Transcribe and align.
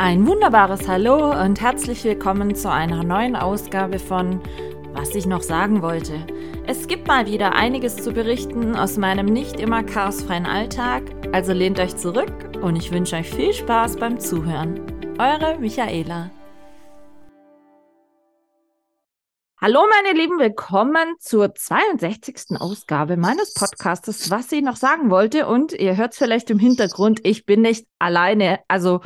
Ein 0.00 0.28
wunderbares 0.28 0.86
Hallo 0.86 1.32
und 1.42 1.60
herzlich 1.60 2.04
willkommen 2.04 2.54
zu 2.54 2.70
einer 2.70 3.02
neuen 3.02 3.34
Ausgabe 3.34 3.98
von 3.98 4.40
Was 4.92 5.12
ich 5.16 5.26
noch 5.26 5.42
sagen 5.42 5.82
wollte. 5.82 6.24
Es 6.68 6.86
gibt 6.86 7.08
mal 7.08 7.26
wieder 7.26 7.56
einiges 7.56 7.96
zu 7.96 8.12
berichten 8.12 8.76
aus 8.76 8.96
meinem 8.96 9.26
nicht 9.26 9.58
immer 9.58 9.82
chaosfreien 9.82 10.46
Alltag, 10.46 11.02
also 11.32 11.52
lehnt 11.52 11.80
euch 11.80 11.96
zurück 11.96 12.32
und 12.62 12.76
ich 12.76 12.92
wünsche 12.92 13.16
euch 13.16 13.28
viel 13.28 13.52
Spaß 13.52 13.96
beim 13.96 14.20
Zuhören. 14.20 14.80
Eure 15.18 15.58
Michaela. 15.58 16.30
Hallo 19.60 19.80
meine 19.90 20.16
Lieben, 20.16 20.38
willkommen 20.38 21.16
zur 21.18 21.52
62. 21.52 22.60
Ausgabe 22.60 23.16
meines 23.16 23.52
Podcastes, 23.54 24.30
was 24.30 24.52
ich 24.52 24.62
noch 24.62 24.76
sagen 24.76 25.10
wollte. 25.10 25.48
Und 25.48 25.72
ihr 25.72 25.96
hört 25.96 26.12
es 26.12 26.18
vielleicht 26.18 26.50
im 26.50 26.60
Hintergrund, 26.60 27.18
ich 27.24 27.44
bin 27.44 27.62
nicht 27.62 27.88
alleine. 27.98 28.60
Also 28.68 29.00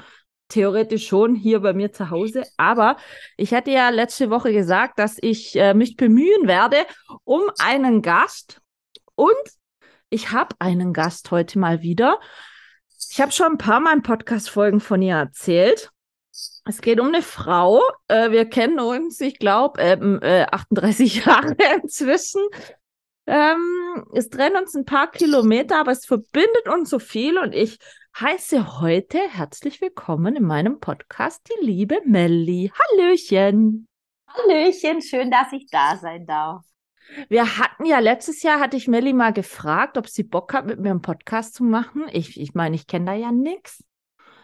theoretisch 0.52 1.06
schon 1.06 1.34
hier 1.34 1.60
bei 1.60 1.72
mir 1.72 1.92
zu 1.92 2.10
Hause. 2.10 2.44
Aber 2.56 2.96
ich 3.36 3.54
hatte 3.54 3.70
ja 3.70 3.88
letzte 3.88 4.30
Woche 4.30 4.52
gesagt, 4.52 4.98
dass 4.98 5.16
ich 5.20 5.56
äh, 5.56 5.74
mich 5.74 5.96
bemühen 5.96 6.46
werde 6.46 6.78
um 7.24 7.42
einen 7.58 8.02
Gast. 8.02 8.60
Und 9.14 9.32
ich 10.10 10.30
habe 10.32 10.54
einen 10.58 10.92
Gast 10.92 11.30
heute 11.30 11.58
mal 11.58 11.82
wieder. 11.82 12.20
Ich 13.10 13.20
habe 13.20 13.32
schon 13.32 13.52
ein 13.52 13.58
paar 13.58 13.80
Mal 13.80 14.00
Podcast-Folgen 14.00 14.80
von 14.80 15.02
ihr 15.02 15.16
erzählt. 15.16 15.90
Es 16.64 16.80
geht 16.80 17.00
um 17.00 17.08
eine 17.08 17.22
Frau. 17.22 17.80
Äh, 18.08 18.30
wir 18.30 18.44
kennen 18.46 18.78
uns, 18.78 19.20
ich 19.20 19.38
glaube, 19.38 19.80
ähm, 19.80 20.20
äh, 20.22 20.44
38 20.50 21.16
Jahre 21.26 21.56
inzwischen. 21.82 22.42
Ähm, 23.26 24.04
es 24.14 24.30
trennen 24.30 24.56
uns 24.56 24.74
ein 24.74 24.84
paar 24.84 25.10
Kilometer, 25.10 25.78
aber 25.78 25.92
es 25.92 26.06
verbindet 26.06 26.68
uns 26.68 26.90
so 26.90 26.98
viel 26.98 27.38
und 27.38 27.54
ich 27.54 27.78
heiße 28.18 28.80
heute 28.80 29.18
herzlich 29.18 29.80
willkommen 29.80 30.34
in 30.36 30.44
meinem 30.44 30.80
Podcast 30.80 31.40
die 31.48 31.64
liebe 31.64 32.00
Melli. 32.04 32.72
Hallöchen. 32.74 33.86
Hallöchen, 34.26 35.02
schön, 35.02 35.30
dass 35.30 35.52
ich 35.52 35.68
da 35.70 35.96
sein 35.96 36.26
darf. 36.26 36.64
Wir 37.28 37.58
hatten 37.58 37.84
ja 37.84 37.98
letztes 38.00 38.42
Jahr, 38.42 38.58
hatte 38.58 38.76
ich 38.76 38.88
Melli 38.88 39.12
mal 39.12 39.32
gefragt, 39.32 39.98
ob 39.98 40.08
sie 40.08 40.22
Bock 40.24 40.52
hat, 40.52 40.66
mit 40.66 40.80
mir 40.80 40.90
einen 40.90 41.02
Podcast 41.02 41.54
zu 41.54 41.62
machen. 41.64 42.06
Ich 42.12 42.40
ich, 42.40 42.54
meine, 42.54 42.74
ich 42.74 42.86
kenne 42.86 43.06
da 43.06 43.14
ja 43.14 43.30
nichts. 43.32 43.84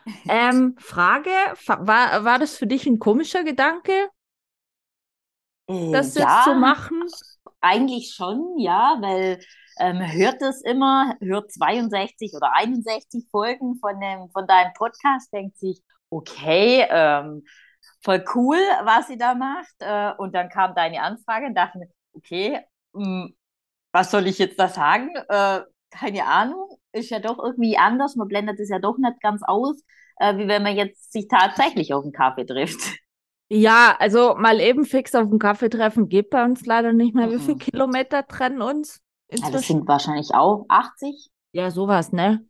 Ähm, 0.26 0.74
Frage, 0.78 1.28
war, 1.66 2.24
war 2.24 2.38
das 2.38 2.56
für 2.56 2.66
dich 2.66 2.86
ein 2.86 2.98
komischer 2.98 3.44
Gedanke, 3.44 3.92
Äh, 5.66 5.92
das 5.92 6.14
jetzt 6.14 6.24
ja, 6.24 6.44
zu 6.44 6.54
machen? 6.54 7.02
Eigentlich 7.60 8.14
schon, 8.14 8.58
ja, 8.58 8.96
weil 9.00 9.40
ähm, 9.78 10.00
hört 10.00 10.42
es 10.42 10.62
immer, 10.62 11.14
hört 11.20 11.52
62 11.52 12.34
oder 12.34 12.54
61 12.54 13.26
Folgen 13.30 13.76
von, 13.78 14.00
dem, 14.00 14.30
von 14.30 14.46
deinem 14.46 14.72
Podcast, 14.74 15.32
denkt 15.32 15.58
sich, 15.58 15.82
okay, 16.10 16.86
ähm, 16.90 17.44
voll 18.02 18.24
cool, 18.34 18.58
was 18.84 19.08
sie 19.08 19.18
da 19.18 19.34
macht. 19.34 19.74
Äh, 19.80 20.12
und 20.18 20.34
dann 20.34 20.48
kam 20.48 20.74
deine 20.74 21.02
Anfrage 21.02 21.46
und 21.46 21.54
dachte, 21.54 21.78
mir, 21.78 21.88
okay, 22.12 22.60
mh, 22.92 23.28
was 23.92 24.10
soll 24.10 24.26
ich 24.26 24.38
jetzt 24.38 24.58
da 24.58 24.68
sagen? 24.68 25.10
Äh, 25.28 25.60
keine 25.90 26.26
Ahnung, 26.26 26.78
ist 26.92 27.10
ja 27.10 27.18
doch 27.20 27.38
irgendwie 27.38 27.78
anders. 27.78 28.16
Man 28.16 28.28
blendet 28.28 28.60
es 28.60 28.68
ja 28.70 28.78
doch 28.78 28.98
nicht 28.98 29.20
ganz 29.20 29.42
aus, 29.44 29.82
äh, 30.18 30.36
wie 30.36 30.48
wenn 30.48 30.62
man 30.62 30.76
jetzt 30.76 31.12
sich 31.12 31.28
tatsächlich 31.28 31.94
auf 31.94 32.04
einen 32.04 32.12
Kaffee 32.12 32.46
trifft. 32.46 32.80
Ja, 33.50 33.96
also 33.98 34.34
mal 34.36 34.60
eben 34.60 34.84
fix 34.84 35.14
auf 35.14 35.22
einen 35.28 35.38
Kaffee 35.38 35.70
treffen 35.70 36.08
geht 36.08 36.30
bei 36.30 36.44
uns 36.44 36.66
leider 36.66 36.92
nicht 36.92 37.14
mehr. 37.14 37.30
Wie 37.30 37.38
viele 37.38 37.54
Mhm. 37.54 37.58
Kilometer 37.60 38.26
trennen 38.26 38.60
uns 38.62 39.00
Ja, 39.30 39.50
das 39.50 39.66
sind 39.66 39.86
wahrscheinlich 39.88 40.30
auch 40.34 40.66
80. 40.68 41.30
Ja, 41.52 41.70
sowas, 41.70 42.12
ne? 42.12 42.46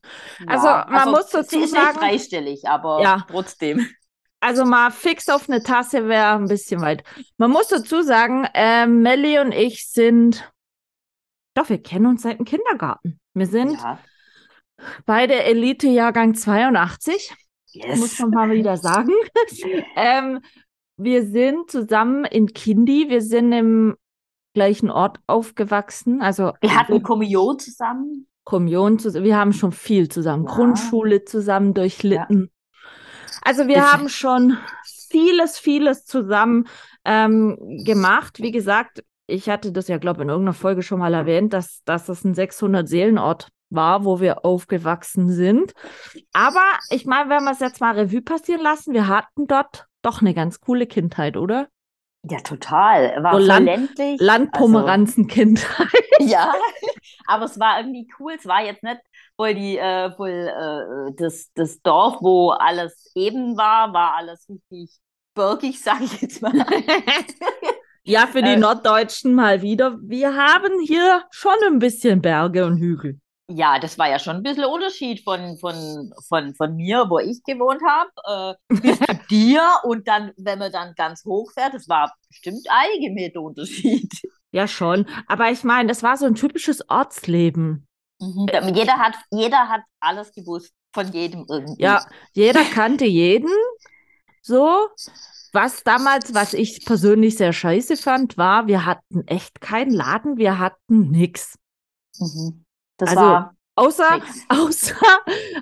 Also, 0.47 0.67
Ja, 0.67 0.87
man 0.91 1.11
muss 1.11 1.31
sie 1.31 1.37
dazu 1.39 1.65
sagen- 1.67 1.87
nicht 1.87 2.01
dreistellig, 2.01 2.69
aber 2.69 3.01
Ja. 3.01 3.27
trotzdem. 3.31 3.79
Also 4.41 4.65
mal 4.65 4.93
fix 4.93 5.29
auf 5.29 5.49
eine 5.51 5.65
Tasse 5.65 6.07
wäre 6.07 6.35
ein 6.37 6.47
bisschen 6.47 6.81
weit. 6.81 7.03
Man 7.39 7.51
muss 7.51 7.67
dazu 7.67 8.03
sagen, 8.03 8.47
äh, 8.55 8.87
Melli 8.87 9.41
und 9.41 9.51
ich 9.51 9.91
sind, 9.91 10.49
doch, 11.55 11.69
wir 11.69 11.83
kennen 11.83 12.07
uns 12.07 12.23
seit 12.23 12.39
dem 12.39 12.45
Kindergarten. 12.45 13.19
Wir 13.35 13.47
sind 13.49 13.73
Ja. 13.73 13.99
beide 15.07 15.43
Elite-Jahrgang 15.43 16.35
82, 16.37 17.35
Yes. 17.73 17.99
muss 17.99 18.19
man 18.21 18.31
mal 18.31 18.51
wieder 18.53 18.77
sagen. 18.77 19.11
ähm, 19.97 20.41
wir 20.99 21.25
sind 21.25 21.71
zusammen 21.71 22.25
in 22.25 22.49
Kindi, 22.49 23.09
wir 23.09 23.23
sind 23.23 23.53
im 23.53 23.97
gleichen 24.55 24.91
Ort 24.91 25.19
aufgewachsen, 25.27 26.21
also 26.21 26.53
Wir 26.61 26.75
hatten 26.77 27.03
Kommunion 27.03 27.59
zusammen. 27.59 28.27
Kommunion, 28.45 28.99
zus- 28.99 29.15
wir 29.23 29.37
haben 29.37 29.53
schon 29.53 29.73
viel 29.73 30.09
zusammen, 30.09 30.45
Ja. 30.47 30.55
Grundschule 30.55 31.25
zusammen 31.25 31.75
durchlitten. 31.75 32.51
Also 33.43 33.67
wir 33.69 33.77
Das- 33.77 33.93
haben 33.93 34.09
schon 34.09 34.57
vieles, 35.11 35.59
vieles 35.59 36.05
zusammen 36.05 36.67
ähm, 37.05 37.57
gemacht. 37.85 38.41
Wie 38.41 38.51
gesagt, 38.51 39.05
ich 39.27 39.49
hatte 39.49 39.71
das 39.73 39.89
ja, 39.89 39.99
glaube 39.99 40.21
ich, 40.21 40.23
in 40.25 40.29
irgendeiner 40.31 40.55
Folge 40.55 40.83
schon 40.83 40.99
mal 40.99 41.15
erwähnt, 41.15 41.53
dass, 41.53 41.83
dass 41.85 42.07
das 42.07 42.25
ein 42.25 42.35
600-Seelenort 42.35 43.49
war, 43.71 44.05
wo 44.07 44.21
wir 44.21 44.45
aufgewachsen 44.47 45.31
sind. 45.31 45.73
Aber 46.33 46.63
ich 46.91 47.05
meine, 47.07 47.29
wenn 47.31 47.45
wir 47.45 47.53
es 47.53 47.61
jetzt 47.61 47.81
mal 47.83 47.95
Revue 47.99 48.23
passieren 48.23 48.63
lassen, 48.63 48.95
wir 48.95 49.07
hatten 49.09 49.47
dort 49.47 49.85
doch 50.03 50.21
eine 50.21 50.35
ganz 50.35 50.61
coole 50.61 50.87
Kindheit, 50.87 51.37
oder? 51.37 51.69
Ja, 52.25 52.39
total. 52.41 53.23
War 53.23 53.33
So 53.35 53.39
Land- 53.39 53.67
ländlich. 53.67 54.21
Landpomeranzen-Kindheit. 54.21 55.93
Also, 56.19 56.31
ja, 56.33 56.53
aber 57.27 57.45
es 57.45 57.59
war 57.61 57.79
irgendwie 57.81 58.09
cool. 58.19 58.33
Es 58.39 58.47
war 58.47 58.63
jetzt 58.65 58.83
nicht 58.83 59.01
voll, 59.37 59.55
die, 59.55 59.79
äh, 59.79 60.11
voll 60.13 60.31
äh, 61.11 61.13
das, 61.17 61.53
das 61.55 61.81
Dorf, 61.83 62.17
wo 62.21 62.51
alles 62.51 63.11
eben 63.15 63.57
war, 63.57 63.93
war 63.93 64.17
alles 64.17 64.49
richtig 64.49 64.99
bergig, 65.35 65.81
sage 65.83 66.05
ich 66.05 66.21
jetzt 66.21 66.43
mal. 66.43 66.53
Ja, 68.05 68.27
für 68.27 68.41
die 68.43 68.53
Äh, 68.53 68.57
Norddeutschen 68.57 69.35
mal 69.35 69.61
wieder. 69.61 69.99
Wir 70.01 70.35
haben 70.35 70.81
hier 70.87 71.25
schon 71.31 71.53
ein 71.67 71.79
bisschen 71.79 72.23
Berge 72.23 72.65
und 72.65 72.79
Hügel. 72.79 73.21
Ja, 73.51 73.79
das 73.79 73.97
war 73.97 74.11
ja 74.11 74.19
schon 74.19 74.37
ein 74.37 74.43
bisschen 74.43 74.67
Unterschied 74.67 75.25
von, 75.25 75.57
von, 75.57 76.13
von, 76.29 76.55
von 76.55 76.77
mir, 76.77 77.07
wo 77.09 77.19
ich 77.19 77.43
gewohnt 77.45 77.81
habe, 77.83 78.57
äh, 78.71 78.75
bis 78.75 78.99
zu 78.99 79.07
dir. 79.31 79.63
Und 79.85 80.07
dann, 80.07 80.33
wenn 80.37 80.59
man 80.59 80.71
dann 80.71 80.95
ganz 80.95 81.25
hoch 81.25 81.51
fährt, 81.53 81.73
das 81.73 81.89
war 81.89 82.13
bestimmt 82.29 82.67
einige 82.69 83.11
Meter 83.13 83.41
Unterschied. 83.41 84.13
Ja, 84.51 84.69
schon. 84.69 85.07
Aber 85.27 85.51
ich 85.51 85.65
meine, 85.65 85.89
das 85.89 86.03
war 86.03 86.17
so 86.17 86.27
ein 86.27 86.35
typisches 86.35 86.89
Ortsleben. 86.91 87.87
Mhm. 88.21 88.49
Jeder 88.75 88.99
hat, 88.99 89.15
jeder 89.31 89.69
hat 89.69 89.83
alles 90.01 90.33
gewusst, 90.33 90.73
von 90.93 91.11
jedem 91.13 91.47
irgendwie. 91.49 91.83
Ja, 91.83 92.05
jeder 92.33 92.65
kannte 92.65 93.05
jeden. 93.05 93.51
So. 94.43 94.89
Was 95.53 95.83
damals, 95.83 96.35
was 96.35 96.53
ich 96.53 96.85
persönlich 96.85 97.37
sehr 97.39 97.55
scheiße 97.55 97.97
fand, 97.97 98.37
war, 98.37 98.67
wir 98.67 98.85
hatten 98.85 99.27
echt 99.27 99.63
keinen 99.63 99.91
Laden, 99.91 100.37
wir 100.37 100.59
hatten 100.59 101.11
nix. 101.11 101.59
Mhm. 102.19 102.67
Das 102.99 103.11
Also, 103.11 103.21
war 103.23 103.55
Außer, 103.77 104.17
nix. 104.17 104.45
außer, 104.49 104.97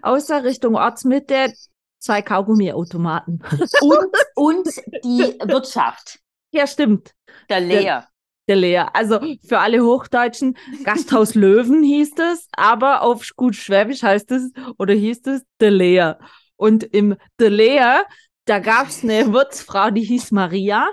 außer 0.03 0.45
Richtung 0.45 0.75
Ortsmitte 0.75 1.53
zwei 1.99 2.23
Kaugummiautomaten. 2.23 3.43
Und, 3.81 4.09
und 4.35 4.69
die 5.05 5.39
Wirtschaft, 5.45 6.19
Ja, 6.51 6.67
stimmt. 6.67 7.15
der 7.51 7.61
Leer. 7.61 8.09
Der 8.49 8.57
Lea. 8.57 8.85
Also 8.93 9.19
für 9.47 9.59
alle 9.59 9.83
Hochdeutschen, 9.85 10.57
Gasthaus 10.85 11.35
Löwen 11.35 11.83
hieß 11.83 12.13
es, 12.33 12.49
aber 12.53 13.03
auf 13.03 13.29
gut 13.35 13.57
Schwäbisch 13.57 14.03
heißt 14.05 14.31
es 14.31 14.53
oder 14.79 14.95
hieß 14.95 15.27
es 15.27 15.43
De 15.61 15.69
Lea. 15.69 16.13
Und 16.57 16.85
im 16.85 17.17
De 17.41 17.49
Lea, 17.49 18.03
da 18.45 18.61
gab 18.61 18.89
es 18.89 19.03
eine 19.03 19.33
Wirtsfrau, 19.33 19.91
die 19.91 20.05
hieß 20.05 20.31
Maria. 20.31 20.89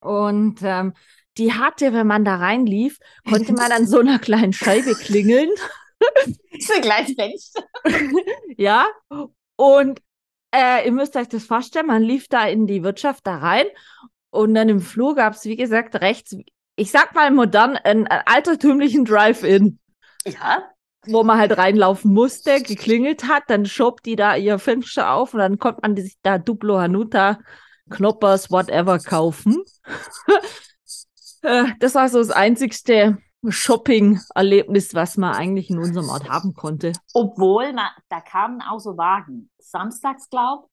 Und 0.00 0.60
ähm, 0.62 0.94
die 1.38 1.52
hatte, 1.52 1.92
wenn 1.92 2.06
man 2.06 2.24
da 2.24 2.36
reinlief, 2.36 2.98
konnte 3.28 3.52
man 3.52 3.72
an 3.72 3.86
so 3.86 4.00
einer 4.00 4.18
kleinen 4.18 4.52
Scheibe 4.52 4.94
klingeln. 4.94 5.50
So 6.60 6.74
ein 6.74 6.80
kleines 6.80 7.14
Fenster. 7.14 7.64
Ja. 8.56 8.86
Und 9.56 10.00
äh, 10.54 10.86
ihr 10.86 10.92
müsst 10.92 11.16
euch 11.16 11.28
das 11.28 11.44
vorstellen, 11.44 11.86
man 11.86 12.02
lief 12.02 12.28
da 12.28 12.46
in 12.46 12.68
die 12.68 12.84
Wirtschaft 12.84 13.26
da 13.26 13.38
rein 13.38 13.66
und 14.30 14.54
dann 14.54 14.68
im 14.68 14.80
Flur 14.80 15.16
gab 15.16 15.34
es, 15.34 15.44
wie 15.44 15.56
gesagt, 15.56 16.00
rechts, 16.00 16.36
ich 16.76 16.90
sag 16.92 17.14
mal 17.14 17.30
modern, 17.32 17.76
einen, 17.76 18.06
einen 18.06 18.22
altertümlichen 18.26 19.04
Drive-In, 19.04 19.80
Ja, 20.24 20.70
wo 21.06 21.22
man 21.24 21.38
halt 21.38 21.56
reinlaufen 21.56 22.12
musste, 22.12 22.62
geklingelt 22.62 23.24
hat, 23.24 23.44
dann 23.48 23.66
schob 23.66 24.02
die 24.02 24.16
da 24.16 24.36
ihr 24.36 24.58
Fenster 24.58 25.12
auf 25.12 25.34
und 25.34 25.40
dann 25.40 25.58
konnte 25.58 25.80
man 25.82 25.96
sich 25.96 26.16
da 26.22 26.38
Duplo 26.38 26.78
Hanuta, 26.78 27.38
Knoppers, 27.90 28.50
whatever 28.50 28.98
kaufen. 28.98 29.64
Äh, 31.48 31.72
das 31.80 31.94
war 31.94 32.08
so 32.10 32.18
das 32.18 32.30
einzigste 32.30 33.16
Shopping-Erlebnis, 33.48 34.94
was 34.94 35.16
man 35.16 35.34
eigentlich 35.34 35.70
in 35.70 35.78
unserem 35.78 36.10
Ort 36.10 36.28
haben 36.28 36.52
konnte. 36.52 36.92
obwohl 37.14 37.72
man, 37.72 37.88
da 38.10 38.20
kamen 38.20 38.60
auch 38.60 38.80
so 38.80 38.98
Wagen. 38.98 39.50
Samstags, 39.58 40.28
glaub, 40.28 40.68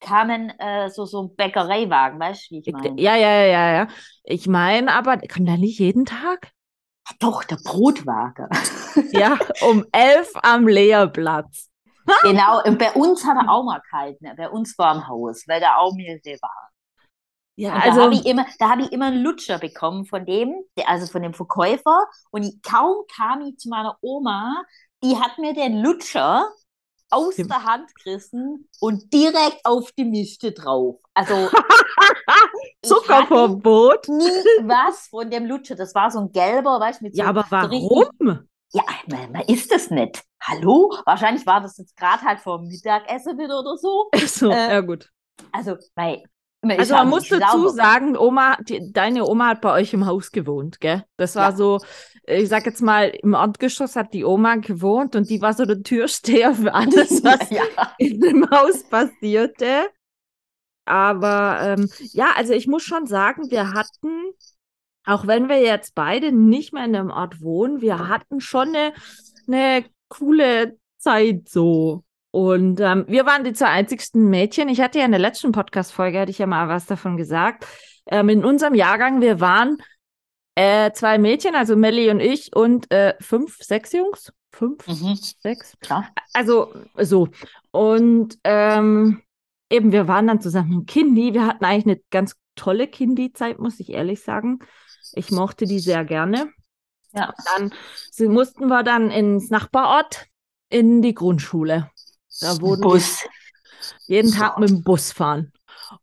kamen 0.00 0.50
äh, 0.60 0.90
so, 0.90 1.06
so 1.06 1.28
Bäckereiwagen, 1.28 2.20
weißt 2.20 2.50
du, 2.50 2.54
wie 2.54 2.62
ich 2.64 2.72
meine? 2.72 3.00
Ja, 3.00 3.16
ja, 3.16 3.44
ja, 3.44 3.72
ja. 3.72 3.88
Ich 4.22 4.46
meine, 4.46 4.92
aber 4.92 5.16
kann 5.18 5.44
da 5.44 5.56
nicht 5.56 5.80
jeden 5.80 6.06
Tag? 6.06 6.52
Doch, 7.18 7.42
der 7.44 7.58
Brotwagen. 7.64 8.48
Ja, 9.12 9.38
um 9.62 9.86
elf 9.92 10.32
am 10.42 10.66
Lehrplatz. 10.66 11.70
genau, 12.22 12.60
und 12.64 12.76
bei 12.76 12.92
uns 12.92 13.24
hat 13.24 13.36
er 13.36 13.48
auch 13.48 13.62
mal 13.62 13.80
kalt, 13.88 14.20
ne? 14.20 14.34
bei 14.36 14.48
uns 14.48 14.76
war 14.78 14.96
im 14.96 15.06
Haus, 15.06 15.44
weil 15.46 15.60
da 15.60 15.76
auch 15.76 15.94
mehrere 15.94 16.38
waren. 16.42 16.70
Ja, 17.60 17.74
Und 17.74 17.82
also 17.82 17.98
da 17.98 18.04
habe 18.04 18.14
ich 18.14 18.26
immer, 18.26 18.46
da 18.58 18.70
habe 18.70 18.82
ich 18.82 18.92
immer 18.92 19.06
einen 19.06 19.22
Lutscher 19.22 19.58
bekommen 19.58 20.06
von 20.06 20.24
dem, 20.24 20.54
also 20.86 21.06
von 21.06 21.22
dem 21.22 21.34
Verkäufer. 21.34 22.04
Und 22.30 22.42
ich, 22.44 22.60
kaum 22.62 23.04
kam 23.14 23.42
ich 23.42 23.56
zu 23.58 23.68
meiner 23.68 23.96
Oma, 24.00 24.62
die 25.02 25.16
hat 25.16 25.38
mir 25.38 25.52
den 25.54 25.82
Lutscher 25.82 26.48
aus 27.10 27.36
Dem- 27.36 27.48
der 27.48 27.64
Hand 27.64 27.94
gerissen 27.96 28.68
und 28.80 29.12
direkt 29.12 29.60
auf 29.64 29.90
die 29.92 30.04
Mischte 30.04 30.52
drauf. 30.52 30.96
Also 31.12 31.34
Zuckerverbot. 32.82 34.08
nie 34.08 34.24
was 34.66 35.08
von 35.08 35.30
dem 35.30 35.44
Lutscher. 35.46 35.74
Das 35.74 35.94
war 35.94 36.10
so 36.10 36.20
ein 36.20 36.32
gelber, 36.32 36.80
weißt 36.80 37.00
du, 37.00 37.04
mit 37.04 37.14
so, 37.14 37.22
Ja, 37.22 37.28
aber 37.28 37.44
warum? 37.50 38.04
ja, 38.72 38.82
man, 39.08 39.32
man 39.32 39.42
isst 39.42 39.70
das 39.72 39.90
nicht. 39.90 40.22
Hallo? 40.42 40.94
Wahrscheinlich 41.04 41.44
war 41.46 41.60
das 41.60 41.76
jetzt 41.78 41.96
gerade 41.96 42.22
halt 42.22 42.40
vor 42.40 42.58
dem 42.58 42.68
Mittagessen 42.68 43.38
wieder 43.38 43.60
oder 43.60 43.76
so. 43.76 44.08
So, 44.26 44.50
Äh, 44.50 44.70
ja 44.74 44.80
gut. 44.80 45.10
Also, 45.52 45.72
ist 45.74 45.92
Also 46.62 46.94
auch 46.94 46.98
man 46.98 47.08
muss 47.08 47.28
dazu 47.28 47.68
sagen, 47.68 48.16
Oma, 48.16 48.56
die, 48.68 48.92
deine 48.92 49.24
Oma 49.24 49.48
hat 49.48 49.60
bei 49.62 49.72
euch 49.72 49.94
im 49.94 50.06
Haus 50.06 50.30
gewohnt, 50.30 50.78
gell? 50.80 51.04
Das 51.16 51.34
war 51.34 51.50
Ja. 51.50 51.56
so, 51.56 51.80
ich 52.26 52.48
sag 52.48 52.66
jetzt 52.66 52.82
mal, 52.82 53.08
im 53.08 53.32
Erdgeschoss 53.32 53.96
hat 53.96 54.12
die 54.12 54.24
Oma 54.24 54.56
gewohnt 54.56 55.16
und 55.16 55.30
die 55.30 55.40
war 55.40 55.54
so 55.54 55.64
der 55.64 55.82
Türsteher 55.82 56.54
für 56.54 56.74
alles, 56.74 57.24
was 57.24 57.48
ja. 57.50 57.62
in 57.98 58.20
dem 58.20 58.50
Haus 58.50 58.84
passierte. 58.84 59.88
Aber 60.84 61.58
ähm, 61.62 61.88
ja, 62.12 62.32
also 62.36 62.52
ich 62.52 62.66
muss 62.66 62.82
schon 62.82 63.06
sagen, 63.06 63.50
wir 63.50 63.72
hatten, 63.72 64.32
auch 65.04 65.26
wenn 65.26 65.48
wir 65.48 65.60
jetzt 65.60 65.94
beide 65.94 66.32
nicht 66.32 66.72
mehr 66.72 66.84
in 66.84 66.92
dem 66.92 67.10
Ort 67.10 67.40
wohnen, 67.40 67.80
wir 67.80 68.08
hatten 68.08 68.40
schon 68.40 68.68
eine, 68.68 68.92
eine 69.46 69.84
coole 70.08 70.78
Zeit 70.98 71.48
so. 71.48 72.04
Und 72.32 72.80
ähm, 72.80 73.04
wir 73.08 73.26
waren 73.26 73.42
die 73.44 73.52
zwei 73.52 73.66
einzigsten 73.68 74.30
Mädchen. 74.30 74.68
Ich 74.68 74.80
hatte 74.80 74.98
ja 75.00 75.04
in 75.04 75.10
der 75.10 75.20
letzten 75.20 75.52
Podcast-Folge, 75.52 76.20
hatte 76.20 76.30
ich 76.30 76.38
ja 76.38 76.46
mal 76.46 76.68
was 76.68 76.86
davon 76.86 77.16
gesagt. 77.16 77.66
Ähm, 78.06 78.28
in 78.28 78.44
unserem 78.44 78.74
Jahrgang, 78.74 79.20
wir 79.20 79.40
waren 79.40 79.78
äh, 80.54 80.92
zwei 80.92 81.18
Mädchen, 81.18 81.54
also 81.54 81.76
Melli 81.76 82.10
und 82.10 82.20
ich, 82.20 82.54
und 82.54 82.90
äh, 82.92 83.14
fünf, 83.20 83.56
sechs 83.58 83.92
Jungs. 83.92 84.32
Fünf, 84.52 84.86
Mhm, 84.86 85.16
sechs. 85.40 85.76
klar. 85.80 86.08
Also 86.32 86.72
so. 86.96 87.28
Und 87.70 88.36
ähm, 88.44 89.22
eben, 89.70 89.92
wir 89.92 90.08
waren 90.08 90.26
dann 90.26 90.40
zusammen 90.40 90.72
im 90.72 90.86
Kindi. 90.86 91.34
Wir 91.34 91.46
hatten 91.46 91.64
eigentlich 91.64 91.86
eine 91.96 92.02
ganz 92.10 92.34
tolle 92.56 92.88
Kindi-Zeit, 92.88 93.58
muss 93.58 93.78
ich 93.80 93.90
ehrlich 93.90 94.22
sagen. 94.22 94.58
Ich 95.14 95.30
mochte 95.30 95.66
die 95.66 95.78
sehr 95.78 96.04
gerne. 96.04 96.52
Ja. 97.12 97.32
Dann 97.56 97.72
sie, 98.10 98.28
mussten 98.28 98.66
wir 98.68 98.82
dann 98.82 99.10
ins 99.10 99.50
Nachbarort 99.50 100.26
in 100.68 101.00
die 101.02 101.14
Grundschule. 101.14 101.90
Da 102.40 102.60
wurden 102.60 102.80
Bus. 102.82 103.24
jeden 104.06 104.32
Tag 104.32 104.58
mit 104.58 104.68
dem 104.70 104.82
Bus 104.82 105.12
fahren. 105.12 105.52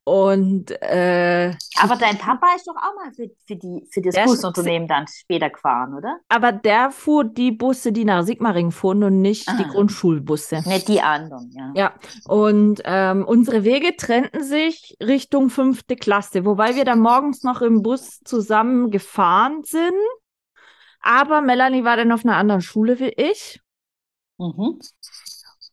Und 0.03 0.71
äh, 0.81 1.53
Aber 1.79 1.95
dein 1.95 2.17
Papa 2.17 2.47
ist 2.57 2.67
doch 2.67 2.75
auch 2.75 2.93
mal 2.95 3.11
für, 3.13 3.29
für, 3.45 3.55
die, 3.55 3.87
für 3.89 4.01
das 4.01 4.15
Busunternehmen 4.15 4.85
dann 4.85 5.05
später 5.07 5.49
gefahren, 5.49 5.93
oder? 5.93 6.19
aber 6.27 6.51
der 6.51 6.91
fuhr 6.91 7.23
die 7.23 7.51
Busse, 7.51 7.93
die 7.93 8.03
nach 8.03 8.23
Sigmaringen 8.25 8.73
fuhren 8.73 9.03
und 9.05 9.21
nicht 9.21 9.47
die 9.47 9.63
Ah. 9.63 9.69
Grundschulbusse. 9.71 10.61
Nicht 10.67 10.89
die 10.89 10.99
anderen, 11.01 11.49
ja. 11.55 11.71
Ja, 11.73 11.93
und 12.27 12.81
ähm, 12.83 13.23
unsere 13.25 13.63
Wege 13.63 13.95
trennten 13.95 14.43
sich 14.43 14.97
Richtung 15.01 15.49
fünfte 15.49 15.95
Klasse, 15.95 16.43
wobei 16.43 16.75
wir 16.75 16.83
dann 16.83 16.99
morgens 16.99 17.43
noch 17.43 17.61
im 17.61 17.81
Bus 17.81 18.19
zusammen 18.25 18.91
gefahren 18.91 19.63
sind. 19.63 19.93
Aber 20.99 21.39
Melanie 21.39 21.85
war 21.85 21.95
dann 21.95 22.11
auf 22.11 22.25
einer 22.25 22.35
anderen 22.35 22.61
Schule 22.61 22.99
wie 22.99 23.13
ich. 23.15 23.61
Mhm. 24.37 24.79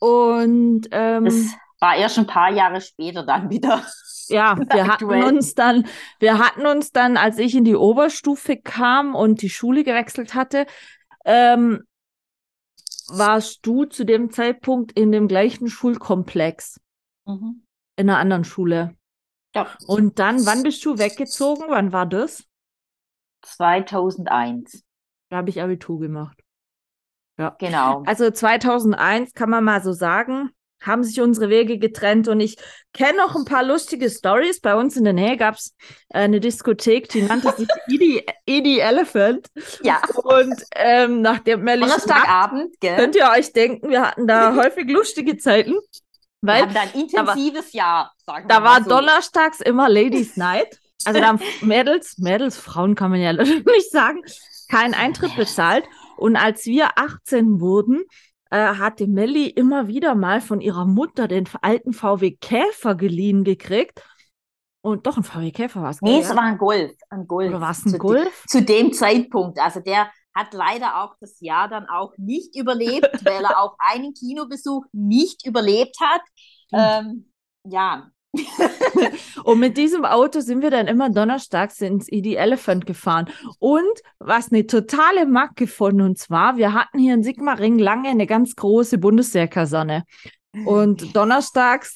Und 0.04 0.88
ähm, 0.90 1.24
Das 1.24 1.54
war 1.80 1.96
erst 1.96 2.18
ein 2.18 2.26
paar 2.26 2.50
Jahre 2.52 2.80
später 2.82 3.24
dann 3.24 3.48
wieder. 3.48 3.82
ja, 4.28 4.54
wir 4.70 4.86
hatten 4.86 5.22
uns 5.24 5.54
dann, 5.54 5.86
wir 6.18 6.38
hatten 6.38 6.66
uns 6.66 6.92
dann, 6.92 7.16
als 7.16 7.38
ich 7.38 7.54
in 7.54 7.64
die 7.64 7.74
Oberstufe 7.76 8.58
kam 8.58 9.14
und 9.14 9.40
die 9.40 9.48
Schule 9.48 9.82
gewechselt 9.82 10.34
hatte, 10.34 10.66
ähm, 11.24 11.84
warst 13.08 13.64
du 13.66 13.86
zu 13.86 14.04
dem 14.04 14.30
Zeitpunkt 14.30 14.92
in 14.92 15.10
dem 15.10 15.26
gleichen 15.26 15.68
Schulkomplex, 15.68 16.80
Mhm. 17.26 17.64
in 17.96 18.10
einer 18.10 18.18
anderen 18.18 18.44
Schule. 18.44 18.94
Ja. 19.54 19.68
Und 19.86 20.18
dann, 20.18 20.44
wann 20.44 20.62
bist 20.64 20.84
du 20.84 20.98
weggezogen? 20.98 21.64
Wann 21.68 21.92
war 21.94 22.04
das? 22.04 22.44
2001, 23.42 24.84
Da 25.30 25.38
habe 25.38 25.48
ich 25.48 25.62
Abitur 25.62 25.98
gemacht. 25.98 26.43
Genau. 27.58 28.02
Also 28.06 28.30
2001 28.30 29.34
kann 29.34 29.50
man 29.50 29.64
mal 29.64 29.82
so 29.82 29.92
sagen, 29.92 30.50
haben 30.82 31.02
sich 31.02 31.20
unsere 31.20 31.48
Wege 31.48 31.78
getrennt 31.78 32.28
und 32.28 32.40
ich 32.40 32.56
kenne 32.92 33.16
noch 33.18 33.34
ein 33.34 33.44
paar 33.44 33.64
lustige 33.64 34.10
Stories. 34.10 34.60
Bei 34.60 34.74
uns 34.76 34.96
in 34.96 35.04
der 35.04 35.14
Nähe 35.14 35.36
gab 35.36 35.54
es 35.54 35.74
eine 36.10 36.40
Diskothek, 36.40 37.08
die 37.08 37.22
nannte 37.22 37.52
sich 37.56 37.68
Edie, 37.88 38.22
Edie 38.46 38.80
Elephant. 38.80 39.46
Ja, 39.82 40.02
Und 40.22 40.54
ähm, 40.76 41.22
Melly 41.22 41.38
sprach, 41.44 41.60
Donnerstagabend, 41.80 42.80
gell? 42.80 42.96
könnt 42.96 43.16
ihr 43.16 43.30
euch 43.36 43.52
denken, 43.52 43.88
wir 43.88 44.02
hatten 44.02 44.26
da 44.26 44.54
häufig 44.62 44.90
lustige 44.90 45.38
Zeiten, 45.38 45.72
Wir 45.72 45.80
weil 46.42 46.62
haben 46.62 46.74
da 46.74 46.80
ein 46.82 46.92
intensives 47.00 47.72
Jahr, 47.72 48.12
sagen 48.26 48.46
Da 48.48 48.60
wir 48.60 48.64
war 48.64 48.82
so. 48.84 48.90
donnerstags 48.90 49.60
immer 49.60 49.88
Ladies 49.88 50.36
Night. 50.36 50.78
Also 51.06 51.18
da 51.20 51.28
haben 51.28 51.40
Mädels, 51.62 52.18
Mädels, 52.18 52.58
Frauen 52.58 52.94
kann 52.94 53.10
man 53.10 53.20
ja 53.20 53.32
nicht 53.32 53.90
sagen, 53.90 54.22
keinen 54.68 54.94
Eintritt 54.94 55.34
bezahlt. 55.36 55.84
Und 56.16 56.36
als 56.36 56.66
wir 56.66 56.98
18 56.98 57.60
wurden, 57.60 58.04
äh, 58.50 58.74
hatte 58.74 59.06
Melli 59.06 59.48
immer 59.48 59.88
wieder 59.88 60.14
mal 60.14 60.40
von 60.40 60.60
ihrer 60.60 60.86
Mutter 60.86 61.28
den 61.28 61.48
alten 61.62 61.92
VW 61.92 62.32
Käfer 62.32 62.94
geliehen 62.94 63.44
gekriegt. 63.44 64.02
Und 64.80 65.06
doch 65.06 65.16
ein 65.16 65.24
VW 65.24 65.50
Käfer 65.50 65.82
war 65.82 65.90
es. 65.90 66.02
Nee, 66.02 66.20
es 66.20 66.30
war 66.30 66.42
ein 66.42 66.58
Golf. 66.58 66.92
Ein 67.08 67.26
Golf. 67.26 67.48
Oder 67.48 67.60
war 67.60 67.70
es 67.70 67.84
ein 67.86 67.92
Zu 67.92 67.98
Golf? 67.98 68.44
Zu 68.46 68.62
dem 68.62 68.92
Zeitpunkt. 68.92 69.58
Also 69.58 69.80
der 69.80 70.10
hat 70.34 70.52
leider 70.52 71.02
auch 71.02 71.14
das 71.20 71.40
Jahr 71.40 71.68
dann 71.68 71.88
auch 71.88 72.12
nicht 72.18 72.56
überlebt, 72.56 73.08
weil 73.24 73.44
er 73.44 73.58
auch 73.58 73.76
einen 73.78 74.12
Kinobesuch 74.14 74.84
nicht 74.92 75.46
überlebt 75.46 75.96
hat. 76.00 76.22
Ähm, 76.72 77.32
ja, 77.64 78.10
Und 79.44 79.60
mit 79.60 79.76
diesem 79.76 80.04
Auto 80.04 80.40
sind 80.40 80.62
wir 80.62 80.70
dann 80.70 80.86
immer 80.86 81.10
donnerstags 81.10 81.80
ins 81.80 82.10
ED 82.10 82.36
Elephant 82.36 82.86
gefahren. 82.86 83.26
Und 83.58 84.00
was 84.18 84.50
eine 84.50 84.66
totale 84.66 85.26
Macke 85.26 85.66
von 85.66 86.00
uns 86.00 86.30
war, 86.30 86.56
wir 86.56 86.72
hatten 86.72 86.98
hier 86.98 87.14
in 87.14 87.22
Sigmaringen 87.22 87.78
lange 87.78 88.08
eine 88.08 88.26
ganz 88.26 88.56
große 88.56 88.98
Bundeswehrkaserne. 88.98 90.04
Und 90.64 91.14
donnerstags 91.16 91.94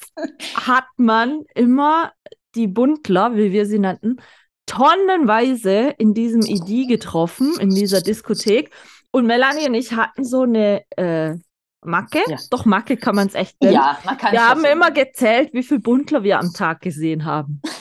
hat 0.55 0.85
man 0.97 1.43
immer 1.55 2.11
die 2.55 2.67
Buntler, 2.67 3.35
wie 3.35 3.51
wir 3.51 3.65
sie 3.65 3.79
nannten, 3.79 4.17
tonnenweise 4.65 5.93
in 5.97 6.13
diesem 6.13 6.41
ED 6.41 6.87
getroffen, 6.87 7.53
in 7.59 7.69
dieser 7.71 8.01
Diskothek. 8.01 8.71
Und 9.11 9.25
Melanie 9.25 9.67
und 9.67 9.73
ich 9.73 9.93
hatten 9.93 10.23
so 10.23 10.43
eine 10.43 10.83
äh, 10.95 11.35
Macke. 11.81 12.19
Ja. 12.27 12.37
Doch, 12.49 12.65
Macke 12.65 12.97
kann 12.97 13.15
man 13.15 13.27
es 13.27 13.35
echt 13.35 13.61
nennen. 13.61 13.75
ja, 13.75 13.97
man 14.05 14.17
kann 14.17 14.31
Wir 14.31 14.47
haben 14.47 14.65
immer 14.65 14.85
sagen. 14.87 14.95
gezählt, 14.95 15.53
wie 15.53 15.63
viele 15.63 15.79
Buntler 15.79 16.23
wir 16.23 16.39
am 16.39 16.53
Tag 16.53 16.81
gesehen 16.81 17.25
haben. 17.25 17.61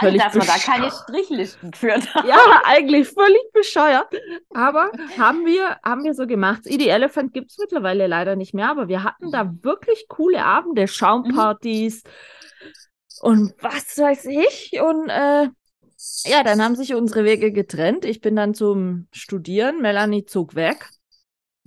Völlig 0.00 0.22
dass 0.22 0.34
man 0.34 0.46
da 0.46 0.58
keine 0.58 0.90
Strichlisten 0.90 1.70
geführt 1.70 2.14
hat. 2.14 2.26
Ja, 2.26 2.38
eigentlich 2.64 3.08
völlig 3.08 3.40
bescheuert. 3.54 4.08
Aber 4.50 4.90
haben 5.16 5.46
wir, 5.46 5.78
haben 5.82 6.04
wir 6.04 6.12
so 6.12 6.26
gemacht. 6.26 6.66
ED 6.66 6.88
Elephant 6.88 7.32
gibt 7.32 7.52
es 7.52 7.58
mittlerweile 7.58 8.06
leider 8.06 8.36
nicht 8.36 8.52
mehr, 8.52 8.70
aber 8.70 8.88
wir 8.88 9.02
hatten 9.02 9.30
da 9.30 9.50
wirklich 9.62 10.04
coole 10.08 10.44
Abende, 10.44 10.88
Schaumpartys 10.88 12.02
und 13.22 13.54
was 13.62 13.96
weiß 13.96 14.26
ich. 14.26 14.78
Und 14.78 15.08
äh, 15.08 15.48
ja, 16.26 16.42
dann 16.44 16.62
haben 16.62 16.76
sich 16.76 16.94
unsere 16.94 17.24
Wege 17.24 17.50
getrennt. 17.50 18.04
Ich 18.04 18.20
bin 18.20 18.36
dann 18.36 18.52
zum 18.52 19.08
Studieren, 19.10 19.80
Melanie 19.80 20.26
zog 20.26 20.54
weg. 20.54 20.90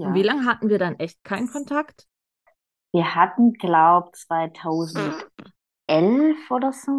Und 0.07 0.13
wie 0.15 0.23
lange 0.23 0.45
hatten 0.45 0.69
wir 0.69 0.79
dann 0.79 0.99
echt 0.99 1.23
keinen 1.23 1.47
Kontakt? 1.51 2.07
Wir 2.93 3.15
hatten, 3.15 3.53
glaub 3.53 4.15
2011 4.15 5.25
oder 6.49 6.73
so. 6.73 6.91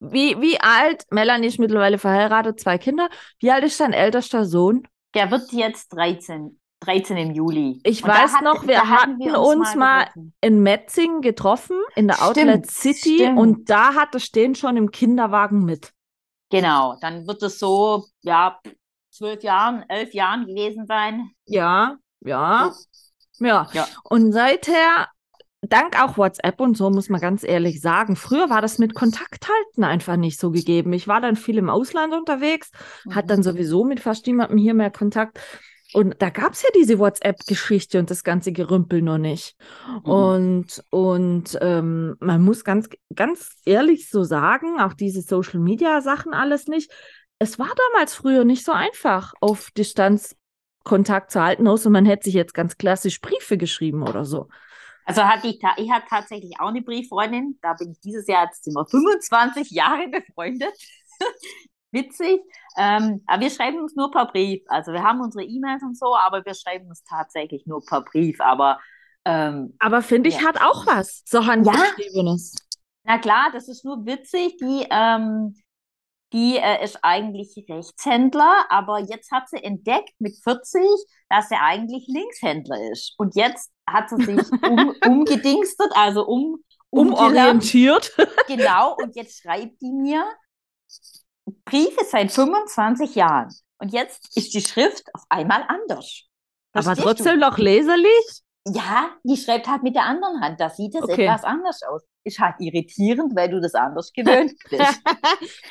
Wie, 0.00 0.40
wie 0.40 0.58
alt? 0.60 1.04
Melanie 1.10 1.46
ist 1.46 1.58
mittlerweile 1.60 1.98
verheiratet, 1.98 2.58
zwei 2.58 2.76
Kinder. 2.78 3.08
Wie 3.38 3.50
alt 3.50 3.62
ist 3.64 3.78
dein 3.80 3.92
ältester 3.92 4.44
Sohn? 4.44 4.86
Der 5.14 5.30
wird 5.30 5.52
jetzt 5.52 5.90
13, 5.90 6.58
13 6.80 7.16
im 7.18 7.30
Juli. 7.32 7.80
Ich 7.84 8.02
Und 8.02 8.10
weiß 8.10 8.34
hat- 8.34 8.42
noch, 8.42 8.66
wir 8.66 8.88
hatten 8.88 9.18
hatten 9.22 9.36
uns 9.36 9.74
mal 9.76 10.04
getroffen. 10.06 10.34
in 10.40 10.62
Metzingen 10.62 11.20
getroffen, 11.20 11.76
in 11.94 12.08
der 12.08 12.16
Stimmt, 12.16 12.28
Outlet 12.30 12.70
City. 12.70 13.16
stimmt. 13.18 13.38
Und 13.38 13.70
da 13.70 13.94
hatte 13.94 14.18
stehen 14.18 14.54
schon 14.56 14.76
im 14.76 14.90
Kinderwagen 14.90 15.64
mit. 15.64 15.92
Genau, 16.50 16.96
dann 17.00 17.26
wird 17.26 17.42
es 17.42 17.58
so, 17.58 18.04
ja, 18.22 18.58
zwölf 19.12 19.42
Jahren, 19.42 19.84
elf 19.88 20.14
Jahren 20.14 20.46
gewesen 20.46 20.86
sein. 20.86 21.30
Ja, 21.46 21.96
ja, 22.20 22.72
ja. 23.38 23.68
Ja. 23.72 23.86
Und 24.04 24.32
seither, 24.32 25.08
dank 25.62 26.00
auch 26.02 26.16
WhatsApp 26.16 26.60
und 26.60 26.76
so, 26.76 26.90
muss 26.90 27.08
man 27.08 27.20
ganz 27.20 27.44
ehrlich 27.44 27.80
sagen, 27.80 28.16
früher 28.16 28.50
war 28.50 28.60
das 28.60 28.78
mit 28.78 28.94
Kontakt 28.94 29.48
halten 29.48 29.84
einfach 29.84 30.16
nicht 30.16 30.40
so 30.40 30.50
gegeben. 30.50 30.92
Ich 30.92 31.08
war 31.08 31.20
dann 31.20 31.36
viel 31.36 31.58
im 31.58 31.68
Ausland 31.68 32.14
unterwegs, 32.14 32.70
hat 33.10 33.26
Mhm. 33.26 33.28
dann 33.28 33.42
sowieso 33.42 33.84
mit 33.84 34.00
fast 34.00 34.26
niemandem 34.26 34.58
hier 34.58 34.74
mehr 34.74 34.90
Kontakt. 34.90 35.38
Und 35.94 36.22
da 36.22 36.30
gab 36.30 36.54
es 36.54 36.62
ja 36.62 36.70
diese 36.74 36.98
WhatsApp-Geschichte 36.98 37.98
und 37.98 38.10
das 38.10 38.24
ganze 38.24 38.52
Gerümpel 38.52 39.02
noch 39.02 39.18
nicht. 39.18 39.56
Mhm. 39.86 40.10
Und, 40.10 40.84
und 40.90 41.58
ähm, 41.60 42.16
man 42.18 42.42
muss 42.42 42.64
ganz, 42.64 42.88
ganz 43.14 43.50
ehrlich 43.66 44.08
so 44.08 44.22
sagen, 44.22 44.80
auch 44.80 44.94
diese 44.94 45.20
Social-Media-Sachen 45.20 46.32
alles 46.32 46.66
nicht. 46.66 46.90
Es 47.42 47.58
war 47.58 47.70
damals 47.88 48.14
früher 48.14 48.44
nicht 48.44 48.64
so 48.64 48.70
einfach, 48.70 49.34
auf 49.40 49.72
Distanz 49.72 50.36
Kontakt 50.84 51.32
zu 51.32 51.42
halten, 51.42 51.66
außer 51.66 51.90
man 51.90 52.04
hätte 52.04 52.26
sich 52.26 52.34
jetzt 52.34 52.54
ganz 52.54 52.76
klassisch 52.76 53.20
Briefe 53.20 53.58
geschrieben 53.58 54.02
oder 54.04 54.24
so. 54.24 54.48
Also 55.04 55.24
hatte 55.24 55.48
ich, 55.48 55.58
ich 55.78 55.90
hatte 55.90 56.06
tatsächlich 56.08 56.60
auch 56.60 56.68
eine 56.68 56.82
Brieffreundin, 56.82 57.58
da 57.60 57.74
bin 57.74 57.90
ich 57.90 58.00
dieses 58.00 58.28
Jahr 58.28 58.44
jetzt 58.44 58.64
immer 58.68 58.86
25 58.86 59.72
Jahre 59.72 60.06
befreundet. 60.08 60.72
Witzig. 61.90 62.40
Ähm, 62.76 63.22
aber 63.26 63.42
wir 63.42 63.50
schreiben 63.50 63.80
uns 63.80 63.96
nur 63.96 64.12
per 64.12 64.26
Brief. 64.26 64.62
Also 64.68 64.92
wir 64.92 65.02
haben 65.02 65.20
unsere 65.20 65.44
E-Mails 65.44 65.82
und 65.82 65.98
so, 65.98 66.16
aber 66.16 66.44
wir 66.46 66.54
schreiben 66.54 66.86
uns 66.86 67.02
tatsächlich 67.02 67.66
nur 67.66 67.84
per 67.84 68.02
Brief. 68.02 68.40
Aber 68.40 68.78
ähm, 69.24 69.74
aber 69.80 70.02
finde 70.02 70.28
ich, 70.28 70.36
ja. 70.36 70.46
hat 70.46 70.60
auch 70.60 70.86
was, 70.86 71.22
so 71.26 71.44
handgeschriebenes. 71.44 72.54
Ja. 72.54 72.78
Na 73.04 73.18
klar, 73.18 73.50
das 73.52 73.66
ist 73.66 73.84
nur 73.84 74.06
witzig. 74.06 74.58
Die, 74.58 74.86
ähm, 74.90 75.56
die 76.32 76.56
äh, 76.56 76.82
ist 76.82 76.98
eigentlich 77.02 77.64
Rechtshändler, 77.68 78.64
aber 78.70 79.00
jetzt 79.00 79.30
hat 79.30 79.48
sie 79.48 79.62
entdeckt 79.62 80.14
mit 80.18 80.36
40, 80.42 80.82
dass 81.28 81.50
er 81.50 81.62
eigentlich 81.62 82.06
Linkshändler 82.08 82.90
ist. 82.90 83.14
Und 83.18 83.36
jetzt 83.36 83.70
hat 83.88 84.08
sie 84.08 84.16
sich 84.16 84.52
um, 84.62 84.94
umgedingstet, 85.06 85.92
also 85.94 86.26
um, 86.26 86.64
umorientiert. 86.90 88.12
genau, 88.46 88.96
und 88.96 89.14
jetzt 89.16 89.42
schreibt 89.42 89.80
die 89.80 89.92
mir 89.92 90.24
Briefe 91.64 92.04
seit 92.08 92.32
25 92.32 93.14
Jahren. 93.14 93.54
Und 93.78 93.92
jetzt 93.92 94.36
ist 94.36 94.54
die 94.54 94.60
Schrift 94.60 95.04
auf 95.14 95.22
einmal 95.28 95.64
anders. 95.68 96.22
Aber 96.72 96.96
trotzdem 96.96 97.40
du? 97.40 97.46
noch 97.46 97.58
leserlich? 97.58 98.42
Ja, 98.66 99.10
die 99.24 99.36
schreibt 99.36 99.66
halt 99.66 99.82
mit 99.82 99.96
der 99.96 100.04
anderen 100.04 100.40
Hand. 100.40 100.60
Da 100.60 100.70
sieht 100.70 100.94
es 100.94 101.02
okay. 101.02 101.24
etwas 101.24 101.42
anders 101.42 101.82
aus. 101.82 102.02
Ist 102.24 102.38
halt 102.38 102.54
irritierend, 102.60 103.34
weil 103.34 103.50
du 103.50 103.60
das 103.60 103.74
anders 103.74 104.12
gewöhnt 104.12 104.52
bist. 104.70 105.02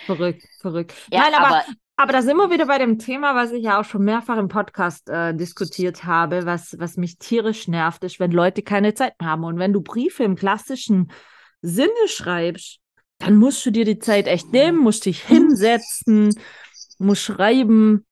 verrückt, 0.06 0.44
verrückt. 0.60 0.94
Ja, 1.12 1.22
Nein, 1.22 1.34
aber, 1.36 1.48
aber, 1.48 1.66
aber 1.96 2.14
da 2.14 2.22
sind 2.22 2.36
wir 2.36 2.52
wieder 2.52 2.66
bei 2.66 2.80
dem 2.80 3.00
Thema, 3.00 3.34
was 3.34 3.54
ich 3.54 3.64
ja 3.64 3.80
auch 3.80 3.86
schon 3.86 4.04
mehrfach 4.04 4.38
im 4.38 4.50
Podcast 4.50 5.10
äh, 5.10 5.34
diskutiert 5.34 6.04
habe, 6.04 6.46
was, 6.46 6.76
was 6.80 6.98
mich 6.98 7.18
tierisch 7.18 7.70
nervt, 7.70 8.04
ist, 8.04 8.20
wenn 8.20 8.32
Leute 8.32 8.62
keine 8.62 8.94
Zeit 8.94 9.14
mehr 9.22 9.30
haben. 9.30 9.46
Und 9.46 9.58
wenn 9.58 9.72
du 9.72 9.82
Briefe 9.82 10.24
im 10.24 10.36
klassischen 10.36 11.12
Sinne 11.62 12.08
schreibst, 12.08 12.80
dann 13.20 13.38
musst 13.38 13.66
du 13.66 13.72
dir 13.72 13.86
die 13.86 14.00
Zeit 14.00 14.28
echt 14.28 14.52
nehmen, 14.52 14.80
musst 14.80 15.06
dich 15.06 15.24
hinsetzen, 15.24 16.36
musst 16.98 17.22
schreiben. 17.22 18.06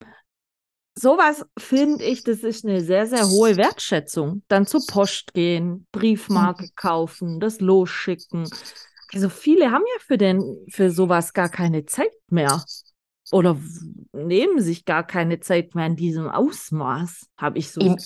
Sowas 1.00 1.46
finde 1.58 2.04
ich, 2.04 2.24
das 2.24 2.40
ist 2.40 2.66
eine 2.66 2.82
sehr, 2.82 3.06
sehr 3.06 3.26
hohe 3.26 3.56
Wertschätzung. 3.56 4.42
Dann 4.48 4.66
zur 4.66 4.82
Post 4.86 5.32
gehen, 5.32 5.86
Briefmarke 5.92 6.64
mhm. 6.64 6.70
kaufen, 6.76 7.40
das 7.40 7.60
losschicken. 7.60 8.46
Also 9.14 9.30
viele 9.30 9.70
haben 9.70 9.84
ja 9.86 10.00
für, 10.06 10.18
den, 10.18 10.58
für 10.68 10.90
sowas 10.90 11.32
gar 11.32 11.48
keine 11.48 11.86
Zeit 11.86 12.12
mehr. 12.28 12.62
Oder 13.32 13.58
nehmen 14.12 14.60
sich 14.60 14.84
gar 14.84 15.06
keine 15.06 15.40
Zeit 15.40 15.74
mehr 15.74 15.86
in 15.86 15.96
diesem 15.96 16.28
Ausmaß, 16.28 17.28
habe 17.38 17.58
ich 17.58 17.70
so. 17.70 17.96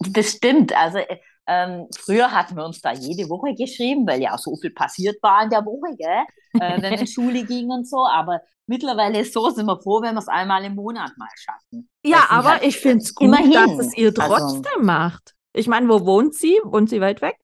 Das 0.00 0.30
stimmt. 0.30 0.74
Also 0.74 0.98
äh, 0.98 1.18
ähm, 1.46 1.88
früher 1.96 2.30
hatten 2.30 2.56
wir 2.56 2.64
uns 2.64 2.80
da 2.80 2.92
jede 2.92 3.28
Woche 3.28 3.54
geschrieben, 3.54 4.06
weil 4.06 4.22
ja 4.22 4.36
so 4.38 4.56
viel 4.56 4.70
passiert 4.70 5.16
war 5.22 5.42
in 5.42 5.50
der 5.50 5.64
Woche? 5.64 5.96
Äh, 5.98 6.82
wenn 6.82 6.92
wir 6.92 7.00
in 7.00 7.06
Schule 7.06 7.44
gingen 7.44 7.70
und 7.70 7.88
so. 7.88 8.06
Aber 8.06 8.40
mittlerweile 8.66 9.20
ist 9.20 9.32
so, 9.32 9.50
sind 9.50 9.66
wir 9.66 9.80
froh, 9.80 10.02
wenn 10.02 10.14
wir 10.14 10.20
es 10.20 10.28
einmal 10.28 10.64
im 10.64 10.74
Monat 10.74 11.12
mal 11.16 11.28
schaffen. 11.34 11.88
Ja, 12.04 12.26
aber 12.28 12.52
halt 12.52 12.64
ich 12.64 12.78
finde 12.78 12.98
es 12.98 13.14
gut, 13.14 13.26
immerhin. 13.26 13.52
dass 13.52 13.86
es 13.86 13.96
ihr 13.96 14.08
also 14.08 14.22
trotzdem 14.22 14.72
also, 14.74 14.86
macht. 14.86 15.34
Ich 15.52 15.66
meine, 15.66 15.88
wo 15.88 16.04
wohnt 16.06 16.34
sie? 16.34 16.60
Wohnt 16.64 16.88
sie 16.88 17.00
weit 17.00 17.20
weg? 17.22 17.36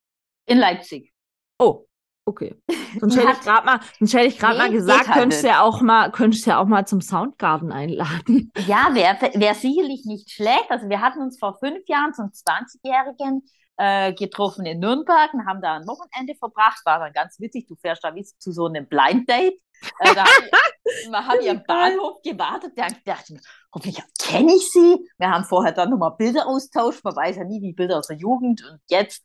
In 0.45 0.57
Leipzig. 0.57 1.13
Oh, 1.59 1.85
okay. 2.25 2.59
Sonst 2.99 3.17
hätte 3.17 3.33
ich 3.33 3.41
gerade 3.41 3.65
mal, 3.65 3.79
sonst 3.99 4.13
hätte 4.13 4.27
ich 4.27 4.39
gerade 4.39 4.57
nee, 4.57 4.63
mal 4.63 4.71
gesagt, 4.71 5.07
halt 5.09 5.19
könntest 5.19 5.43
du 5.43 5.47
ja 5.47 5.61
auch 5.61 5.81
mal, 5.81 6.11
könntest 6.11 6.45
ja 6.45 6.59
auch 6.59 6.65
mal 6.65 6.87
zum 6.87 7.01
Soundgarden 7.01 7.71
einladen. 7.71 8.51
Ja, 8.65 8.89
wäre 8.93 9.17
wär 9.35 9.53
sicherlich 9.53 10.05
nicht 10.05 10.31
schlecht. 10.31 10.65
Also 10.69 10.87
wir 10.89 11.01
hatten 11.01 11.21
uns 11.21 11.37
vor 11.37 11.57
fünf 11.59 11.87
Jahren 11.87 12.13
zum 12.13 12.27
20-Jährigen 12.27 13.43
äh, 13.79 14.13
getroffen 14.13 14.65
in 14.65 14.79
Nürnberg 14.79 15.33
und 15.33 15.45
haben 15.45 15.61
da 15.61 15.77
ein 15.77 15.87
Wochenende 15.87 16.35
verbracht. 16.35 16.85
War 16.85 16.99
dann 16.99 17.13
ganz 17.13 17.39
witzig. 17.39 17.65
Du 17.67 17.75
fährst 17.75 18.03
da 18.03 18.13
wie 18.13 18.23
zu 18.23 18.51
so 18.51 18.65
einem 18.65 18.87
Blind 18.87 19.29
Date. 19.29 19.59
Äh, 19.99 20.13
da 20.13 20.25
wir 21.09 21.25
haben 21.25 21.39
wir 21.39 21.51
am 21.51 21.63
Bahnhof 21.65 22.21
gewartet. 22.21 22.73
Da 22.75 22.87
dachte 23.05 23.35
ich, 23.35 23.39
hoffentlich 23.73 24.03
kenne 24.19 24.53
ich 24.53 24.69
sie. 24.69 24.97
Wir 25.17 25.29
haben 25.29 25.45
vorher 25.45 25.71
dann 25.71 25.91
nochmal 25.91 26.15
Bilder 26.17 26.45
austauscht. 26.45 27.03
Man 27.05 27.15
weiß 27.15 27.37
ja 27.37 27.45
nie, 27.45 27.61
die 27.61 27.71
Bilder 27.71 27.99
aus 27.99 28.07
der 28.07 28.17
Jugend. 28.17 28.61
Und 28.69 28.81
jetzt 28.89 29.23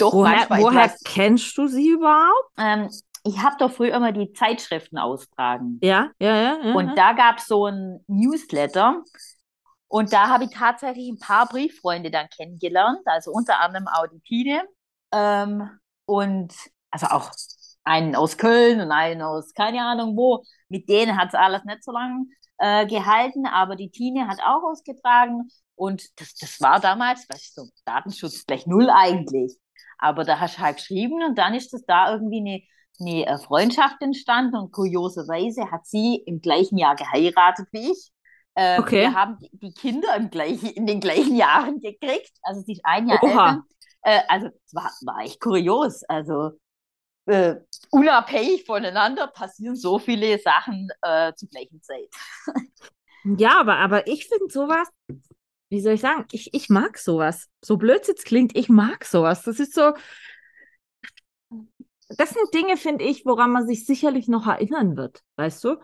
doch 0.00 0.12
woher, 0.12 0.48
woher 0.50 0.92
kennst 1.04 1.56
du 1.56 1.68
sie 1.68 1.90
überhaupt? 1.90 2.50
Ähm, 2.58 2.90
ich 3.22 3.38
habe 3.38 3.54
doch 3.60 3.70
früher 3.70 3.94
immer 3.94 4.10
die 4.10 4.32
Zeitschriften 4.32 4.98
austragen. 4.98 5.78
Ja, 5.80 6.10
ja, 6.18 6.36
ja. 6.36 6.58
ja 6.60 6.74
und 6.74 6.96
da 6.98 7.12
gab 7.12 7.38
es 7.38 7.46
so 7.46 7.66
ein 7.66 8.04
Newsletter. 8.08 9.04
Und 9.88 10.12
da 10.12 10.28
habe 10.28 10.44
ich 10.44 10.50
tatsächlich 10.50 11.08
ein 11.08 11.18
paar 11.18 11.46
Brieffreunde 11.46 12.10
dann 12.10 12.28
kennengelernt, 12.28 13.00
also 13.06 13.30
unter 13.32 13.60
anderem 13.60 13.86
auch 13.88 14.06
die 14.08 14.20
Tine. 14.20 14.62
Ähm, 15.12 15.68
und 16.06 16.54
also 16.90 17.06
auch 17.06 17.30
einen 17.84 18.16
aus 18.16 18.36
Köln 18.38 18.80
und 18.80 18.90
einen 18.92 19.22
aus 19.22 19.54
keine 19.54 19.82
Ahnung 19.82 20.16
wo. 20.16 20.44
Mit 20.68 20.88
denen 20.88 21.16
hat 21.16 21.28
es 21.28 21.34
alles 21.34 21.64
nicht 21.64 21.84
so 21.84 21.92
lange 21.92 22.26
äh, 22.58 22.86
gehalten, 22.86 23.46
aber 23.46 23.76
die 23.76 23.90
Tine 23.90 24.26
hat 24.28 24.40
auch 24.42 24.62
ausgetragen. 24.64 25.48
Und 25.76 26.02
das, 26.20 26.34
das 26.34 26.60
war 26.60 26.80
damals, 26.80 27.28
weißt 27.28 27.56
du, 27.58 27.62
so 27.64 27.70
Datenschutz 27.84 28.44
gleich 28.46 28.66
null 28.66 28.90
eigentlich. 28.90 29.56
Aber 29.98 30.24
da 30.24 30.40
hast 30.40 30.58
du 30.58 30.62
halt 30.62 30.76
geschrieben 30.78 31.22
und 31.24 31.36
dann 31.38 31.54
ist 31.54 31.72
das 31.72 31.84
da 31.86 32.12
irgendwie 32.12 32.40
eine, 32.40 32.62
eine 33.00 33.26
äh, 33.26 33.38
Freundschaft 33.38 34.00
entstanden 34.02 34.56
und 34.56 34.72
kurioserweise 34.72 35.70
hat 35.70 35.86
sie 35.86 36.22
im 36.26 36.40
gleichen 36.40 36.78
Jahr 36.78 36.96
geheiratet 36.96 37.68
wie 37.72 37.92
ich. 37.92 38.10
Äh, 38.56 38.80
okay. 38.80 39.02
Wir 39.02 39.14
haben 39.14 39.38
die 39.52 39.72
Kinder 39.72 40.16
im 40.16 40.30
gleichen, 40.30 40.70
in 40.70 40.86
den 40.86 41.00
gleichen 41.00 41.36
Jahren 41.36 41.80
gekriegt. 41.80 42.32
Also 42.42 42.62
sie 42.62 42.72
ist 42.72 42.84
ein 42.84 43.06
Jahr 43.06 43.22
Oha. 43.22 43.48
älter. 43.50 43.62
Äh, 44.02 44.20
also 44.28 44.46
es 44.46 44.74
war, 44.74 44.90
war 45.04 45.24
echt 45.24 45.40
kurios. 45.40 46.02
Also 46.04 46.52
äh, 47.26 47.56
unabhängig 47.90 48.64
voneinander 48.64 49.26
passieren 49.26 49.76
so 49.76 49.98
viele 49.98 50.38
Sachen 50.38 50.88
äh, 51.02 51.34
zur 51.34 51.50
gleichen 51.50 51.82
Zeit. 51.82 52.08
ja, 53.38 53.60
aber, 53.60 53.76
aber 53.76 54.06
ich 54.06 54.26
finde 54.26 54.48
sowas, 54.48 54.88
wie 55.68 55.80
soll 55.80 55.94
ich 55.94 56.00
sagen, 56.00 56.24
ich, 56.32 56.54
ich 56.54 56.70
mag 56.70 56.96
sowas. 56.96 57.48
So 57.62 57.76
blöd 57.76 58.02
es 58.02 58.08
jetzt 58.08 58.24
klingt, 58.24 58.56
ich 58.56 58.70
mag 58.70 59.04
sowas. 59.04 59.42
Das 59.42 59.60
ist 59.60 59.74
so, 59.74 59.92
das 62.08 62.30
sind 62.30 62.54
Dinge, 62.54 62.78
finde 62.78 63.04
ich, 63.04 63.26
woran 63.26 63.50
man 63.50 63.66
sich 63.66 63.84
sicherlich 63.84 64.28
noch 64.28 64.46
erinnern 64.46 64.96
wird, 64.96 65.22
weißt 65.36 65.64
du? 65.64 65.76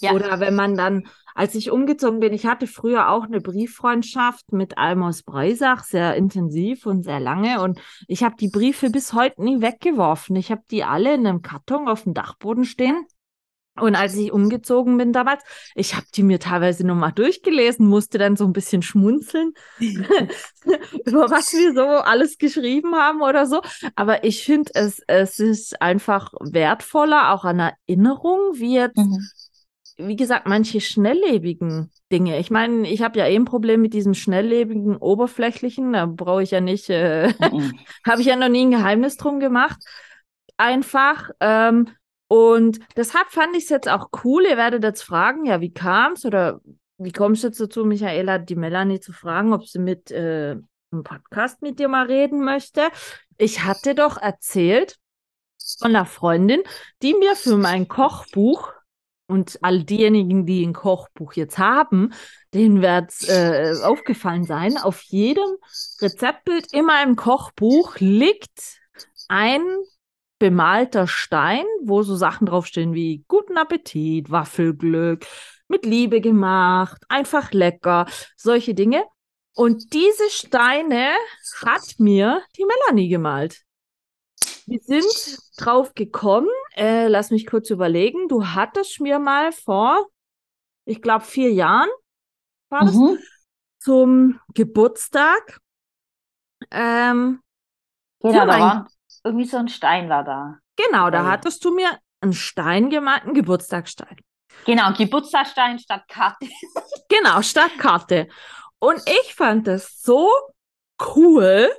Ja. 0.00 0.12
Oder 0.12 0.40
wenn 0.40 0.54
man 0.54 0.76
dann, 0.76 1.08
als 1.34 1.54
ich 1.54 1.70
umgezogen 1.70 2.20
bin, 2.20 2.32
ich 2.32 2.46
hatte 2.46 2.66
früher 2.66 3.10
auch 3.10 3.24
eine 3.24 3.40
Brieffreundschaft 3.40 4.52
mit 4.52 4.78
Almos 4.78 5.22
Breisach, 5.22 5.84
sehr 5.84 6.14
intensiv 6.14 6.86
und 6.86 7.02
sehr 7.02 7.20
lange. 7.20 7.60
Und 7.60 7.80
ich 8.06 8.22
habe 8.22 8.36
die 8.38 8.48
Briefe 8.48 8.90
bis 8.90 9.12
heute 9.12 9.42
nie 9.42 9.60
weggeworfen. 9.60 10.36
Ich 10.36 10.50
habe 10.50 10.62
die 10.70 10.84
alle 10.84 11.14
in 11.14 11.26
einem 11.26 11.42
Karton 11.42 11.88
auf 11.88 12.04
dem 12.04 12.14
Dachboden 12.14 12.64
stehen. 12.64 13.06
Und 13.80 13.94
als 13.94 14.16
ich 14.16 14.32
umgezogen 14.32 14.96
bin 14.98 15.12
damals, 15.12 15.44
ich 15.76 15.94
habe 15.94 16.06
die 16.12 16.24
mir 16.24 16.40
teilweise 16.40 16.84
nochmal 16.84 17.12
durchgelesen, 17.12 17.86
musste 17.86 18.18
dann 18.18 18.36
so 18.36 18.44
ein 18.44 18.52
bisschen 18.52 18.82
schmunzeln, 18.82 19.52
über 19.78 21.30
was 21.30 21.52
wir 21.52 21.72
so 21.74 21.82
alles 21.82 22.38
geschrieben 22.38 22.96
haben 22.96 23.22
oder 23.22 23.46
so. 23.46 23.62
Aber 23.94 24.24
ich 24.24 24.42
finde, 24.42 24.72
es, 24.74 25.00
es 25.06 25.38
ist 25.38 25.80
einfach 25.80 26.32
wertvoller, 26.40 27.32
auch 27.32 27.44
an 27.44 27.60
Erinnerung, 27.60 28.54
wie 28.54 28.74
jetzt 28.74 28.96
mhm 28.96 29.20
wie 29.98 30.16
gesagt, 30.16 30.46
manche 30.46 30.80
schnelllebigen 30.80 31.90
Dinge. 32.12 32.38
Ich 32.38 32.50
meine, 32.50 32.88
ich 32.88 33.02
habe 33.02 33.18
ja 33.18 33.26
eh 33.26 33.34
ein 33.34 33.44
Problem 33.44 33.82
mit 33.82 33.94
diesem 33.94 34.14
schnelllebigen, 34.14 34.96
oberflächlichen. 34.96 35.92
Da 35.92 36.06
brauche 36.06 36.42
ich 36.42 36.52
ja 36.52 36.60
nicht, 36.60 36.88
äh, 36.88 37.28
mhm. 37.28 37.78
habe 38.06 38.20
ich 38.20 38.28
ja 38.28 38.36
noch 38.36 38.48
nie 38.48 38.62
ein 38.62 38.70
Geheimnis 38.70 39.16
drum 39.16 39.40
gemacht. 39.40 39.78
Einfach. 40.56 41.30
Ähm, 41.40 41.88
und 42.28 42.78
deshalb 42.96 43.28
fand 43.30 43.56
ich 43.56 43.64
es 43.64 43.70
jetzt 43.70 43.88
auch 43.88 44.10
cool. 44.24 44.44
Ihr 44.48 44.56
werdet 44.56 44.84
jetzt 44.84 45.02
fragen, 45.02 45.46
ja, 45.46 45.60
wie 45.60 45.72
kam 45.72 46.12
es 46.12 46.24
oder 46.24 46.60
wie 46.98 47.12
kommst 47.12 47.42
du 47.42 47.48
jetzt 47.48 47.60
dazu, 47.60 47.84
Michaela, 47.84 48.38
die 48.38 48.56
Melanie 48.56 49.00
zu 49.00 49.12
fragen, 49.12 49.52
ob 49.52 49.66
sie 49.66 49.80
mit 49.80 50.10
äh, 50.12 50.56
einem 50.92 51.02
Podcast 51.02 51.60
mit 51.60 51.80
dir 51.80 51.88
mal 51.88 52.06
reden 52.06 52.44
möchte? 52.44 52.88
Ich 53.36 53.64
hatte 53.64 53.94
doch 53.94 54.16
erzählt 54.16 54.96
von 55.78 55.94
einer 55.94 56.06
Freundin, 56.06 56.62
die 57.02 57.14
mir 57.14 57.34
für 57.34 57.56
mein 57.56 57.88
Kochbuch 57.88 58.72
und 59.28 59.58
all 59.62 59.84
diejenigen, 59.84 60.46
die 60.46 60.66
ein 60.66 60.72
Kochbuch 60.72 61.34
jetzt 61.34 61.58
haben, 61.58 62.12
denen 62.54 62.82
wird 62.82 63.10
es 63.10 63.28
äh, 63.28 63.74
aufgefallen 63.84 64.44
sein. 64.44 64.78
Auf 64.78 65.02
jedem 65.02 65.56
Rezeptbild 66.00 66.72
in 66.72 66.86
meinem 66.86 67.14
Kochbuch 67.14 67.96
liegt 67.98 68.80
ein 69.28 69.62
bemalter 70.38 71.06
Stein, 71.06 71.64
wo 71.82 72.02
so 72.02 72.16
Sachen 72.16 72.46
draufstehen 72.46 72.94
wie 72.94 73.24
guten 73.28 73.58
Appetit, 73.58 74.30
Waffelglück, 74.30 75.26
mit 75.68 75.84
Liebe 75.84 76.20
gemacht, 76.20 77.02
einfach 77.08 77.52
lecker, 77.52 78.06
solche 78.36 78.74
Dinge. 78.74 79.04
Und 79.54 79.92
diese 79.92 80.30
Steine 80.30 81.10
hat 81.64 81.96
mir 81.98 82.42
die 82.56 82.64
Melanie 82.64 83.08
gemalt. 83.08 83.62
Wir 84.68 84.80
sind 84.80 85.38
drauf 85.56 85.94
gekommen, 85.94 86.48
äh, 86.76 87.08
lass 87.08 87.30
mich 87.30 87.46
kurz 87.46 87.70
überlegen, 87.70 88.28
du 88.28 88.48
hattest 88.48 89.00
mir 89.00 89.18
mal 89.18 89.50
vor, 89.50 90.06
ich 90.84 91.00
glaube, 91.00 91.24
vier 91.24 91.52
Jahren 91.52 91.88
war 92.70 92.84
das, 92.84 92.96
Mhm. 92.96 93.18
zum 93.80 94.40
Geburtstag. 94.54 95.60
Ähm, 96.70 97.40
Genau, 98.20 98.34
Ja, 98.34 98.46
da 98.46 98.58
war 98.58 98.90
irgendwie 99.24 99.44
so 99.46 99.56
ein 99.56 99.68
Stein 99.68 100.08
war 100.08 100.24
da. 100.24 100.58
genau, 100.76 101.10
da 101.10 101.20
Okay. 101.20 101.30
hattest 101.30 101.64
du 101.64 101.74
mir 101.74 101.98
einen 102.20 102.32
Stein 102.32 102.90
gemalt, 102.90 103.22
einen 103.24 103.34
Geburtstagsstein. 103.34 104.16
Genau, 104.66 104.92
Geburtstagsstein 104.92 105.78
statt 105.78 106.02
Karte. 106.08 106.46
Genau, 107.08 107.42
Stadtkarte. 107.42 108.28
Und 108.78 109.00
ich 109.08 109.34
fand 109.34 109.66
das 109.66 110.02
so 110.02 110.28
cool, 111.16 111.70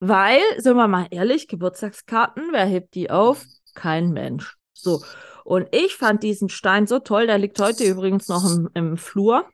weil, 0.00 0.40
sind 0.58 0.76
wir 0.76 0.88
mal 0.88 1.08
ehrlich, 1.10 1.48
Geburtstagskarten, 1.48 2.48
wer 2.52 2.66
hebt 2.66 2.94
die 2.94 3.10
auf? 3.10 3.44
Kein 3.74 4.10
Mensch. 4.10 4.56
So. 4.72 5.02
Und 5.44 5.68
ich 5.72 5.96
fand 5.96 6.22
diesen 6.22 6.48
Stein 6.48 6.86
so 6.86 6.98
toll, 6.98 7.26
der 7.26 7.38
liegt 7.38 7.58
heute 7.60 7.84
übrigens 7.84 8.28
noch 8.28 8.44
im, 8.50 8.68
im 8.74 8.96
Flur 8.96 9.48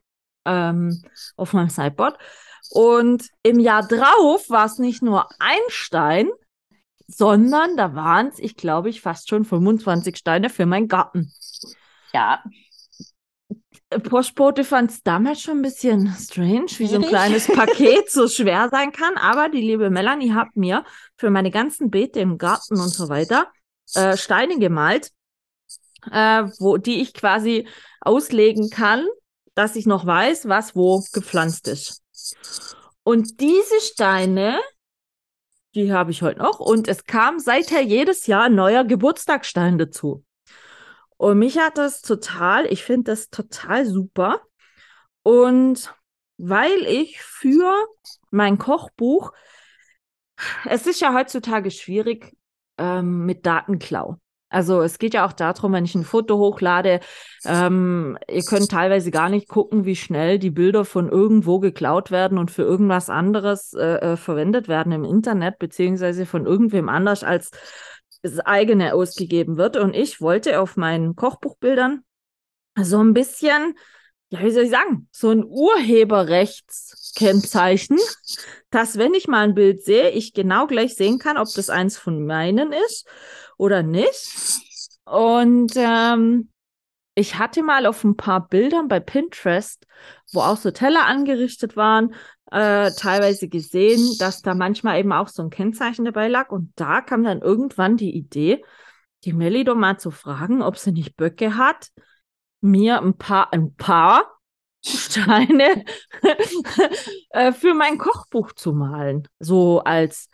ähm, 0.45 1.03
auf 1.37 1.53
meinem 1.53 1.69
Sideboard. 1.69 2.19
Und 2.71 3.29
im 3.43 3.61
Jahr 3.61 3.87
drauf 3.87 4.49
war 4.51 4.67
es 4.67 4.79
nicht 4.79 5.03
nur 5.03 5.29
ein 5.39 5.61
Stein, 5.69 6.29
sondern 7.07 7.77
da 7.77 7.95
waren 7.95 8.29
es, 8.29 8.39
ich 8.39 8.57
glaube, 8.57 8.89
ich 8.89 9.01
fast 9.01 9.29
schon 9.29 9.45
25 9.45 10.17
Steine 10.17 10.51
für 10.51 10.67
meinen 10.67 10.89
Garten. 10.89 11.33
Ja, 12.13 12.43
Postbote 14.01 14.65
fand 14.65 14.91
es 14.91 15.03
damals 15.03 15.41
schon 15.41 15.59
ein 15.59 15.63
bisschen 15.63 16.15
strange, 16.19 16.67
wie 16.79 16.87
so 16.87 16.97
ein 16.97 17.03
kleines 17.03 17.47
Paket 17.53 18.11
so 18.11 18.29
schwer 18.29 18.69
sein 18.71 18.93
kann. 18.93 19.17
Aber 19.17 19.49
die 19.49 19.61
liebe 19.61 19.91
Melanie 19.91 20.33
hat 20.33 20.57
mir 20.57 20.85
für 21.17 21.31
meine 21.31 21.51
ganzen 21.51 21.91
Beete 21.91 22.21
im 22.21 22.39
Garten 22.39 22.81
und 22.81 22.89
so 22.89 23.09
weiter 23.09 23.49
äh, 23.95 24.17
Steine 24.17 24.59
gemalt, 24.59 25.11
äh, 26.11 26.45
wo, 26.59 26.77
die 26.77 27.01
ich 27.01 27.15
quasi 27.15 27.69
auslegen 28.01 28.71
kann, 28.71 29.07
dass 29.55 29.77
ich 29.77 29.87
noch 29.87 30.07
weiß, 30.07 30.49
was 30.49 30.75
wo 30.75 31.03
gepflanzt 31.13 31.69
ist. 31.69 32.03
Und 33.03 33.41
diese 33.41 33.81
Steine, 33.81 34.61
die 35.75 35.93
habe 35.93 36.11
ich 36.11 36.23
heute 36.23 36.41
noch. 36.41 36.61
Und 36.61 36.89
es 36.89 37.05
kam 37.05 37.39
seither 37.39 37.83
jedes 37.83 38.27
Jahr 38.27 38.45
ein 38.45 38.55
neuer 38.55 38.85
Geburtstagsstein 38.85 39.79
dazu. 39.79 40.25
Und 41.17 41.39
mich 41.39 41.59
hat 41.59 41.79
das 41.79 42.03
total, 42.03 42.67
ich 42.67 42.83
finde 42.85 43.13
das 43.13 43.31
total 43.31 43.87
super. 43.87 44.41
Und 45.23 45.95
weil 46.37 46.85
ich 46.87 47.21
für 47.23 47.73
mein 48.31 48.59
Kochbuch, 48.59 49.33
es 50.65 50.87
ist 50.87 51.01
ja 51.01 51.15
heutzutage 51.15 51.71
schwierig 51.71 52.37
ähm, 52.79 53.25
mit 53.25 53.47
Datenklau. 53.47 54.19
Also 54.55 54.83
es 54.83 54.99
geht 54.99 55.15
ja 55.15 55.27
auch 55.27 55.33
darum, 55.33 55.73
wenn 55.73 55.85
ich 55.85 55.97
ein 55.97 56.05
Foto 56.05 56.39
hochlade, 56.39 57.01
ähm, 57.45 58.17
ihr 58.31 58.43
könnt 58.43 58.71
teilweise 58.71 59.11
gar 59.11 59.29
nicht 59.29 59.49
gucken, 59.49 59.85
wie 59.85 59.97
schnell 59.97 60.39
die 60.39 60.53
Bilder 60.53 60.85
von 60.85 61.09
irgendwo 61.09 61.59
geklaut 61.59 62.13
werden 62.13 62.39
und 62.39 62.53
für 62.53 62.63
irgendwas 62.63 63.11
anderes 63.11 63.73
äh, 63.73 63.97
äh, 63.97 64.17
verwendet 64.17 64.69
werden 64.69 64.93
im 64.93 65.05
Internet, 65.05 65.59
beziehungsweise 65.59 66.25
von 66.25 66.47
irgendwem 66.47 66.89
anders 66.89 67.25
als 67.25 67.51
das 68.25 68.41
eigene 68.41 68.95
ausgegeben 68.95 69.57
wird. 69.59 69.77
Und 69.77 69.95
ich 69.95 70.21
wollte 70.21 70.59
auf 70.61 70.77
meinen 70.77 71.15
Kochbuchbildern 71.15 72.03
so 72.81 72.99
ein 72.99 73.13
bisschen, 73.13 73.77
ja, 74.31 74.43
wie 74.43 74.51
soll 74.51 74.65
ich 74.65 74.71
sagen, 74.71 75.09
so 75.13 75.31
ein 75.31 75.45
Urheberrechtskennzeichen, 75.45 77.99
dass 78.71 78.97
wenn 78.97 79.13
ich 79.13 79.29
mal 79.29 79.45
ein 79.45 79.55
Bild 79.55 79.85
sehe, 79.85 80.09
ich 80.11 80.33
genau 80.33 80.67
gleich 80.67 80.95
sehen 80.95 81.19
kann, 81.19 81.37
ob 81.37 81.49
das 81.55 81.69
eins 81.69 81.99
von 81.99 82.25
meinen 82.25 82.73
ist 82.73 83.07
oder 83.59 83.83
nicht. 83.83 84.31
Und 85.05 85.75
ähm, 85.77 86.49
ich 87.15 87.39
hatte 87.39 87.63
mal 87.63 87.85
auf 87.85 88.05
ein 88.05 88.17
paar 88.17 88.49
Bildern 88.49 88.89
bei 88.89 89.01
Pinterest, 89.01 89.87
wo 90.33 90.41
auch 90.41 90.57
so 90.57 90.71
Teller 90.71 91.05
angerichtet 91.05 91.77
waren, 91.77 92.15
äh, 92.55 92.93
teilweise 92.93 93.49
gesehen, 93.49 94.17
dass 94.21 94.41
da 94.41 94.55
manchmal 94.55 95.01
eben 95.01 95.13
auch 95.13 95.27
so 95.27 95.43
ein 95.43 95.51
Kennzeichen 95.51 96.05
dabei 96.05 96.29
lag. 96.29 96.51
Und 96.51 96.73
da 96.77 97.01
kam 97.01 97.25
dann 97.25 97.43
irgendwann 97.43 97.97
die 97.97 98.15
Idee, 98.15 98.65
die 99.25 99.33
Melli 99.33 99.65
doch 99.65 99.75
mal 99.75 99.99
zu 99.99 100.13
fragen, 100.13 100.63
ob 100.63 100.79
sie 100.79 100.93
nicht 100.93 101.17
Böcke 101.17 101.57
hat, 101.57 101.89
mir 102.61 103.03
ein 103.03 103.19
paar, 103.19 103.53
ein 103.53 103.75
paar 103.75 104.39
Steine 104.87 105.85
äh, 107.31 107.53
für 107.53 107.75
mein 107.75 107.99
Kochbuch 107.99 108.53
zu 108.53 108.73
malen. 108.73 109.27
So 109.41 109.81
als, 109.81 110.29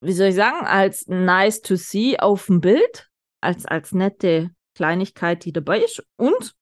wie 0.00 0.14
soll 0.14 0.28
ich 0.28 0.34
sagen, 0.34 0.66
als 0.66 1.06
nice 1.06 1.60
to 1.60 1.76
see 1.76 2.18
auf 2.18 2.46
dem 2.46 2.60
Bild, 2.60 3.08
als, 3.40 3.64
als 3.64 3.92
nette 3.92 4.50
Kleinigkeit, 4.74 5.44
die 5.44 5.52
dabei 5.52 5.84
ist 5.84 6.02
und 6.16 6.56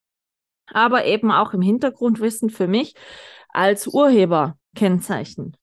aber 0.67 1.07
eben 1.07 1.33
auch 1.33 1.55
im 1.55 1.63
Hintergrundwissen 1.63 2.51
für 2.51 2.69
mich 2.69 2.95
als 3.53 3.87
Urheberkennzeichen. 3.87 5.57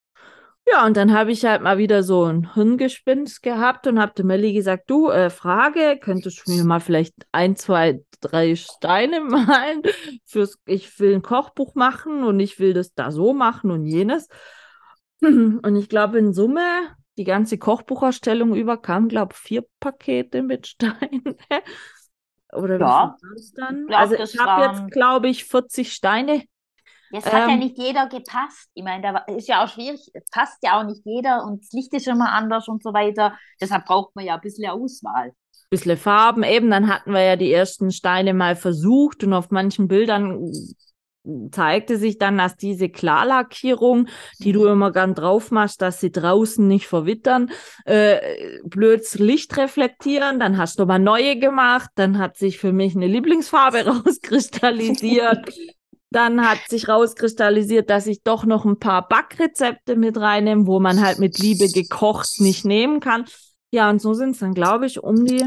Ja, 0.70 0.86
und 0.86 0.98
dann 0.98 1.14
habe 1.14 1.32
ich 1.32 1.46
halt 1.46 1.62
mal 1.62 1.78
wieder 1.78 2.04
so 2.04 2.26
ein 2.26 2.54
Hirngespinst 2.54 3.42
gehabt 3.42 3.88
und 3.88 4.00
habe 4.00 4.12
der 4.18 4.26
Melli 4.26 4.52
gesagt, 4.54 4.90
du, 4.90 5.10
äh, 5.10 5.30
Frage, 5.30 5.98
könntest 6.02 6.46
du 6.46 6.52
mir 6.52 6.64
mal 6.66 6.82
vielleicht 6.82 7.14
ein, 7.32 7.56
zwei, 7.56 8.02
drei 8.20 8.56
Steine 8.56 9.22
malen? 9.24 9.82
Fürs, 10.26 10.60
ich 10.66 11.00
will 11.00 11.16
ein 11.16 11.22
Kochbuch 11.22 11.74
machen 11.76 12.24
und 12.26 12.40
ich 12.42 12.60
will 12.60 12.74
das 12.74 12.94
da 12.94 13.12
so 13.12 13.34
machen 13.34 13.72
und 13.72 13.86
jenes. 13.86 14.28
Und 15.22 15.76
ich 15.76 15.90
glaube, 15.90 16.20
in 16.20 16.32
Summe, 16.32 16.96
die 17.18 17.24
ganze 17.24 17.58
Kochbucherstellung 17.58 18.54
über, 18.56 18.78
kamen, 18.78 19.08
glaube 19.10 19.34
ich, 19.34 19.40
vier 19.40 19.66
Pakete 19.80 20.44
mit 20.44 20.68
Steinen. 20.68 21.38
Oder 22.54 22.80
Ja, 22.80 22.86
wie 22.86 23.20
viel 23.20 23.30
war's 23.30 23.54
dann? 23.54 23.88
glaub, 23.88 24.00
also 24.00 24.16
das 24.16 24.34
ich 24.34 24.40
habe 24.40 24.62
jetzt, 24.62 24.92
glaube 24.92 25.28
ich, 25.30 25.46
40 25.46 25.94
Steine. 25.94 26.44
Es 27.12 27.26
hat 27.32 27.48
ja 27.48 27.54
Ähm, 27.54 27.60
nicht 27.60 27.78
jeder 27.78 28.08
gepasst. 28.08 28.70
Ich 28.74 28.84
meine, 28.84 29.02
da 29.02 29.18
ist 29.36 29.48
ja 29.48 29.64
auch 29.64 29.70
schwierig. 29.70 30.10
Es 30.14 30.30
passt 30.30 30.58
ja 30.64 30.80
auch 30.80 30.86
nicht 30.86 31.02
jeder 31.06 31.44
und 31.46 31.64
das 31.64 31.72
Licht 31.72 31.94
ist 31.94 32.08
immer 32.08 32.32
anders 32.32 32.68
und 32.68 32.84
so 32.84 32.94
weiter. 32.94 33.38
Deshalb 33.62 33.86
braucht 33.86 34.16
man 34.16 34.26
ja 34.26 34.36
ein 34.36 34.42
bisschen 34.42 34.70
Auswahl. 34.70 35.34
bisschen 35.70 35.98
Farben 35.98 36.44
eben. 36.44 36.70
Dann 36.70 36.88
hatten 36.88 37.12
wir 37.14 37.22
ja 37.22 37.36
die 37.36 37.52
ersten 37.52 37.92
Steine 37.92 38.34
mal 38.34 38.56
versucht 38.56 39.24
und 39.24 39.34
auf 39.34 39.52
manchen 39.52 39.88
Bildern 39.88 40.52
zeigte 41.52 41.98
sich 41.98 42.18
dann, 42.18 42.38
dass 42.38 42.56
diese 42.56 42.88
Klarlackierung, 42.90 44.08
die 44.40 44.54
du 44.54 44.66
immer 44.66 44.94
gern 44.94 45.14
drauf 45.14 45.52
machst, 45.52 45.82
dass 45.82 46.00
sie 46.00 46.12
draußen 46.12 46.66
nicht 46.66 46.88
verwittern, 46.88 47.52
äh, 47.86 48.60
blöds 48.64 49.20
Licht 49.20 49.58
reflektieren. 49.58 50.40
Dann 50.40 50.58
hast 50.58 50.80
du 50.80 50.86
mal 50.86 51.00
neue 51.00 51.38
gemacht. 51.38 51.90
Dann 51.96 52.18
hat 52.18 52.38
sich 52.38 52.60
für 52.60 52.72
mich 52.72 52.96
eine 52.96 53.08
Lieblingsfarbe 53.08 53.86
rauskristallisiert. 54.06 55.50
Dann 56.10 56.48
hat 56.48 56.60
sich 56.70 56.88
rauskristallisiert, 56.88 57.90
dass 57.90 58.08
ich 58.08 58.24
doch 58.24 58.46
noch 58.46 58.66
ein 58.66 58.80
paar 58.80 59.08
Backrezepte 59.08 59.96
mit 59.96 60.18
reinnehme, 60.18 60.66
wo 60.66 60.80
man 60.80 61.02
halt 61.06 61.20
mit 61.20 61.38
Liebe 61.38 61.68
gekocht 61.68 62.40
nicht 62.40 62.64
nehmen 62.64 63.00
kann. 63.00 63.26
Ja, 63.72 63.90
und 63.90 64.02
so 64.02 64.14
sind 64.14 64.32
es 64.32 64.40
dann, 64.40 64.54
glaube 64.54 64.86
ich, 64.86 65.04
um 65.04 65.26
die 65.26 65.46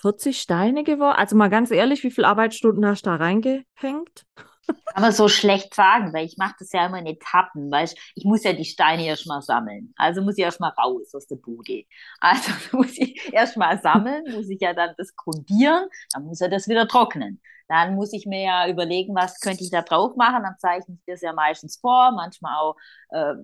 40 0.00 0.40
Steine 0.40 0.82
geworden. 0.82 1.16
Also 1.16 1.36
mal 1.36 1.48
ganz 1.50 1.70
ehrlich, 1.70 2.02
wie 2.02 2.10
viele 2.10 2.26
Arbeitsstunden 2.26 2.84
hast 2.86 3.06
du 3.06 3.10
da 3.10 3.16
reingehängt? 3.16 4.26
Kann 4.66 5.02
man 5.02 5.12
so 5.12 5.28
schlecht 5.28 5.74
sagen, 5.74 6.12
weil 6.12 6.26
ich 6.26 6.36
mache 6.36 6.54
das 6.58 6.72
ja 6.72 6.86
immer 6.86 6.98
in 6.98 7.06
Etappen, 7.06 7.70
weißt 7.70 7.98
ich 8.14 8.24
muss 8.24 8.44
ja 8.44 8.52
die 8.52 8.64
Steine 8.64 9.04
erst 9.04 9.26
mal 9.26 9.42
sammeln. 9.42 9.92
Also 9.96 10.22
muss 10.22 10.38
ich 10.38 10.44
erst 10.44 10.60
mal 10.60 10.72
raus 10.78 11.12
aus 11.14 11.26
der 11.26 11.36
Bude. 11.36 11.84
Also 12.20 12.52
muss 12.76 12.96
ich 12.96 13.32
erst 13.32 13.56
mal 13.56 13.80
sammeln, 13.80 14.24
muss 14.32 14.48
ich 14.48 14.60
ja 14.60 14.72
dann 14.72 14.94
das 14.96 15.14
grundieren, 15.16 15.86
dann 16.12 16.24
muss 16.24 16.40
er 16.40 16.48
das 16.48 16.68
wieder 16.68 16.86
trocknen. 16.86 17.40
Dann 17.70 17.94
muss 17.94 18.12
ich 18.12 18.26
mir 18.26 18.42
ja 18.42 18.68
überlegen, 18.68 19.14
was 19.14 19.38
könnte 19.38 19.62
ich 19.62 19.70
da 19.70 19.82
drauf 19.82 20.16
machen. 20.16 20.42
Dann 20.42 20.58
zeichne 20.58 20.96
ich 20.96 21.04
das 21.06 21.20
ja 21.20 21.32
meistens 21.32 21.78
vor. 21.78 22.10
Manchmal 22.10 22.56
auch 22.56 22.76
äh, 23.10 23.34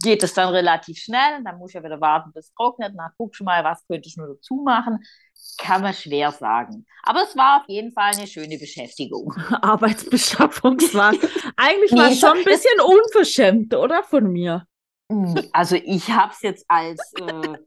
geht 0.00 0.22
es 0.22 0.32
dann 0.32 0.50
relativ 0.54 0.98
schnell. 0.98 1.42
Dann 1.42 1.58
muss 1.58 1.70
ich 1.70 1.74
ja 1.74 1.82
wieder 1.82 2.00
warten, 2.00 2.30
bis 2.32 2.46
es 2.46 2.54
trocknet. 2.54 2.94
Dann 2.96 3.10
guckst 3.18 3.40
du 3.40 3.44
mal, 3.44 3.64
was 3.64 3.84
könnte 3.88 4.08
ich 4.08 4.16
nur 4.16 4.28
dazu 4.28 4.62
machen. 4.64 5.00
Kann 5.58 5.82
man 5.82 5.92
schwer 5.92 6.30
sagen. 6.30 6.86
Aber 7.02 7.24
es 7.24 7.36
war 7.36 7.60
auf 7.62 7.68
jeden 7.68 7.90
Fall 7.92 8.12
eine 8.14 8.28
schöne 8.28 8.58
Beschäftigung. 8.58 9.34
Arbeitsbeschaffungsware. 9.50 11.18
Eigentlich 11.56 11.92
war 11.92 12.10
es 12.12 12.20
schon 12.20 12.38
ein 12.38 12.44
bisschen 12.44 12.80
unverschämt, 12.80 13.74
oder? 13.74 14.04
Von 14.04 14.30
mir. 14.30 14.68
Also 15.52 15.74
ich 15.74 16.08
habe 16.10 16.32
es 16.32 16.42
jetzt 16.42 16.64
als, 16.68 17.12
äh, 17.14 17.58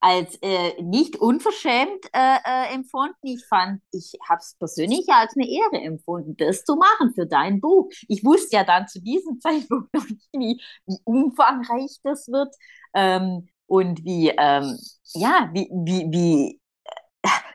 als 0.00 0.36
äh, 0.42 0.80
nicht 0.82 1.16
unverschämt 1.16 2.06
äh, 2.12 2.36
äh, 2.44 2.74
empfunden. 2.74 3.14
Ich 3.22 3.44
fand, 3.46 3.80
ich 3.92 4.12
habe 4.28 4.40
es 4.40 4.56
persönlich 4.58 5.06
als 5.08 5.34
eine 5.36 5.48
Ehre 5.48 5.82
empfunden, 5.84 6.36
das 6.36 6.64
zu 6.64 6.76
machen 6.76 7.14
für 7.14 7.26
dein 7.26 7.60
Buch. 7.60 7.90
Ich 8.08 8.24
wusste 8.24 8.56
ja 8.56 8.64
dann 8.64 8.88
zu 8.88 9.00
diesem 9.00 9.40
Zeitpunkt 9.40 9.92
noch 9.94 10.08
nicht, 10.08 10.28
wie, 10.32 10.60
wie 10.86 10.98
umfangreich 11.04 11.98
das 12.02 12.28
wird 12.28 12.54
ähm, 12.94 13.48
und 13.66 14.04
wie, 14.04 14.28
ähm, 14.36 14.78
ja, 15.14 15.50
wie, 15.52 15.68
wie, 15.72 16.06
wie, 16.10 16.60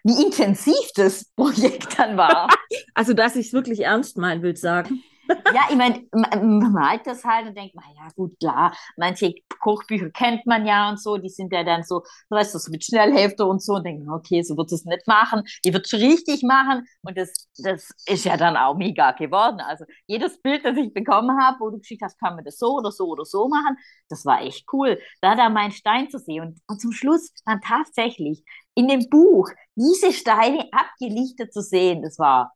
wie 0.04 0.23
intensiv 0.23 0.91
das 0.95 1.25
Projekt 1.36 1.97
dann 1.97 2.17
war. 2.17 2.47
Also, 2.93 3.13
dass 3.13 3.36
ich 3.36 3.47
es 3.47 3.54
wirklich 3.54 3.82
ernst 3.82 4.17
meinen 4.17 4.41
will, 4.43 4.56
sagen. 4.56 5.04
ja, 5.54 5.62
ich 5.70 5.76
meine, 5.76 6.04
man 6.12 6.72
malt 6.72 7.06
das 7.06 7.24
halt 7.24 7.48
und 7.48 7.58
denkt, 7.58 7.76
ja 7.76 8.08
gut, 8.15 8.38
klar, 8.39 8.76
manche 8.98 9.34
Kochbücher 9.60 10.10
kennt 10.12 10.46
man 10.46 10.65
ja 10.65 10.89
und 10.89 11.00
so, 11.00 11.17
die 11.17 11.30
sind 11.30 11.52
ja 11.54 11.63
dann 11.63 11.84
so, 11.84 12.00
du 12.30 12.36
weißt, 12.36 12.52
so 12.54 12.72
mit 12.72 12.84
Schnellhälfte 12.84 13.46
und 13.46 13.62
so 13.62 13.74
und 13.74 13.86
denken, 13.86 14.10
okay, 14.10 14.41
so 14.44 14.58
wird 14.58 14.72
es 14.72 14.86
nicht 14.86 15.08
machen, 15.08 15.44
die 15.65 15.74
wird 15.74 15.86
es 15.86 15.94
richtig 15.94 16.44
machen 16.44 16.86
und 17.04 17.17
das, 17.17 17.48
das 17.58 17.89
ist 18.08 18.26
ja 18.26 18.38
dann 18.38 18.58
auch 18.58 18.76
mega 18.76 19.12
geworden. 19.12 19.60
Also 19.62 19.86
jedes 20.08 20.41
Bild, 20.41 20.65
das 20.65 20.78
ich 20.78 20.94
bekommen 20.94 21.39
habe, 21.41 21.58
wo 21.60 21.70
du 21.70 21.80
geschickt 21.80 22.02
hast, 22.04 22.20
kann 22.20 22.36
man 22.36 22.44
das 22.46 22.58
so 22.58 22.76
oder 22.78 22.91
so 22.91 23.06
oder 23.08 23.26
so 23.26 23.48
machen, 23.48 23.78
das 24.10 24.26
war 24.26 24.41
echt 24.41 24.65
cool, 24.74 25.00
da 25.22 25.36
da 25.36 25.50
meinen 25.50 25.72
Stein 25.72 26.10
zu 26.10 26.20
sehen 26.20 26.41
und, 26.44 26.60
und 26.67 26.82
zum 26.82 26.91
Schluss 26.91 27.32
dann 27.46 27.62
tatsächlich 27.62 28.44
in 28.76 28.88
dem 28.88 29.10
Buch 29.10 29.50
diese 29.76 30.13
Steine 30.13 30.67
abgelichtet 30.72 31.54
zu 31.54 31.62
sehen, 31.62 32.02
das 32.02 32.17
war 32.20 32.54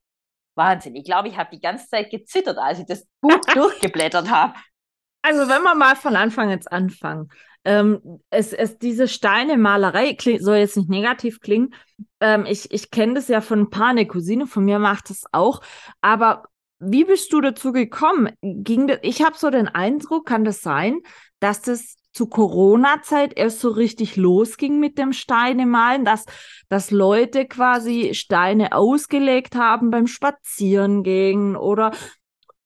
Wahnsinn. 0.56 0.96
Ich 0.96 1.06
glaube, 1.06 1.28
ich 1.28 1.38
habe 1.38 1.50
die 1.52 1.62
ganze 1.62 1.88
Zeit 1.88 2.10
gezittert, 2.10 2.58
als 2.58 2.80
ich 2.80 2.86
das 2.86 3.08
Buch 3.22 3.40
durchgeblättert 3.54 4.30
habe. 4.30 4.54
Also 5.22 5.50
wenn 5.50 5.64
wir 5.64 5.76
mal 5.76 5.96
von 5.96 6.16
Anfang 6.16 6.50
jetzt 6.50 6.72
anfangen. 6.72 7.30
Ähm, 7.64 8.22
es, 8.30 8.54
es, 8.54 8.78
diese 8.78 9.08
Steine-Malerei 9.08 10.16
soll 10.40 10.58
jetzt 10.58 10.78
nicht 10.78 10.90
negativ 10.90 11.40
klingen. 11.40 11.74
Ähm, 12.20 12.46
ich 12.46 12.72
ich 12.72 12.92
kenne 12.92 13.16
das 13.16 13.28
ja 13.28 13.42
von 13.42 13.62
ein 13.62 13.70
paar, 13.72 13.88
eine 13.88 14.06
Cousine 14.06 14.46
von 14.46 14.64
mir 14.64 14.78
macht 14.78 15.10
das 15.10 15.24
auch. 15.32 15.62
Aber 16.00 16.44
wie 16.78 17.06
bist 17.06 17.34
du 17.34 17.42
dazu 17.42 17.72
gekommen? 17.72 18.32
Ging 18.42 18.86
das, 18.88 19.00
ich 19.02 19.24
habe 19.24 19.36
so 19.38 19.50
den 19.50 19.68
Eindruck, 19.68 20.28
kann 20.28 20.46
das 20.46 20.62
sein, 20.62 21.00
dass 21.40 21.62
das 21.62 21.96
zu 22.16 22.28
Corona-Zeit 22.28 23.34
erst 23.36 23.60
so 23.60 23.70
richtig 23.70 24.16
losging 24.16 24.80
mit 24.80 24.98
dem 24.98 25.12
Steinemalen, 25.12 26.06
dass, 26.06 26.26
dass 26.70 26.90
Leute 26.90 27.46
quasi 27.46 28.14
Steine 28.14 28.72
ausgelegt 28.72 29.56
haben 29.56 29.92
beim 29.92 30.08
Spazierengehen 30.08 31.58
oder 31.58 31.92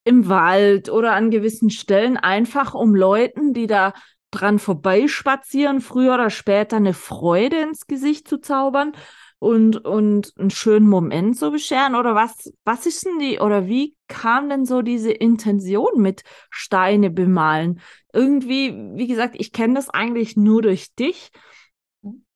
im 0.04 0.30
Wald 0.30 0.90
oder 0.90 1.14
an 1.14 1.32
gewissen 1.32 1.72
Stellen, 1.72 2.16
einfach 2.16 2.76
um 2.76 2.94
Leuten, 2.94 3.54
die 3.54 3.66
da 3.66 3.94
dran 4.30 4.60
vorbeispazieren, 4.60 5.82
früher 5.82 6.14
oder 6.14 6.30
später 6.30 6.78
eine 6.78 6.94
Freude 6.94 7.58
ins 7.58 7.88
Gesicht 7.88 8.28
zu 8.28 8.38
zaubern 8.38 8.92
und, 9.40 9.86
und 9.86 10.34
einen 10.38 10.50
schönen 10.50 10.88
Moment 10.88 11.38
so 11.38 11.52
bescheren? 11.52 11.96
Oder 11.96 12.14
was, 12.14 12.52
was 12.66 12.86
ist 12.86 13.06
denn 13.06 13.20
die, 13.20 13.40
oder 13.40 13.68
wie 13.68 13.96
kam 14.08 14.50
denn 14.50 14.66
so 14.66 14.82
diese 14.82 15.12
Intention 15.12 16.02
mit 16.02 16.24
Steine 16.50 17.10
bemalen? 17.10 17.80
Irgendwie, 18.14 18.74
wie 18.96 19.08
gesagt, 19.08 19.36
ich 19.38 19.52
kenne 19.54 19.76
das 19.76 19.90
eigentlich 19.90 20.36
nur 20.36 20.62
durch 20.62 20.94
dich. 20.96 21.32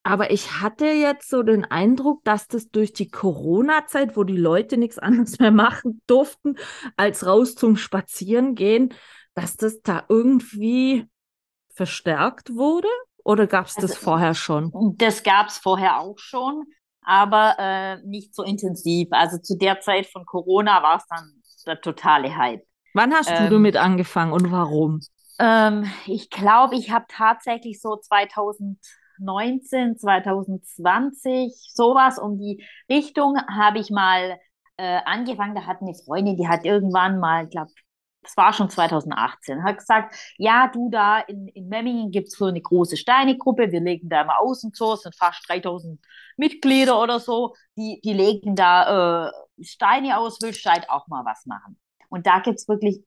Aber 0.05 0.31
ich 0.31 0.59
hatte 0.59 0.85
jetzt 0.85 1.29
so 1.29 1.43
den 1.43 1.63
Eindruck, 1.63 2.23
dass 2.25 2.47
das 2.47 2.69
durch 2.69 2.91
die 2.91 3.09
Corona-Zeit, 3.09 4.17
wo 4.17 4.23
die 4.23 4.35
Leute 4.35 4.77
nichts 4.77 4.99
anderes 4.99 5.39
mehr 5.39 5.51
machen 5.51 6.01
durften, 6.07 6.55
als 6.97 7.25
raus 7.25 7.55
zum 7.55 7.77
Spazieren 7.77 8.55
gehen, 8.55 8.93
dass 9.33 9.55
das 9.55 9.81
da 9.81 10.03
irgendwie 10.09 11.07
verstärkt 11.73 12.55
wurde? 12.55 12.89
Oder 13.23 13.47
gab 13.47 13.67
es 13.67 13.75
das 13.75 13.91
also, 13.91 13.95
vorher 13.95 14.33
schon? 14.33 14.71
Das 14.97 15.23
gab 15.23 15.47
es 15.47 15.57
vorher 15.57 15.99
auch 15.99 16.17
schon 16.17 16.65
aber 17.05 17.55
äh, 17.59 17.97
nicht 18.05 18.35
so 18.35 18.43
intensiv. 18.43 19.07
Also 19.11 19.37
zu 19.37 19.57
der 19.57 19.79
Zeit 19.79 20.07
von 20.07 20.25
Corona 20.25 20.83
war 20.83 20.97
es 20.97 21.05
dann 21.07 21.41
der 21.65 21.81
totale 21.81 22.35
Hype. 22.35 22.63
Wann 22.93 23.13
hast 23.13 23.29
ähm, 23.29 23.45
du 23.45 23.55
damit 23.55 23.77
angefangen 23.77 24.33
und 24.33 24.51
warum? 24.51 24.99
Ähm, 25.39 25.89
ich 26.05 26.29
glaube, 26.29 26.75
ich 26.75 26.91
habe 26.91 27.05
tatsächlich 27.07 27.81
so 27.81 27.95
2019, 27.95 29.97
2020, 29.97 31.71
sowas 31.73 32.19
um 32.19 32.37
die 32.37 32.63
Richtung, 32.89 33.37
habe 33.49 33.79
ich 33.79 33.89
mal 33.89 34.37
äh, 34.77 34.99
angefangen. 35.05 35.55
Da 35.55 35.65
hat 35.65 35.81
eine 35.81 35.95
Freundin, 35.95 36.37
die 36.37 36.47
hat 36.47 36.65
irgendwann 36.65 37.19
mal, 37.19 37.47
glaube 37.47 37.71
das 38.23 38.37
war 38.37 38.53
schon 38.53 38.69
2018, 38.69 39.63
hat 39.63 39.77
gesagt, 39.77 40.15
ja, 40.37 40.69
du 40.73 40.89
da 40.89 41.19
in, 41.19 41.47
in 41.49 41.67
Memmingen 41.67 42.11
gibt 42.11 42.29
es 42.29 42.35
so 42.35 42.45
eine 42.45 42.61
große 42.61 42.97
Steinegruppe, 42.97 43.71
wir 43.71 43.81
legen 43.81 44.09
da 44.09 44.21
immer 44.21 44.39
aus 44.39 44.63
und 44.63 44.75
so, 44.75 44.93
es 44.93 45.01
sind 45.01 45.15
fast 45.15 45.47
3000 45.49 45.99
Mitglieder 46.37 47.01
oder 47.01 47.19
so, 47.19 47.55
die, 47.77 47.99
die 48.03 48.13
legen 48.13 48.55
da 48.55 49.27
äh, 49.27 49.31
Steine 49.63 50.17
aus, 50.17 50.39
willst 50.41 50.65
du 50.65 50.69
halt 50.69 50.89
auch 50.89 51.07
mal 51.07 51.25
was 51.25 51.45
machen. 51.45 51.77
Und 52.09 52.25
da 52.25 52.39
gibt 52.39 52.59
es 52.59 52.67
wirklich 52.67 53.03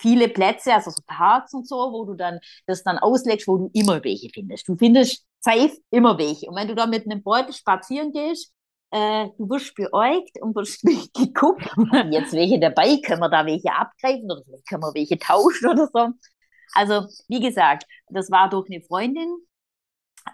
viele 0.00 0.28
Plätze, 0.28 0.74
also 0.74 0.90
so 0.90 1.02
Parks 1.06 1.54
und 1.54 1.68
so, 1.68 1.76
wo 1.92 2.04
du 2.04 2.14
dann 2.14 2.40
das 2.66 2.82
dann 2.82 2.98
auslegst, 2.98 3.46
wo 3.48 3.58
du 3.58 3.70
immer 3.74 4.02
welche 4.02 4.30
findest. 4.32 4.68
Du 4.68 4.76
findest 4.76 5.26
safe 5.40 5.76
immer 5.90 6.18
welche. 6.18 6.48
Und 6.48 6.56
wenn 6.56 6.68
du 6.68 6.74
da 6.74 6.86
mit 6.86 7.04
einem 7.04 7.22
Beutel 7.22 7.52
spazieren 7.52 8.12
gehst, 8.12 8.52
äh, 8.90 9.28
du 9.38 9.48
wirst 9.48 9.74
beäugt 9.74 10.40
und 10.40 10.54
wirst 10.56 10.82
geguckt, 11.14 11.68
jetzt 12.10 12.32
welche 12.32 12.58
dabei, 12.58 13.00
können 13.04 13.20
wir 13.20 13.28
da 13.28 13.46
welche 13.46 13.72
abgreifen 13.72 14.30
oder 14.30 14.42
vielleicht 14.44 14.68
können 14.68 14.82
wir 14.82 14.94
welche 14.94 15.18
tauschen 15.18 15.68
oder 15.70 15.88
so. 15.92 16.08
Also, 16.74 17.06
wie 17.28 17.40
gesagt, 17.40 17.84
das 18.08 18.30
war 18.30 18.48
durch 18.48 18.68
eine 18.70 18.82
Freundin. 18.82 19.28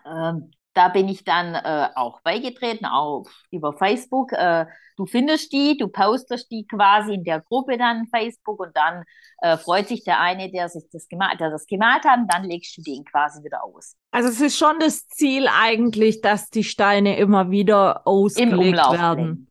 Ähm, 0.05 0.51
da 0.77 0.89
bin 0.89 1.09
ich 1.09 1.25
dann 1.25 1.55
äh, 1.55 1.89
auch 1.95 2.21
beigetreten, 2.21 2.85
auch 2.85 3.25
über 3.51 3.73
Facebook. 3.73 4.33
Äh, 4.33 4.67
du 4.97 5.07
findest 5.07 5.53
die, 5.53 5.79
du 5.79 5.89
postest 5.89 6.51
die 6.51 6.67
quasi 6.67 7.15
in 7.15 7.25
der 7.25 7.41
Gruppe 7.41 7.79
dann 7.79 8.07
Facebook 8.09 8.61
und 8.61 8.77
dann 8.77 9.05
äh, 9.39 9.57
freut 9.57 9.89
sich 9.89 10.05
der 10.05 10.21
eine, 10.21 10.51
der 10.51 10.69
sich 10.69 10.85
das 10.93 11.09
gemalt, 11.09 11.41
der 11.41 11.51
das 11.51 11.67
gemalt 11.67 12.05
hat, 12.05 12.19
und 12.19 12.33
dann 12.33 12.45
legst 12.45 12.77
du 12.77 12.83
den 12.83 13.05
quasi 13.05 13.43
wieder 13.43 13.65
aus. 13.65 13.97
Also 14.11 14.29
es 14.29 14.41
ist 14.41 14.59
schon 14.59 14.79
das 14.79 15.09
Ziel 15.09 15.49
eigentlich, 15.49 16.21
dass 16.21 16.51
die 16.51 16.65
Steine 16.65 17.17
immer 17.17 17.51
wieder 17.51 18.07
ausgelegt 18.07 18.77
werden. 18.77 19.17
Bringen. 19.17 19.51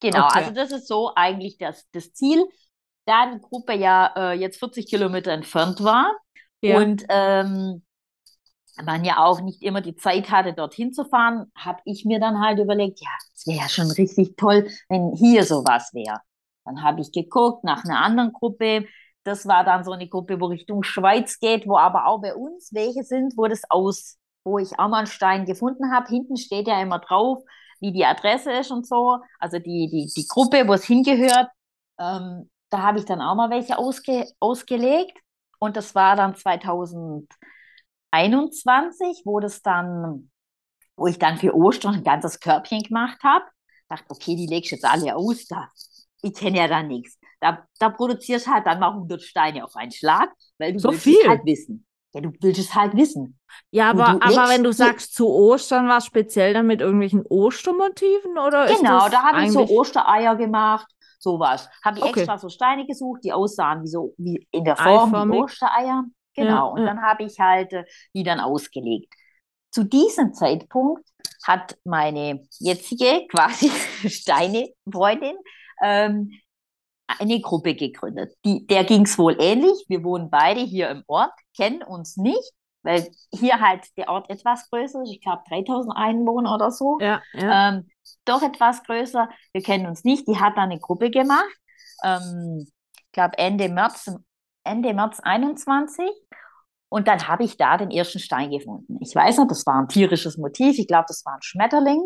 Genau, 0.00 0.26
okay. 0.26 0.38
also 0.40 0.50
das 0.50 0.72
ist 0.72 0.88
so 0.88 1.12
eigentlich 1.14 1.56
das, 1.56 1.86
das 1.92 2.12
Ziel. 2.12 2.46
Da 3.06 3.32
die 3.32 3.40
Gruppe 3.40 3.74
ja 3.74 4.12
äh, 4.16 4.32
jetzt 4.32 4.58
40 4.58 4.86
Kilometer 4.86 5.32
entfernt 5.32 5.82
war 5.82 6.12
ja. 6.60 6.76
und 6.76 7.04
ähm, 7.08 7.82
man 8.84 9.04
ja 9.04 9.18
auch 9.24 9.40
nicht 9.40 9.62
immer 9.62 9.80
die 9.80 9.96
Zeit 9.96 10.30
hatte, 10.30 10.52
dorthin 10.52 10.92
zu 10.92 11.04
fahren, 11.04 11.50
habe 11.56 11.80
ich 11.84 12.04
mir 12.04 12.20
dann 12.20 12.40
halt 12.40 12.58
überlegt, 12.58 13.00
ja, 13.00 13.08
es 13.34 13.46
wäre 13.46 13.58
ja 13.58 13.68
schon 13.68 13.90
richtig 13.90 14.36
toll, 14.36 14.68
wenn 14.88 15.12
hier 15.14 15.44
sowas 15.44 15.92
wäre. 15.94 16.20
Dann 16.64 16.82
habe 16.82 17.00
ich 17.00 17.12
geguckt 17.12 17.64
nach 17.64 17.84
einer 17.84 18.00
anderen 18.00 18.32
Gruppe. 18.32 18.86
Das 19.24 19.46
war 19.46 19.64
dann 19.64 19.84
so 19.84 19.92
eine 19.92 20.08
Gruppe, 20.08 20.40
wo 20.40 20.46
Richtung 20.46 20.82
Schweiz 20.82 21.38
geht, 21.38 21.66
wo 21.66 21.78
aber 21.78 22.06
auch 22.06 22.20
bei 22.20 22.34
uns 22.34 22.70
welche 22.72 23.02
sind, 23.04 23.34
wo 23.36 23.46
das 23.46 23.62
aus, 23.70 24.18
wo 24.44 24.58
ich 24.58 24.78
auch 24.78 24.88
mal 24.88 24.98
einen 24.98 25.06
Stein 25.06 25.46
gefunden 25.46 25.92
habe. 25.92 26.08
Hinten 26.08 26.36
steht 26.36 26.68
ja 26.68 26.80
immer 26.80 26.98
drauf, 26.98 27.42
wie 27.80 27.92
die 27.92 28.04
Adresse 28.04 28.52
ist 28.52 28.70
und 28.70 28.86
so. 28.86 29.18
Also 29.38 29.58
die, 29.58 29.88
die, 29.90 30.12
die 30.14 30.26
Gruppe, 30.28 30.66
wo 30.66 30.74
es 30.74 30.84
hingehört. 30.84 31.48
Ähm, 31.98 32.50
da 32.70 32.82
habe 32.82 32.98
ich 32.98 33.04
dann 33.04 33.22
auch 33.22 33.34
mal 33.34 33.50
welche 33.50 33.78
ausge, 33.78 34.26
ausgelegt. 34.40 35.16
Und 35.58 35.76
das 35.76 35.94
war 35.94 36.16
dann 36.16 36.34
2000. 36.34 37.28
21, 38.16 39.22
wo 39.24 39.40
das 39.40 39.62
dann, 39.62 40.30
wo 40.96 41.06
ich 41.06 41.18
dann 41.18 41.36
für 41.36 41.54
Ostern 41.54 41.96
ein 41.96 42.04
ganzes 42.04 42.40
Körbchen 42.40 42.82
gemacht 42.82 43.18
habe. 43.22 43.44
Dachte, 43.88 44.06
okay, 44.08 44.34
die 44.34 44.46
legst 44.46 44.72
jetzt 44.72 44.84
alle 44.84 45.14
aus, 45.14 45.46
da, 45.46 45.68
ich 46.22 46.34
kenne 46.34 46.58
ja 46.58 46.68
da 46.68 46.82
nichts. 46.82 47.18
Da, 47.40 47.66
da 47.78 47.90
produzierst 47.90 48.48
halt 48.48 48.66
dann 48.66 48.80
mal 48.80 48.90
100 48.90 49.22
Steine 49.22 49.64
auf 49.64 49.76
einen 49.76 49.92
Schlag, 49.92 50.30
weil 50.58 50.72
du 50.72 50.78
so 50.78 50.90
willst 50.90 51.04
viel. 51.04 51.18
es 51.20 51.28
halt 51.28 51.44
wissen. 51.44 51.86
Ja, 52.14 52.22
du 52.22 52.32
willst 52.40 52.60
es 52.60 52.74
halt 52.74 52.96
wissen. 52.96 53.38
Ja, 53.70 53.90
aber, 53.90 54.18
aber 54.22 54.48
wenn 54.48 54.64
du 54.64 54.72
sagst, 54.72 55.14
zu 55.14 55.28
Ostern 55.28 55.86
war 55.86 55.98
es 55.98 56.06
speziell 56.06 56.54
dann 56.54 56.66
mit 56.66 56.80
irgendwelchen 56.80 57.24
Ostermotiven 57.26 58.38
oder 58.38 58.66
Genau, 58.66 59.08
da 59.08 59.22
habe 59.22 59.44
ich 59.44 59.52
so 59.52 59.68
Ostereier 59.68 60.34
gemacht, 60.36 60.86
sowas. 61.18 61.68
Habe 61.84 61.98
ich 61.98 62.04
okay. 62.04 62.20
extra 62.20 62.38
so 62.38 62.48
Steine 62.48 62.86
gesucht, 62.86 63.20
die 63.22 63.32
aussahen 63.32 63.82
wie 63.82 63.88
so 63.88 64.14
wie 64.16 64.48
in 64.50 64.64
der 64.64 64.76
Form 64.76 65.12
wie 65.30 65.36
Ostereier. 65.36 66.04
Genau, 66.36 66.50
ja, 66.50 66.62
und 66.64 66.86
dann 66.86 67.02
habe 67.02 67.24
ich 67.24 67.38
halt 67.40 67.72
äh, 67.72 67.84
die 68.14 68.22
dann 68.22 68.40
ausgelegt. 68.40 69.12
Zu 69.70 69.84
diesem 69.84 70.32
Zeitpunkt 70.34 71.06
hat 71.44 71.76
meine 71.84 72.46
jetzige 72.58 73.26
quasi 73.30 73.70
Steine-Freundin 74.08 75.36
ähm, 75.82 76.30
eine 77.06 77.40
Gruppe 77.40 77.74
gegründet. 77.74 78.34
Die, 78.44 78.66
der 78.66 78.84
ging 78.84 79.02
es 79.02 79.18
wohl 79.18 79.36
ähnlich. 79.40 79.84
Wir 79.88 80.02
wohnen 80.04 80.30
beide 80.30 80.60
hier 80.60 80.90
im 80.90 81.04
Ort, 81.06 81.32
kennen 81.56 81.82
uns 81.82 82.16
nicht, 82.16 82.52
weil 82.82 83.10
hier 83.32 83.60
halt 83.60 83.84
der 83.96 84.08
Ort 84.08 84.28
etwas 84.30 84.68
größer 84.70 85.02
ist. 85.02 85.10
Ich 85.12 85.20
glaube 85.20 85.42
3000 85.48 85.96
Einwohner 85.96 86.54
oder 86.54 86.70
so. 86.70 86.98
Ja, 87.00 87.22
ja. 87.34 87.70
Ähm, 87.70 87.88
doch 88.24 88.42
etwas 88.42 88.82
größer. 88.82 89.28
Wir 89.52 89.62
kennen 89.62 89.86
uns 89.86 90.04
nicht. 90.04 90.26
Die 90.28 90.38
hat 90.38 90.56
da 90.56 90.62
eine 90.62 90.78
Gruppe 90.78 91.10
gemacht. 91.10 91.56
Ähm, 92.04 92.66
ich 92.96 93.12
glaube 93.12 93.38
Ende 93.38 93.68
März, 93.68 94.10
Ende 94.66 94.92
März 94.92 95.20
21. 95.20 96.08
Und 96.88 97.08
dann 97.08 97.26
habe 97.26 97.44
ich 97.44 97.56
da 97.56 97.76
den 97.76 97.90
ersten 97.90 98.18
Stein 98.18 98.50
gefunden. 98.50 98.98
Ich 99.00 99.14
weiß 99.14 99.38
noch, 99.38 99.48
das 99.48 99.66
war 99.66 99.80
ein 99.80 99.88
tierisches 99.88 100.38
Motiv. 100.38 100.78
Ich 100.78 100.86
glaube, 100.86 101.06
das 101.08 101.24
war 101.24 101.34
ein 101.34 101.42
Schmetterling. 101.42 102.00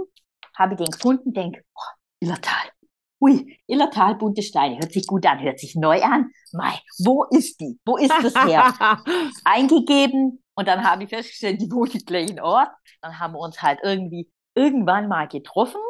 Habe 0.56 0.76
den 0.76 0.86
gefunden, 0.86 1.32
denke, 1.32 1.62
oh, 1.74 1.80
Illertal. 2.20 2.70
Ui, 3.20 3.58
Illertal, 3.66 4.14
bunte 4.14 4.42
Steine. 4.42 4.78
Hört 4.78 4.92
sich 4.92 5.06
gut 5.06 5.26
an, 5.26 5.40
hört 5.40 5.58
sich 5.58 5.76
neu 5.76 6.02
an. 6.02 6.30
Mai, 6.52 6.78
wo 7.04 7.24
ist 7.24 7.60
die? 7.60 7.78
Wo 7.84 7.98
ist 7.98 8.14
das 8.22 8.34
her? 8.34 8.72
Eingegeben. 9.44 10.42
Und 10.54 10.68
dann 10.68 10.82
habe 10.84 11.04
ich 11.04 11.10
festgestellt, 11.10 11.60
die 11.60 11.70
wohnt 11.70 11.94
im 11.94 12.04
gleichen 12.04 12.40
Ort. 12.40 12.70
Dann 13.02 13.18
haben 13.18 13.34
wir 13.34 13.40
uns 13.40 13.60
halt 13.60 13.80
irgendwie 13.82 14.30
irgendwann 14.54 15.08
mal 15.08 15.28
getroffen. 15.28 15.80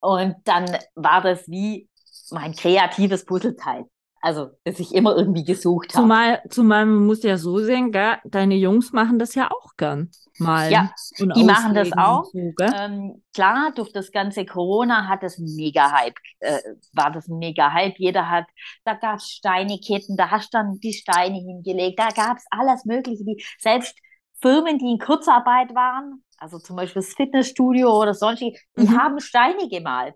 Und 0.00 0.36
dann 0.44 0.66
war 0.94 1.20
das 1.20 1.48
wie 1.48 1.88
mein 2.30 2.54
kreatives 2.54 3.24
Puzzleteil. 3.24 3.84
Also 4.22 4.50
das 4.64 4.78
ich 4.78 4.94
immer 4.94 5.16
irgendwie 5.16 5.44
gesucht 5.44 5.94
habe. 5.94 6.02
Zumal, 6.04 6.42
zumal 6.48 6.86
man 6.86 7.06
muss 7.06 7.22
ja 7.22 7.36
so 7.36 7.58
sehen, 7.58 7.90
gell? 7.92 8.18
deine 8.24 8.54
Jungs 8.54 8.92
machen 8.92 9.18
das 9.18 9.34
ja 9.34 9.50
auch 9.50 9.76
gern 9.76 10.10
mal. 10.38 10.70
Ja, 10.70 10.92
die 11.18 11.44
machen 11.44 11.74
das 11.74 11.92
auch. 11.92 12.24
So, 12.24 12.38
ähm, 12.60 13.22
klar, 13.34 13.72
durch 13.74 13.92
das 13.92 14.12
ganze 14.12 14.46
Corona 14.46 15.08
hat 15.08 15.22
es 15.22 15.38
ein 15.38 15.54
Mega-Hype, 15.56 16.14
äh, 16.40 16.58
war 16.92 17.10
das 17.10 17.28
ein 17.28 17.38
Mega-Hype. 17.38 17.98
Jeder 17.98 18.30
hat, 18.30 18.46
da 18.84 18.94
gab 18.94 19.16
es 19.16 19.28
Steineketten, 19.28 20.16
da 20.16 20.30
hast 20.30 20.54
du 20.54 20.58
dann 20.58 20.78
die 20.80 20.92
Steine 20.92 21.38
hingelegt, 21.38 21.98
da 21.98 22.08
gab 22.08 22.38
es 22.38 22.44
alles 22.50 22.84
Mögliche. 22.84 23.24
Die, 23.24 23.44
selbst 23.58 23.96
Firmen, 24.40 24.78
die 24.78 24.92
in 24.92 24.98
Kurzarbeit 24.98 25.74
waren, 25.74 26.24
also 26.38 26.58
zum 26.58 26.76
Beispiel 26.76 27.02
das 27.02 27.14
Fitnessstudio 27.14 27.90
oder 27.90 28.14
sonstige, 28.14 28.58
die 28.76 28.88
mhm. 28.88 28.98
haben 28.98 29.20
Steine 29.20 29.68
gemalt 29.68 30.14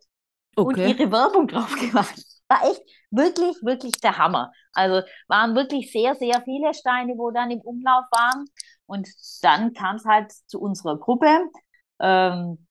okay. 0.56 0.90
und 0.90 0.98
ihre 0.98 1.12
Werbung 1.12 1.46
drauf 1.46 1.74
gemacht. 1.80 2.35
War 2.48 2.62
echt 2.70 2.82
wirklich, 3.10 3.56
wirklich 3.62 3.92
der 4.00 4.18
Hammer. 4.18 4.52
Also 4.72 5.06
waren 5.28 5.54
wirklich 5.54 5.90
sehr, 5.90 6.14
sehr 6.14 6.42
viele 6.42 6.74
Steine, 6.74 7.14
wo 7.16 7.30
dann 7.30 7.50
im 7.50 7.60
Umlauf 7.60 8.04
waren. 8.10 8.44
Und 8.86 9.08
dann 9.42 9.72
kam 9.72 9.96
es 9.96 10.04
halt 10.04 10.32
zu 10.46 10.60
unserer 10.60 10.98
Gruppe. 10.98 11.40
Ähm, 11.98 12.66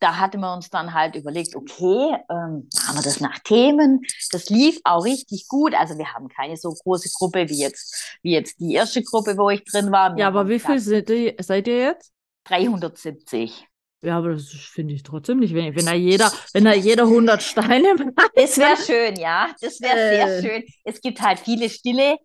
da 0.00 0.18
hatten 0.18 0.40
wir 0.40 0.52
uns 0.52 0.68
dann 0.68 0.92
halt 0.92 1.14
überlegt, 1.14 1.56
okay, 1.56 2.16
ähm, 2.28 2.68
machen 2.74 2.96
wir 2.96 3.02
das 3.02 3.20
nach 3.20 3.38
Themen. 3.38 4.02
Das 4.32 4.50
lief 4.50 4.78
auch 4.84 5.04
richtig 5.04 5.48
gut. 5.48 5.74
Also 5.74 5.96
wir 5.96 6.12
haben 6.12 6.28
keine 6.28 6.56
so 6.56 6.74
große 6.74 7.08
Gruppe 7.16 7.48
wie 7.48 7.60
jetzt, 7.60 8.18
wie 8.22 8.32
jetzt 8.32 8.60
die 8.60 8.74
erste 8.74 9.02
Gruppe, 9.02 9.38
wo 9.38 9.48
ich 9.50 9.64
drin 9.64 9.90
war. 9.92 10.14
Wir 10.14 10.22
ja, 10.22 10.28
aber 10.28 10.48
wie 10.48 10.58
viel 10.58 10.78
seid 10.78 11.08
ihr, 11.08 11.34
seid 11.38 11.68
ihr 11.68 11.78
jetzt? 11.78 12.12
370. 12.44 13.66
Ja, 14.04 14.18
aber 14.18 14.34
das 14.34 14.50
finde 14.50 14.94
ich 14.94 15.02
trotzdem 15.02 15.38
nicht 15.38 15.54
wenig. 15.54 15.74
Wenn 15.76 15.86
da 15.86 15.94
jeder, 15.94 16.30
wenn 16.52 16.64
da 16.64 16.74
jeder 16.74 17.02
100 17.08 17.42
Steine 17.42 17.94
macht. 17.94 18.30
Das 18.34 18.58
wäre 18.58 18.76
schön, 18.76 19.16
ja. 19.16 19.48
Das 19.60 19.80
wäre 19.80 19.98
äh. 19.98 20.16
sehr 20.16 20.42
schön. 20.42 20.64
Es 20.84 21.00
gibt 21.00 21.22
halt 21.22 21.38
viele 21.38 21.70
stille, 21.70 22.18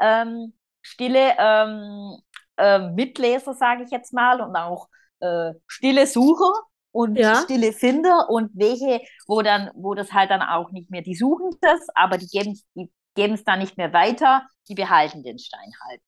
ähm, 0.00 0.54
stille 0.80 1.34
ähm, 1.38 2.16
äh, 2.56 2.90
Mitleser, 2.90 3.54
sage 3.54 3.84
ich 3.84 3.90
jetzt 3.90 4.14
mal, 4.14 4.40
und 4.40 4.56
auch 4.56 4.88
äh, 5.20 5.52
stille 5.66 6.06
Sucher 6.06 6.52
und 6.90 7.18
ja. 7.18 7.42
stille 7.42 7.74
Finder 7.74 8.30
und 8.30 8.50
welche, 8.54 9.02
wo 9.26 9.42
dann, 9.42 9.70
wo 9.74 9.94
das 9.94 10.12
halt 10.12 10.30
dann 10.30 10.42
auch 10.42 10.70
nicht 10.70 10.90
mehr, 10.90 11.02
die 11.02 11.14
suchen 11.14 11.50
das, 11.60 11.80
aber 11.94 12.16
die 12.16 12.28
geben 12.28 12.52
es 12.52 12.64
die 12.74 12.90
geben's 13.14 13.44
dann 13.44 13.58
nicht 13.58 13.76
mehr 13.76 13.92
weiter, 13.92 14.46
die 14.68 14.74
behalten 14.74 15.22
den 15.22 15.38
Stein 15.38 15.72
halt. 15.88 16.00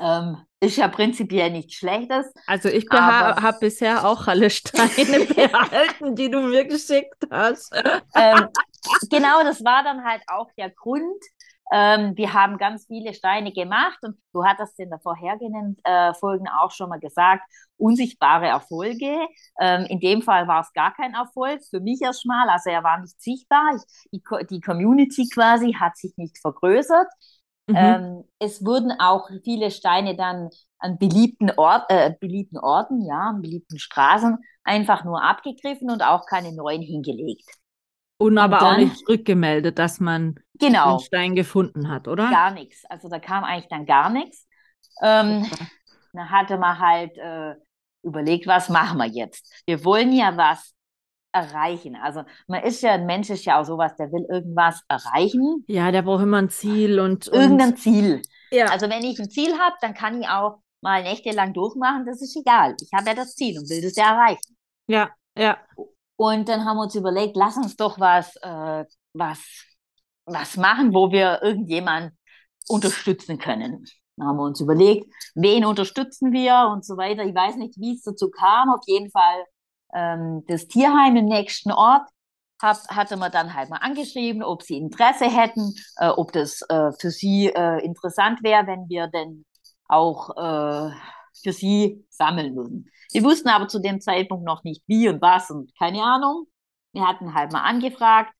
Ähm, 0.00 0.36
ist 0.60 0.76
ja 0.76 0.88
prinzipiell 0.88 1.50
nichts 1.50 1.74
Schlechtes. 1.74 2.32
Also 2.46 2.68
ich 2.68 2.86
habe 2.90 3.58
bisher 3.60 4.06
auch 4.06 4.26
alle 4.26 4.50
Steine 4.50 5.24
behalten, 5.34 6.16
die 6.16 6.30
du 6.30 6.40
mir 6.40 6.64
geschickt 6.64 7.26
hast. 7.30 7.74
Ähm, 8.14 8.48
genau, 9.10 9.42
das 9.42 9.62
war 9.64 9.84
dann 9.84 10.04
halt 10.04 10.22
auch 10.28 10.50
der 10.56 10.70
Grund. 10.70 11.22
Ähm, 11.72 12.16
wir 12.16 12.32
haben 12.32 12.58
ganz 12.58 12.86
viele 12.86 13.12
Steine 13.12 13.52
gemacht 13.52 13.98
und 14.02 14.16
du 14.32 14.44
hattest 14.44 14.78
in 14.78 14.88
der 14.88 15.00
vorhergehenden 15.00 15.76
äh, 15.82 16.14
Folgen 16.14 16.46
auch 16.48 16.70
schon 16.70 16.88
mal 16.88 17.00
gesagt, 17.00 17.42
unsichtbare 17.76 18.46
Erfolge. 18.46 19.26
Ähm, 19.60 19.84
in 19.86 19.98
dem 19.98 20.22
Fall 20.22 20.46
war 20.46 20.60
es 20.60 20.72
gar 20.72 20.94
kein 20.94 21.14
Erfolg, 21.14 21.62
für 21.68 21.80
mich 21.80 22.00
erstmal. 22.00 22.48
Also 22.48 22.70
er 22.70 22.84
war 22.84 23.00
nicht 23.00 23.20
sichtbar. 23.20 23.74
Ich, 23.74 24.22
die, 24.22 24.46
die 24.48 24.60
Community 24.60 25.28
quasi 25.28 25.72
hat 25.72 25.96
sich 25.96 26.16
nicht 26.16 26.38
vergrößert. 26.38 27.08
Mhm. 27.68 27.76
Ähm, 27.76 28.24
es 28.38 28.64
wurden 28.64 28.92
auch 29.00 29.28
viele 29.42 29.70
Steine 29.70 30.16
dann 30.16 30.50
an 30.78 30.98
beliebten, 30.98 31.50
Ort, 31.56 31.84
äh, 31.88 32.14
beliebten 32.20 32.58
Orten, 32.58 33.04
ja, 33.04 33.30
an 33.30 33.42
beliebten 33.42 33.78
Straßen 33.78 34.38
einfach 34.62 35.04
nur 35.04 35.22
abgegriffen 35.22 35.90
und 35.90 36.02
auch 36.02 36.26
keine 36.26 36.54
neuen 36.54 36.82
hingelegt. 36.82 37.48
Und 38.18 38.38
aber 38.38 38.56
und 38.56 38.62
dann, 38.62 38.74
auch 38.74 38.78
nicht 38.78 39.08
rückgemeldet, 39.08 39.78
dass 39.78 40.00
man 40.00 40.38
genau, 40.54 40.96
den 40.96 41.04
Stein 41.04 41.34
gefunden 41.34 41.88
hat, 41.90 42.08
oder? 42.08 42.30
Gar 42.30 42.52
nichts. 42.52 42.84
Also 42.86 43.08
da 43.08 43.18
kam 43.18 43.44
eigentlich 43.44 43.68
dann 43.68 43.84
gar 43.84 44.10
nichts. 44.10 44.46
Ähm, 45.02 45.46
okay. 45.50 45.66
Da 46.12 46.30
hatte 46.30 46.56
man 46.56 46.78
halt 46.78 47.18
äh, 47.18 47.54
überlegt, 48.02 48.46
was 48.46 48.68
machen 48.68 48.98
wir 48.98 49.06
jetzt? 49.06 49.62
Wir 49.66 49.84
wollen 49.84 50.12
ja 50.12 50.36
was 50.36 50.75
erreichen. 51.36 51.96
Also 51.96 52.22
man 52.46 52.62
ist 52.62 52.82
ja, 52.82 52.92
ein 52.92 53.06
Mensch 53.06 53.30
ist 53.30 53.44
ja 53.44 53.60
auch 53.60 53.64
sowas, 53.64 53.94
der 53.96 54.10
will 54.12 54.26
irgendwas 54.30 54.82
erreichen. 54.88 55.64
Ja, 55.68 55.90
der 55.90 56.02
braucht 56.02 56.22
immer 56.22 56.38
ein 56.38 56.50
Ziel 56.50 57.00
und, 57.00 57.28
und 57.28 57.38
irgendein 57.38 57.76
Ziel. 57.76 58.22
Ja. 58.50 58.66
Also 58.66 58.88
wenn 58.88 59.04
ich 59.04 59.18
ein 59.18 59.30
Ziel 59.30 59.52
habe, 59.58 59.76
dann 59.80 59.94
kann 59.94 60.20
ich 60.20 60.28
auch 60.28 60.58
mal 60.80 61.02
nächtelang 61.02 61.52
durchmachen, 61.52 62.06
das 62.06 62.22
ist 62.22 62.36
egal. 62.36 62.76
Ich 62.80 62.90
habe 62.94 63.08
ja 63.08 63.14
das 63.14 63.34
Ziel 63.34 63.58
und 63.58 63.68
will 63.68 63.82
das 63.82 63.96
ja 63.96 64.14
erreichen. 64.14 64.56
Ja, 64.86 65.10
ja. 65.36 65.58
Und 66.16 66.48
dann 66.48 66.64
haben 66.64 66.76
wir 66.76 66.84
uns 66.84 66.94
überlegt, 66.94 67.36
lass 67.36 67.56
uns 67.56 67.76
doch 67.76 67.98
was, 68.00 68.36
äh, 68.36 68.84
was, 69.12 69.40
was 70.24 70.56
machen, 70.56 70.94
wo 70.94 71.10
wir 71.10 71.42
irgendjemand 71.42 72.12
unterstützen 72.68 73.38
können. 73.38 73.84
Dann 74.16 74.28
haben 74.28 74.36
wir 74.36 74.44
uns 74.44 74.60
überlegt, 74.60 75.12
wen 75.34 75.64
unterstützen 75.64 76.32
wir 76.32 76.70
und 76.72 76.84
so 76.84 76.96
weiter. 76.96 77.24
Ich 77.24 77.34
weiß 77.34 77.56
nicht, 77.56 77.78
wie 77.78 77.94
es 77.94 78.02
dazu 78.02 78.30
kam. 78.30 78.70
Auf 78.70 78.82
jeden 78.86 79.10
Fall 79.10 79.44
ähm, 79.96 80.44
das 80.46 80.68
Tierheim 80.68 81.16
im 81.16 81.26
nächsten 81.26 81.72
Ort 81.72 82.08
hab, 82.62 82.76
hatte 82.88 83.16
man 83.16 83.32
dann 83.32 83.54
halt 83.54 83.70
mal 83.70 83.78
angeschrieben, 83.78 84.42
ob 84.42 84.62
sie 84.62 84.76
Interesse 84.76 85.26
hätten, 85.26 85.74
äh, 85.96 86.08
ob 86.08 86.32
das 86.32 86.62
äh, 86.68 86.92
für 87.00 87.10
sie 87.10 87.48
äh, 87.48 87.84
interessant 87.84 88.42
wäre, 88.42 88.66
wenn 88.66 88.88
wir 88.88 89.08
denn 89.08 89.44
auch 89.88 90.30
äh, 90.36 90.94
für 91.42 91.52
sie 91.52 92.04
sammeln 92.10 92.56
würden. 92.56 92.90
Wir 93.12 93.24
wussten 93.24 93.48
aber 93.48 93.68
zu 93.68 93.80
dem 93.80 94.00
Zeitpunkt 94.00 94.44
noch 94.44 94.64
nicht 94.64 94.82
wie 94.86 95.08
und 95.08 95.20
was 95.22 95.50
und 95.50 95.72
keine 95.78 96.02
Ahnung. 96.02 96.46
Wir 96.92 97.06
hatten 97.06 97.34
halt 97.34 97.52
mal 97.52 97.62
angefragt 97.62 98.32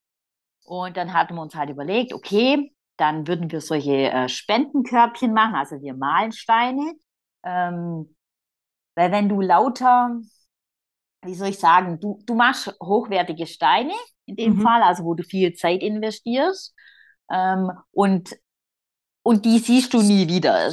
und 0.65 0.97
dann 0.97 1.13
hatten 1.13 1.35
wir 1.35 1.43
uns 1.43 1.55
halt 1.55 1.71
überlegt, 1.71 2.13
okay, 2.13 2.73
dann 2.97 3.27
würden 3.29 3.51
wir 3.51 3.61
solche 3.61 4.11
äh, 4.11 4.29
Spendenkörbchen 4.29 5.33
machen, 5.33 5.55
also 5.55 5.81
wir 5.83 5.95
malen 5.95 6.33
Steine. 6.33 6.95
Ähm, 7.45 8.15
weil 8.95 9.13
wenn 9.13 9.29
du 9.29 9.41
lauter 9.41 10.19
wie 11.27 11.35
soll 11.35 11.49
ich 11.49 11.59
sagen, 11.59 12.01
du, 12.01 12.19
du 12.25 12.35
machst 12.35 12.75
hochwertige 12.83 13.47
Steine 13.47 13.93
in 14.27 14.37
dem 14.37 14.57
mhm. 14.57 14.63
Fall, 14.63 14.83
also 14.83 15.05
wo 15.05 15.15
du 15.15 15.23
viel 15.23 15.55
Zeit 15.55 15.83
investierst. 15.83 16.75
Ähm, 17.33 17.71
und, 17.93 18.37
und 19.23 19.45
die 19.45 19.59
siehst 19.59 19.95
du 19.95 20.03
nie 20.03 20.29
wieder. 20.29 20.71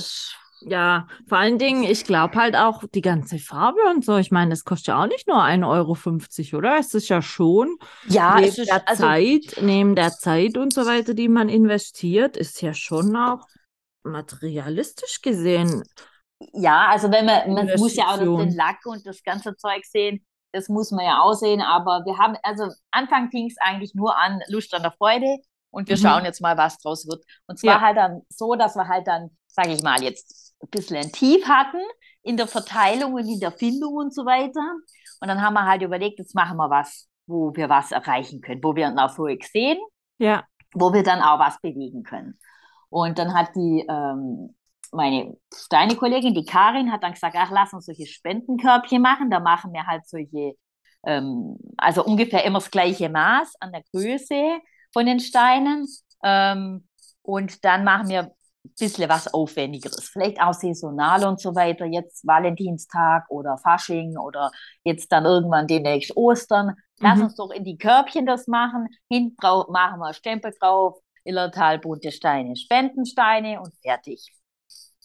Ja, 0.65 1.07
vor 1.27 1.39
allen 1.39 1.57
Dingen, 1.57 1.83
ich 1.83 2.05
glaube 2.05 2.35
halt 2.35 2.55
auch 2.55 2.83
die 2.93 3.01
ganze 3.01 3.37
Farbe 3.37 3.79
und 3.89 4.05
so. 4.05 4.17
Ich 4.17 4.31
meine, 4.31 4.51
das 4.51 4.63
kostet 4.63 4.87
ja 4.87 5.03
auch 5.03 5.07
nicht 5.07 5.27
nur 5.27 5.37
1,50 5.37 6.53
Euro, 6.53 6.57
oder? 6.57 6.77
Es 6.79 6.93
ist 6.93 7.09
ja 7.09 7.21
schon 7.21 7.77
ja, 8.07 8.35
neben 8.35 8.47
ist, 8.47 8.57
der 8.69 8.87
also, 8.87 9.03
Zeit, 9.03 9.57
neben 9.61 9.95
der 9.95 10.11
Zeit 10.11 10.57
und 10.57 10.73
so 10.73 10.85
weiter, 10.85 11.13
die 11.13 11.27
man 11.27 11.49
investiert, 11.49 12.37
ist 12.37 12.61
ja 12.61 12.73
schon 12.73 13.15
auch 13.15 13.45
materialistisch 14.03 15.21
gesehen. 15.21 15.83
Ja, 16.53 16.87
also 16.89 17.11
wenn 17.11 17.25
man, 17.25 17.53
man 17.53 17.69
muss 17.77 17.95
ja 17.95 18.07
auch 18.07 18.17
den 18.17 18.55
Lack 18.55 18.85
und 18.85 19.05
das 19.05 19.23
ganze 19.23 19.55
Zeug 19.55 19.83
sehen 19.85 20.25
das 20.53 20.69
muss 20.69 20.91
man 20.91 21.03
ja 21.03 21.19
aussehen, 21.19 21.61
aber 21.61 22.03
wir 22.05 22.17
haben, 22.17 22.37
also 22.43 22.69
Anfang 22.91 23.29
fing 23.31 23.47
es 23.47 23.57
eigentlich 23.59 23.93
nur 23.95 24.17
an, 24.17 24.39
Lust 24.47 24.73
an 24.73 24.83
der 24.83 24.91
Freude 24.91 25.39
und 25.71 25.89
wir 25.89 25.97
mhm. 25.97 26.01
schauen 26.01 26.25
jetzt 26.25 26.41
mal, 26.41 26.55
was 26.57 26.77
draus 26.77 27.07
wird. 27.07 27.25
Und 27.47 27.59
zwar 27.59 27.75
ja. 27.75 27.81
halt 27.81 27.97
dann 27.97 28.21
so, 28.29 28.55
dass 28.55 28.75
wir 28.75 28.87
halt 28.87 29.07
dann, 29.07 29.31
sage 29.47 29.73
ich 29.73 29.81
mal, 29.81 30.01
jetzt 30.01 30.55
ein 30.61 30.69
bisschen 30.69 30.97
ein 30.97 31.11
Tief 31.11 31.47
hatten 31.47 31.81
in 32.21 32.37
der 32.37 32.47
Verteilung 32.47 33.13
und 33.13 33.27
in 33.27 33.39
der 33.39 33.51
Findung 33.51 33.95
und 33.95 34.13
so 34.13 34.25
weiter. 34.25 34.61
Und 35.19 35.27
dann 35.27 35.41
haben 35.41 35.55
wir 35.55 35.65
halt 35.65 35.81
überlegt, 35.81 36.19
jetzt 36.19 36.35
machen 36.35 36.57
wir 36.57 36.69
was, 36.69 37.09
wo 37.25 37.55
wir 37.55 37.69
was 37.69 37.91
erreichen 37.91 38.41
können, 38.41 38.63
wo 38.63 38.75
wir 38.75 38.87
einen 38.87 38.99
Erfolg 38.99 39.43
sehen, 39.43 39.79
ja. 40.19 40.43
wo 40.73 40.93
wir 40.93 41.03
dann 41.03 41.21
auch 41.21 41.39
was 41.39 41.59
bewegen 41.61 42.03
können. 42.03 42.37
Und 42.89 43.17
dann 43.17 43.33
hat 43.33 43.55
die 43.55 43.85
ähm, 43.89 44.55
meine 44.93 45.35
deine 45.69 45.95
Kollegin, 45.95 46.33
die 46.33 46.45
Karin, 46.45 46.91
hat 46.91 47.03
dann 47.03 47.13
gesagt, 47.13 47.35
ach, 47.37 47.51
lass 47.51 47.73
uns 47.73 47.85
solche 47.85 48.05
Spendenkörbchen 48.05 49.01
machen. 49.01 49.29
Da 49.29 49.39
machen 49.39 49.73
wir 49.73 49.85
halt 49.85 50.07
solche, 50.07 50.53
ähm, 51.05 51.57
also 51.77 52.03
ungefähr 52.03 52.43
immer 52.45 52.59
das 52.59 52.71
gleiche 52.71 53.09
Maß 53.09 53.55
an 53.59 53.71
der 53.71 53.83
Größe 53.91 54.59
von 54.93 55.05
den 55.05 55.19
Steinen. 55.19 55.87
Ähm, 56.23 56.87
und 57.21 57.63
dann 57.65 57.83
machen 57.83 58.09
wir 58.09 58.23
ein 58.65 58.73
bisschen 58.79 59.09
was 59.09 59.33
Aufwendigeres. 59.33 60.09
Vielleicht 60.09 60.41
auch 60.41 60.53
saisonal 60.53 61.25
und 61.25 61.41
so 61.41 61.55
weiter. 61.55 61.85
Jetzt 61.85 62.25
Valentinstag 62.25 63.25
oder 63.29 63.57
Fasching 63.57 64.17
oder 64.17 64.51
jetzt 64.83 65.11
dann 65.11 65.25
irgendwann 65.25 65.67
demnächst 65.67 66.15
Ostern. 66.15 66.75
Lass 66.99 67.17
mhm. 67.17 67.25
uns 67.25 67.35
doch 67.35 67.51
in 67.51 67.63
die 67.63 67.77
Körbchen 67.77 68.25
das 68.25 68.47
machen. 68.47 68.87
Hinten 69.09 69.35
machen 69.41 69.99
wir 69.99 70.13
Stempel 70.13 70.53
drauf. 70.59 70.97
Illertal 71.25 71.79
bunte 71.79 72.11
Steine, 72.11 72.55
Spendensteine 72.55 73.61
und 73.61 73.73
fertig. 73.81 74.29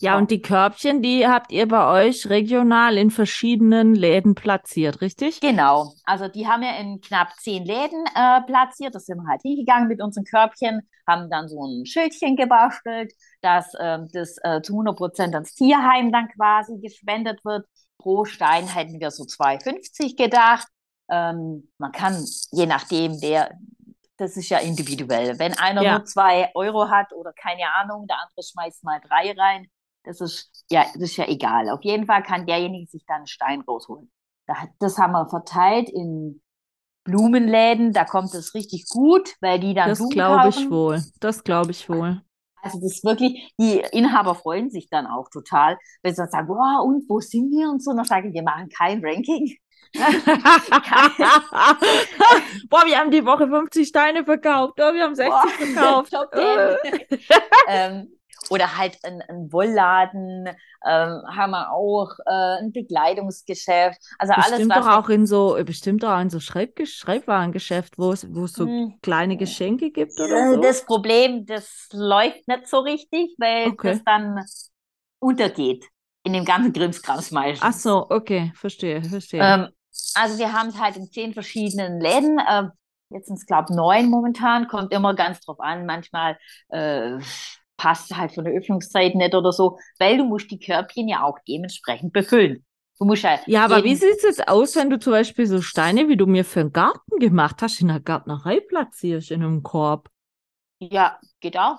Ja, 0.00 0.16
und 0.16 0.30
die 0.30 0.40
Körbchen, 0.40 1.02
die 1.02 1.26
habt 1.26 1.50
ihr 1.50 1.66
bei 1.66 2.06
euch 2.06 2.28
regional 2.28 2.96
in 2.96 3.10
verschiedenen 3.10 3.94
Läden 3.94 4.34
platziert, 4.34 5.00
richtig? 5.00 5.40
Genau. 5.40 5.92
Also 6.04 6.28
die 6.28 6.46
haben 6.46 6.62
wir 6.62 6.76
in 6.78 7.00
knapp 7.00 7.32
zehn 7.40 7.64
Läden 7.64 8.04
äh, 8.14 8.40
platziert. 8.42 8.94
Da 8.94 9.00
sind 9.00 9.18
wir 9.18 9.28
halt 9.28 9.42
hingegangen 9.42 9.88
mit 9.88 10.00
unseren 10.00 10.24
Körbchen, 10.24 10.88
haben 11.06 11.28
dann 11.30 11.48
so 11.48 11.64
ein 11.64 11.84
Schildchen 11.84 12.36
gebastelt, 12.36 13.12
dass 13.42 13.74
äh, 13.74 13.98
das 14.12 14.36
äh, 14.42 14.62
zu 14.62 14.74
100 14.74 14.96
Prozent 14.96 15.34
ans 15.34 15.54
Tierheim 15.54 16.12
dann 16.12 16.28
quasi 16.28 16.78
gespendet 16.78 17.44
wird. 17.44 17.66
Pro 17.98 18.24
Stein 18.24 18.68
hätten 18.68 19.00
wir 19.00 19.10
so 19.10 19.24
2,50 19.24 20.16
gedacht. 20.16 20.68
Ähm, 21.10 21.68
man 21.78 21.90
kann, 21.90 22.24
je 22.52 22.66
nachdem, 22.66 23.20
wer 23.20 23.50
das 24.18 24.36
ist 24.36 24.48
ja 24.48 24.58
individuell. 24.58 25.38
Wenn 25.38 25.54
einer 25.54 25.82
Ja. 25.82 25.92
nur 25.98 26.04
zwei 26.04 26.50
Euro 26.54 26.90
hat 26.90 27.12
oder 27.12 27.32
keine 27.32 27.72
Ahnung, 27.76 28.06
der 28.08 28.16
andere 28.20 28.42
schmeißt 28.42 28.84
mal 28.84 29.00
drei 29.00 29.32
rein, 29.32 29.68
das 30.04 30.20
ist 30.20 30.64
ja, 30.70 30.84
das 30.94 31.02
ist 31.02 31.16
ja 31.16 31.28
egal. 31.28 31.68
Auf 31.70 31.82
jeden 31.82 32.06
Fall 32.06 32.22
kann 32.22 32.46
derjenige 32.46 32.90
sich 32.90 33.04
dann 33.06 33.18
einen 33.18 33.26
Stein 33.26 33.60
rausholen. 33.62 34.10
Das 34.78 34.96
haben 34.98 35.12
wir 35.12 35.28
verteilt 35.28 35.90
in 35.90 36.40
Blumenläden, 37.04 37.92
da 37.92 38.04
kommt 38.04 38.34
es 38.34 38.54
richtig 38.54 38.86
gut, 38.88 39.34
weil 39.40 39.58
die 39.60 39.74
dann 39.74 39.88
Das 39.88 40.06
glaube 40.10 40.48
ich 40.50 40.70
wohl. 40.70 41.02
Das 41.20 41.42
glaube 41.42 41.70
ich 41.70 41.88
wohl. 41.88 42.22
Also 42.60 42.80
das 42.80 42.92
ist 42.92 43.04
wirklich, 43.04 43.54
die 43.58 43.82
Inhaber 43.92 44.34
freuen 44.34 44.68
sich 44.70 44.88
dann 44.90 45.06
auch 45.06 45.28
total, 45.30 45.78
wenn 46.02 46.12
sie 46.12 46.20
dann 46.22 46.30
sagen, 46.30 46.48
wow, 46.48 46.84
und 46.84 47.08
wo 47.08 47.20
sind 47.20 47.50
wir 47.50 47.70
und 47.70 47.82
so. 47.82 47.92
Und 47.92 47.98
dann 47.98 48.06
sage 48.06 48.28
ich, 48.28 48.34
wir 48.34 48.42
machen 48.42 48.68
kein 48.68 49.02
Ranking. 49.04 49.56
Boah, 52.68 52.84
wir 52.84 52.98
haben 52.98 53.10
die 53.10 53.24
Woche 53.24 53.48
50 53.48 53.88
Steine 53.88 54.24
verkauft. 54.24 54.74
Oh, 54.78 54.92
wir 54.92 55.04
haben 55.04 55.14
60 55.14 55.32
Boah, 55.74 56.04
verkauft. 56.04 56.12
Äh. 56.32 56.76
10. 57.08 57.18
ähm, 57.68 58.17
oder 58.50 58.76
halt 58.78 58.98
ein, 59.04 59.22
ein 59.22 59.52
Wollladen, 59.52 60.48
ähm, 60.48 60.54
haben 61.36 61.50
wir 61.50 61.72
auch 61.72 62.10
äh, 62.26 62.58
ein 62.62 62.72
Bekleidungsgeschäft. 62.72 63.98
Also 64.18 64.34
alles, 64.34 64.68
Bestimmt 64.68 64.68
was 64.68 64.78
doch 64.78 64.86
auch 64.86 65.08
in 65.10 65.26
so, 65.26 65.56
äh, 65.56 65.64
bestimmt 65.64 66.02
auch 66.04 66.18
in 66.20 66.30
so 66.30 66.40
Schreibge 66.40 66.86
Schreibwarengeschäft, 66.86 67.98
wo 67.98 68.12
es, 68.12 68.22
so 68.22 68.68
Hm, 68.68 68.98
kleine 69.02 69.36
Geschenke 69.36 69.90
gibt 69.90 70.18
äh, 70.18 70.20
oder 70.20 70.46
so. 70.46 70.56
Das 70.60 70.84
Problem, 70.84 71.46
das 71.46 71.88
läuft 71.92 72.46
nicht 72.48 72.66
so 72.68 72.80
richtig, 72.80 73.34
weil 73.38 73.72
Okay. 73.72 73.80
das 73.82 74.02
dann 74.04 74.44
untergeht 75.20 75.84
in 76.24 76.32
dem 76.34 76.44
ganzen 76.44 76.72
Krimskrams 76.72 77.30
meistens. 77.30 77.60
Ach 77.60 77.72
so, 77.72 78.06
okay, 78.10 78.52
verstehe, 78.56 79.08
verstehe. 79.08 79.54
Ähm, 79.54 79.68
also 80.14 80.38
wir 80.38 80.52
haben 80.52 80.68
es 80.68 80.78
halt 80.78 80.96
in 80.96 81.10
zehn 81.10 81.32
verschiedenen 81.34 82.00
Läden. 82.00 82.40
Ähm, 82.48 82.70
jetzt 83.10 83.26
sind 83.26 83.36
es, 83.38 83.46
glaube 83.46 83.68
ich, 83.70 83.76
neun 83.76 84.10
momentan. 84.10 84.68
Kommt 84.68 84.92
immer 84.92 85.14
ganz 85.14 85.40
drauf 85.40 85.60
an. 85.60 85.86
Manchmal 85.86 86.38
äh, 86.68 87.18
passt 87.78 88.14
halt 88.14 88.34
von 88.34 88.44
der 88.44 88.52
Öffnungszeit 88.52 89.14
nicht 89.14 89.34
oder 89.34 89.52
so, 89.52 89.78
weil 89.98 90.18
du 90.18 90.24
musst 90.24 90.50
die 90.50 90.58
Körbchen 90.58 91.08
ja 91.08 91.22
auch 91.22 91.38
dementsprechend 91.48 92.12
befüllen. 92.12 92.66
Du 92.98 93.06
musst 93.06 93.24
halt 93.24 93.40
Ja, 93.46 93.64
aber 93.64 93.84
wie 93.84 93.94
sieht 93.94 94.16
es 94.16 94.22
jetzt 94.24 94.48
aus, 94.48 94.76
wenn 94.76 94.90
du 94.90 94.98
zum 94.98 95.12
Beispiel 95.12 95.46
so 95.46 95.62
Steine, 95.62 96.08
wie 96.08 96.16
du 96.16 96.26
mir 96.26 96.44
für 96.44 96.60
den 96.60 96.72
Garten 96.72 97.18
gemacht 97.20 97.62
hast, 97.62 97.80
in 97.80 97.88
der 97.88 98.00
Gärtnerei 98.00 98.60
platzierst, 98.60 99.30
in 99.30 99.42
einem 99.42 99.62
Korb? 99.62 100.10
Ja, 100.80 101.18
geht 101.40 101.56
auch. 101.56 101.78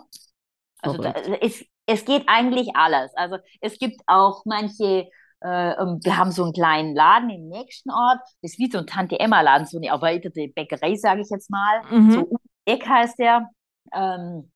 Also 0.81 1.01
da, 1.01 1.13
es, 1.41 1.63
es 1.85 2.05
geht 2.05 2.23
eigentlich 2.27 2.75
alles. 2.75 3.11
Also 3.15 3.37
es 3.59 3.77
gibt 3.77 4.01
auch 4.07 4.43
manche, 4.45 5.09
äh, 5.41 5.71
ähm, 5.71 5.99
wir 6.01 6.17
haben 6.17 6.31
so 6.31 6.43
einen 6.43 6.53
kleinen 6.53 6.95
Laden 6.95 7.29
im 7.29 7.49
nächsten 7.49 7.91
Ort, 7.91 8.19
das 8.41 8.53
ist 8.53 8.59
wie 8.59 8.71
so 8.71 8.77
ein 8.77 8.87
Tante-Emma-Laden, 8.87 9.67
so 9.67 9.77
eine 9.77 9.87
erweiterte 9.87 10.47
Bäckerei, 10.55 10.95
sage 10.95 11.21
ich 11.21 11.29
jetzt 11.29 11.49
mal. 11.49 11.81
Mhm. 11.91 12.11
So 12.11 12.39
Eck 12.63 12.87
heißt 12.87 13.19
der. 13.19 13.49
Ähm, 13.93 14.49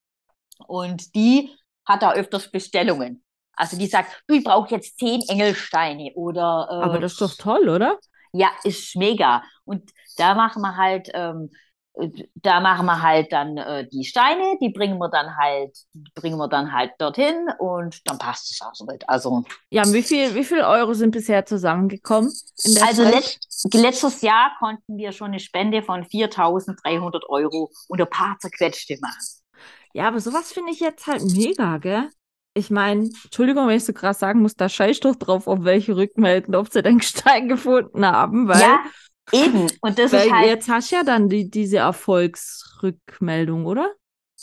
und 0.67 1.15
die 1.15 1.51
hat 1.85 2.01
da 2.01 2.13
öfters 2.13 2.51
Bestellungen. 2.51 3.23
Also 3.55 3.77
die 3.77 3.87
sagt, 3.87 4.23
du, 4.27 4.35
ich 4.35 4.43
brauche 4.43 4.73
jetzt 4.73 4.97
zehn 4.97 5.21
Engelsteine 5.27 6.11
oder 6.15 6.67
äh, 6.69 6.83
Aber 6.83 6.99
das 6.99 7.13
ist 7.13 7.21
doch 7.21 7.35
toll, 7.35 7.69
oder? 7.69 7.99
ja, 8.33 8.49
ist 8.63 8.95
mega. 8.95 9.43
Und 9.63 9.91
da 10.17 10.33
machen 10.35 10.61
wir 10.61 10.75
halt, 10.75 11.09
ähm, 11.13 11.51
äh, 11.93 12.09
da 12.35 12.59
machen 12.59 12.85
wir 12.85 13.01
halt 13.01 13.31
dann 13.31 13.57
äh, 13.57 13.87
die 13.87 14.03
Steine, 14.03 14.57
die 14.59 14.69
bringen 14.69 14.97
wir 14.97 15.09
dann 15.09 15.37
halt, 15.37 15.77
die 15.93 16.11
bringen 16.15 16.37
wir 16.37 16.47
dann 16.47 16.73
halt 16.73 16.91
dorthin 16.97 17.47
und 17.59 18.01
dann 18.09 18.17
passt 18.17 18.51
es 18.51 18.61
auch 18.61 18.73
soweit. 18.73 19.07
Also, 19.07 19.43
Ja, 19.69 19.83
wie 19.93 20.01
viel, 20.01 20.33
wie 20.33 20.43
viel 20.43 20.61
Euro 20.61 20.93
sind 20.93 21.11
bisher 21.11 21.45
zusammengekommen 21.45 22.33
also 22.81 23.03
letzt, 23.03 23.67
letztes 23.73 24.21
Jahr 24.21 24.51
konnten 24.59 24.97
wir 24.97 25.11
schon 25.11 25.27
eine 25.27 25.39
Spende 25.39 25.83
von 25.83 26.03
4.300 26.03 27.27
Euro 27.29 27.71
und 27.87 28.01
ein 28.01 28.09
paar 28.09 28.37
zerquetschte 28.39 28.97
machen. 28.99 29.42
Ja, 29.93 30.07
aber 30.07 30.19
sowas 30.19 30.51
finde 30.51 30.71
ich 30.71 30.79
jetzt 30.79 31.07
halt 31.07 31.23
mega, 31.23 31.77
gell? 31.77 32.09
Ich 32.55 32.69
meine, 32.69 33.09
Entschuldigung, 33.23 33.67
wenn 33.67 33.77
ich 33.77 33.85
so 33.85 33.93
krass 33.93 34.19
sagen 34.19 34.41
muss, 34.41 34.55
da 34.55 34.69
scheiß 34.69 34.99
doch 34.99 35.15
drauf, 35.15 35.47
auf 35.47 35.63
welche 35.63 35.95
rückmelden, 35.95 36.55
ob 36.55 36.71
sie 36.71 36.83
den 36.83 37.01
Stein 37.01 37.47
gefunden 37.47 38.05
haben, 38.05 38.47
weil, 38.47 38.61
ja, 38.61 38.83
eben. 39.31 39.67
Und 39.81 39.97
das 39.97 40.11
weil 40.11 40.27
ist 40.27 40.33
halt, 40.33 40.47
jetzt 40.47 40.69
hast 40.69 40.91
du 40.91 40.95
ja 40.97 41.03
dann 41.03 41.29
die, 41.29 41.49
diese 41.49 41.77
Erfolgsrückmeldung, 41.77 43.65
oder? 43.65 43.91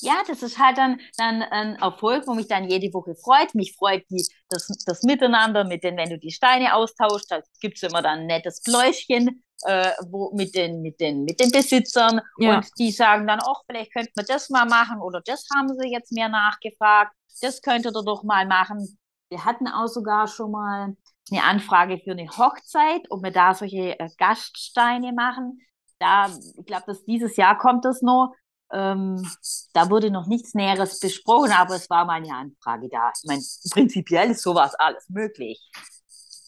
Ja, 0.02 0.22
das 0.26 0.42
ist 0.42 0.58
halt 0.58 0.78
dann, 0.78 0.98
dann 1.18 1.42
ein 1.42 1.76
Erfolg, 1.76 2.26
wo 2.26 2.34
mich 2.34 2.48
dann 2.48 2.68
jede 2.68 2.92
Woche 2.94 3.14
freut. 3.14 3.54
Mich 3.54 3.74
freut 3.76 4.04
die, 4.10 4.26
das, 4.48 4.66
das 4.86 5.02
Miteinander 5.02 5.64
mit 5.64 5.84
den, 5.84 5.96
wenn 5.98 6.08
du 6.08 6.18
die 6.18 6.30
Steine 6.30 6.74
austauschst, 6.74 7.30
da 7.30 7.40
gibt's 7.60 7.82
immer 7.82 8.00
dann 8.00 8.20
ein 8.20 8.26
nettes 8.26 8.62
Pläuschchen 8.62 9.42
äh, 9.62 9.92
wo, 10.08 10.32
mit, 10.34 10.54
den, 10.54 10.82
mit, 10.82 11.00
den, 11.00 11.24
mit 11.24 11.40
den 11.40 11.50
Besitzern. 11.50 12.20
Ja. 12.38 12.56
Und 12.56 12.66
die 12.78 12.90
sagen 12.90 13.26
dann, 13.26 13.40
ach, 13.42 13.62
vielleicht 13.66 13.92
könnten 13.92 14.12
wir 14.14 14.24
das 14.24 14.50
mal 14.50 14.66
machen 14.66 15.00
oder 15.00 15.20
das 15.20 15.46
haben 15.54 15.68
sie 15.78 15.90
jetzt 15.90 16.12
mehr 16.12 16.28
nachgefragt. 16.28 17.12
Das 17.40 17.62
könntet 17.62 17.96
ihr 17.96 18.04
doch 18.04 18.22
mal 18.22 18.46
machen. 18.46 18.98
Wir 19.30 19.44
hatten 19.44 19.68
auch 19.68 19.86
sogar 19.86 20.26
schon 20.26 20.50
mal 20.50 20.96
eine 21.30 21.44
Anfrage 21.44 21.98
für 21.98 22.12
eine 22.12 22.28
Hochzeit, 22.28 23.02
ob 23.10 23.22
wir 23.22 23.30
da 23.30 23.54
solche 23.54 23.98
äh, 23.98 24.08
Gaststeine 24.18 25.12
machen. 25.12 25.60
Da, 25.98 26.28
ich 26.58 26.66
glaube, 26.66 26.84
dass 26.86 27.04
dieses 27.04 27.36
Jahr 27.36 27.56
kommt 27.58 27.84
das 27.84 28.02
noch. 28.02 28.34
Ähm, 28.72 29.28
da 29.72 29.90
wurde 29.90 30.10
noch 30.10 30.26
nichts 30.26 30.54
Näheres 30.54 31.00
besprochen, 31.00 31.52
aber 31.52 31.74
es 31.74 31.90
war 31.90 32.04
mal 32.04 32.14
eine 32.14 32.34
Anfrage 32.34 32.88
da. 32.88 33.12
Ich 33.16 33.26
meine, 33.26 33.42
prinzipiell 33.70 34.30
ist 34.30 34.42
sowas 34.42 34.74
alles 34.76 35.08
möglich. 35.08 35.60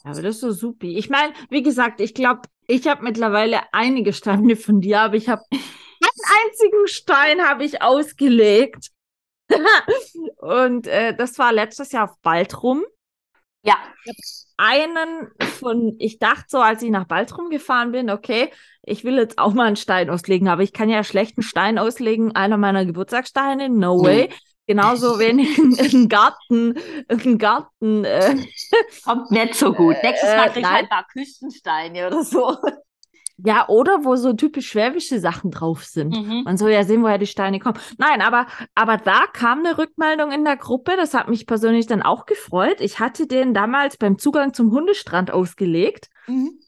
Aber 0.05 0.23
das 0.23 0.37
ist 0.37 0.41
so 0.41 0.51
supi. 0.51 0.97
Ich 0.99 1.11
meine, 1.11 1.33
wie 1.49 1.63
gesagt, 1.63 2.01
ich 2.01 2.15
glaube, 2.15 2.43
ich 2.67 2.87
habe 2.89 3.05
mittlerweile 3.05 3.61
einige 3.73 4.13
Steine 4.13 4.57
von 4.57 4.81
dir, 4.81 5.01
aber 5.01 5.17
ich 5.17 5.29
habe 5.29 5.43
einen 5.51 6.49
einzigen 6.49 6.87
Stein 6.87 7.43
habe 7.43 7.65
ich 7.65 7.83
ausgelegt. 7.83 8.91
Und 10.39 10.87
äh, 10.87 11.15
das 11.15 11.39
war 11.39 11.53
letztes 11.53 11.93
Jahr 11.93 12.11
auf 12.11 12.19
Baltrum. 12.23 12.85
Ja, 13.65 13.77
Einen 14.57 15.29
von, 15.59 15.95
ich 16.01 16.19
dachte 16.19 16.47
so, 16.49 16.59
als 16.59 16.83
ich 16.83 16.91
nach 16.91 17.07
Baltrum 17.07 17.49
gefahren 17.49 17.93
bin, 17.93 18.11
okay, 18.11 18.51
ich 18.83 19.05
will 19.05 19.17
jetzt 19.17 19.39
auch 19.39 19.55
mal 19.55 19.67
einen 19.67 19.77
Stein 19.77 20.11
auslegen, 20.11 20.49
aber 20.49 20.63
ich 20.63 20.73
kann 20.73 20.89
ja 20.89 21.05
schlecht 21.05 21.39
einen 21.39 21.45
Stein 21.45 21.79
auslegen, 21.79 22.35
einer 22.35 22.57
meiner 22.57 22.85
Geburtstagssteine, 22.85 23.69
no 23.69 24.03
way. 24.03 24.31
Genauso 24.75 25.19
wenig 25.19 25.59
einen 25.59 26.09
Garten, 26.09 26.75
einen 27.09 27.39
Garten, 27.39 28.05
äh, 28.05 28.37
kommt 29.05 29.31
nicht 29.31 29.55
so 29.55 29.73
gut. 29.73 29.97
Nächstes 30.03 30.31
Äh, 30.31 30.37
Mal 30.37 30.51
krieg 30.51 30.63
ich 30.63 30.69
halt 30.71 30.83
ein 30.85 30.89
paar 30.89 31.07
Küstensteine 31.13 32.07
oder 32.07 32.23
so. 32.25 32.57
ja, 33.45 33.69
oder 33.69 34.05
wo 34.05 34.17
so 34.17 34.33
typisch 34.33 34.69
schwäbische 34.69 35.19
Sachen 35.21 35.51
drauf 35.51 35.85
sind. 35.85 36.17
Mhm. 36.17 36.43
Man 36.45 36.57
soll 36.57 36.71
ja 36.71 36.85
sehen, 36.85 37.03
woher 37.03 37.19
die 37.19 37.27
Steine 37.27 37.59
kommen. 37.59 37.79
Nein, 37.99 38.21
aber, 38.23 38.47
aber 38.75 38.97
da 38.99 39.27
kam 39.33 39.59
eine 39.61 39.77
Rückmeldung 39.79 40.31
in 40.33 40.45
der 40.45 40.57
Gruppe. 40.57 40.93
Das 40.97 41.13
hat 41.13 41.29
mich 41.29 41.47
persönlich 41.47 41.87
dann 41.87 42.03
auch 42.03 42.25
gefreut. 42.27 42.81
Ich 42.81 43.01
hatte 43.01 43.27
den 43.27 43.53
damals 43.53 43.97
beim 43.97 44.19
Zugang 44.19 44.55
zum 44.55 44.71
Hundestrand 44.71 45.31
ausgelegt. 45.33 46.09
Mhm. 46.27 46.59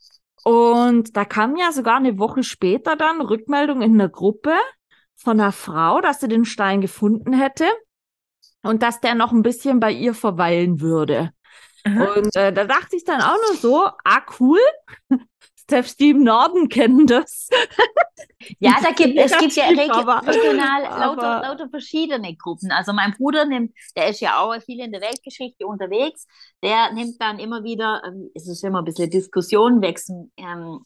Und 0.43 1.17
da 1.17 1.25
kam 1.25 1.57
ja 1.57 1.73
sogar 1.73 1.97
eine 1.97 2.19
Woche 2.19 2.43
später 2.43 2.97
dann 2.97 3.23
Rückmeldung 3.23 3.81
in 3.81 3.97
der 3.97 4.11
Gruppe 4.11 4.53
von 5.15 5.41
einer 5.41 5.53
Frau, 5.53 6.01
dass 6.03 6.21
sie 6.21 6.29
den 6.29 6.45
Stein 6.45 6.81
gefunden 6.83 7.33
hätte 7.33 7.65
und 8.65 8.83
dass 8.83 9.01
der 9.01 9.15
noch 9.15 9.31
ein 9.33 9.43
bisschen 9.43 9.79
bei 9.81 9.93
ihr 9.93 10.15
verweilen 10.15 10.81
würde. 10.81 11.31
Mhm. 11.87 12.01
Und 12.17 12.37
äh, 12.37 12.53
da 12.53 12.65
dachte 12.65 12.97
ich 12.97 13.05
dann 13.05 13.21
auch 13.21 13.37
nur 13.49 13.57
so, 13.59 13.87
ah 14.05 14.23
cool, 14.41 14.59
Steph, 15.57 15.95
im 15.99 16.23
Norden 16.25 16.69
kennen 16.69 17.07
das. 17.07 17.49
Ja, 18.59 18.77
da 18.83 18.91
gibt 18.91 19.17
es 19.19 19.37
gibt 19.39 19.55
ja 19.57 19.65
regi 19.69 19.89
Aber- 19.91 20.21
regional 20.27 20.85
aber- 20.87 20.99
lauter, 21.01 21.43
lauter 21.49 21.69
verschiedene 21.71 22.37
Gruppen. 22.37 22.71
Also 22.73 22.93
mein 22.93 23.13
Bruder 23.13 23.47
nimmt, 23.47 23.73
der 23.97 24.09
ist 24.09 24.21
ja 24.21 24.37
auch 24.39 24.55
viel 24.61 24.81
in 24.85 24.93
der 24.93 25.01
Weltgeschichte 25.01 25.67
unterwegs, 25.67 26.27
der 26.63 26.93
nimmt 26.93 27.21
dann 27.21 27.39
immer 27.39 27.65
wieder, 27.65 28.03
ähm, 28.07 28.31
es 28.35 28.47
ist 28.47 28.63
immer 28.63 28.81
ein 28.83 28.85
bisschen 28.85 29.09
Diskussion 29.09 29.81
wechseln, 29.81 30.31
ähm, 30.37 30.81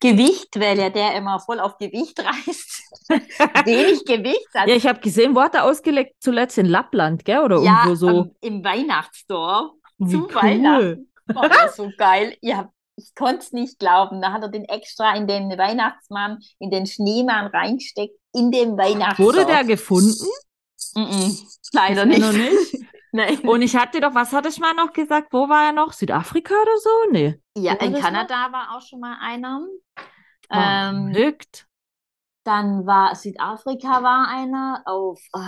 Gewicht, 0.00 0.58
weil 0.58 0.78
ja 0.78 0.88
der 0.90 1.14
immer 1.14 1.38
voll 1.40 1.60
auf 1.60 1.76
Gewicht 1.78 2.18
reißt. 2.18 2.82
Wenig 3.66 4.04
Gewicht. 4.06 4.48
Also, 4.54 4.70
Ja, 4.70 4.76
ich 4.76 4.86
habe 4.86 5.00
gesehen, 5.00 5.34
wo 5.34 5.42
hat 5.42 5.54
er 5.54 5.64
ausgelegt? 5.64 6.16
Zuletzt 6.20 6.56
in 6.58 6.66
Lappland, 6.66 7.24
gell? 7.24 7.40
Oder 7.40 7.60
ja, 7.60 7.84
irgendwo 7.84 7.94
so. 7.94 8.08
ähm, 8.08 8.34
im 8.40 8.64
Weihnachtsdorf. 8.64 9.72
Wie 9.98 10.10
zum 10.12 10.22
cool. 10.24 10.34
Weihnachten. 10.34 11.12
War 11.34 11.48
das 11.48 11.76
so 11.76 11.90
geil. 11.98 12.36
Ja, 12.40 12.70
ich 12.96 13.14
konnte 13.14 13.40
es 13.40 13.52
nicht 13.52 13.78
glauben. 13.78 14.20
Da 14.22 14.32
hat 14.32 14.42
er 14.42 14.48
den 14.48 14.64
extra 14.64 15.14
in 15.14 15.26
den 15.26 15.50
Weihnachtsmann, 15.56 16.38
in 16.58 16.70
den 16.70 16.86
Schneemann 16.86 17.46
reingesteckt, 17.46 18.14
in 18.32 18.50
dem 18.50 18.76
Weihnachtsdorf. 18.78 19.18
Wurde 19.34 19.46
der 19.46 19.64
gefunden? 19.64 20.26
Mm 20.94 21.00
-mm, 21.02 21.58
leider 21.72 22.04
nicht. 22.06 22.32
nicht. 22.32 22.84
Nein. 23.12 23.38
Und 23.40 23.62
ich 23.62 23.76
hatte 23.76 24.00
doch, 24.00 24.14
was 24.14 24.32
hatte 24.32 24.48
ich 24.48 24.58
mal 24.58 24.74
noch 24.74 24.92
gesagt? 24.92 25.32
Wo 25.32 25.48
war 25.48 25.66
er 25.66 25.72
noch? 25.72 25.92
Südafrika 25.92 26.54
oder 26.54 26.76
so? 26.78 26.90
Nee. 27.10 27.40
ja, 27.56 27.74
in 27.74 27.94
Kanada 27.94 28.52
war 28.52 28.76
auch 28.76 28.82
schon 28.82 29.00
mal 29.00 29.16
einer. 29.20 29.66
Ähm, 30.52 31.12
Verrückt. 31.12 31.66
dann 32.44 32.86
war 32.86 33.14
Südafrika 33.14 34.02
war 34.02 34.28
einer, 34.28 34.82
auf 34.84 35.20
äh, 35.34 35.38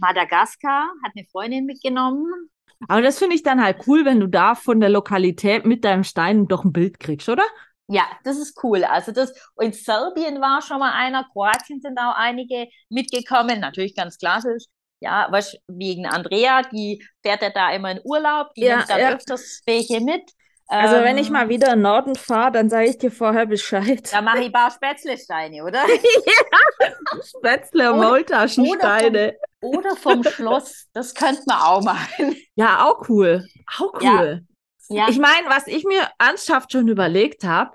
Madagaskar 0.00 0.90
hat 1.04 1.12
eine 1.16 1.26
Freundin 1.30 1.64
mitgenommen. 1.66 2.50
Aber 2.88 3.02
das 3.02 3.18
finde 3.18 3.36
ich 3.36 3.42
dann 3.42 3.62
halt 3.62 3.86
cool, 3.86 4.04
wenn 4.04 4.20
du 4.20 4.26
da 4.26 4.54
von 4.54 4.80
der 4.80 4.90
Lokalität 4.90 5.64
mit 5.64 5.84
deinem 5.84 6.04
Stein 6.04 6.48
doch 6.48 6.64
ein 6.64 6.72
Bild 6.72 7.00
kriegst, 7.00 7.28
oder? 7.28 7.44
Ja, 7.86 8.04
das 8.24 8.38
ist 8.38 8.62
cool. 8.62 8.84
Also 8.84 9.12
das, 9.12 9.32
in 9.60 9.72
Serbien 9.72 10.40
war 10.40 10.62
schon 10.62 10.78
mal 10.78 10.92
einer, 10.92 11.24
Kroatien 11.32 11.80
sind 11.80 11.98
auch 11.98 12.14
einige 12.16 12.68
mitgekommen, 12.88 13.60
natürlich 13.60 13.94
ganz 13.94 14.18
klassisch. 14.18 14.64
Ja, 15.04 15.28
was 15.30 15.54
wegen 15.68 16.06
Andrea, 16.06 16.62
die 16.62 17.06
fährt 17.22 17.42
ja 17.42 17.50
da 17.50 17.72
immer 17.74 17.90
in 17.92 18.00
Urlaub, 18.04 18.54
die 18.54 18.62
Ja, 18.62 18.78
nimmt 18.78 18.88
dann 18.90 19.00
ja. 19.00 19.10
öfters 19.14 19.60
welche 19.66 20.00
mit. 20.00 20.22
Also 20.66 20.96
wenn 21.04 21.18
ich 21.18 21.26
Ähm, 21.26 21.34
mal 21.34 21.48
wieder 21.50 21.66
in 21.68 21.74
den 21.74 21.82
Norden 21.82 22.14
fahre, 22.14 22.52
dann 22.52 22.70
sage 22.70 22.88
ich 22.88 22.96
dir 22.96 23.10
vorher 23.10 23.44
Bescheid. 23.44 24.10
Da 24.10 24.22
mache 24.22 24.38
ich 24.38 24.46
ein 24.46 24.52
paar 24.52 24.70
Spätzlesteine, 24.70 25.62
oder? 25.62 25.82
Spätzle 27.22 27.92
und 27.92 27.98
Oder- 27.98 28.08
Maultaschensteine. 28.08 29.34
Oder 29.60 29.96
vom 29.96 30.22
Schloss, 30.24 30.86
das 30.94 31.14
könnte 31.14 31.42
man 31.46 31.58
auch 31.60 31.82
machen. 31.82 32.34
Ja, 32.54 32.86
auch 32.86 33.08
cool. 33.08 33.44
Auch 33.78 34.00
Ja. 34.00 34.20
cool. 34.20 34.42
Ja, 34.88 35.08
Ich 35.08 35.18
meine, 35.18 35.48
was 35.48 35.66
ich 35.66 35.84
mir 35.84 36.08
ernsthaft 36.18 36.72
schon 36.72 36.88
überlegt 36.88 37.44
habe, 37.44 37.74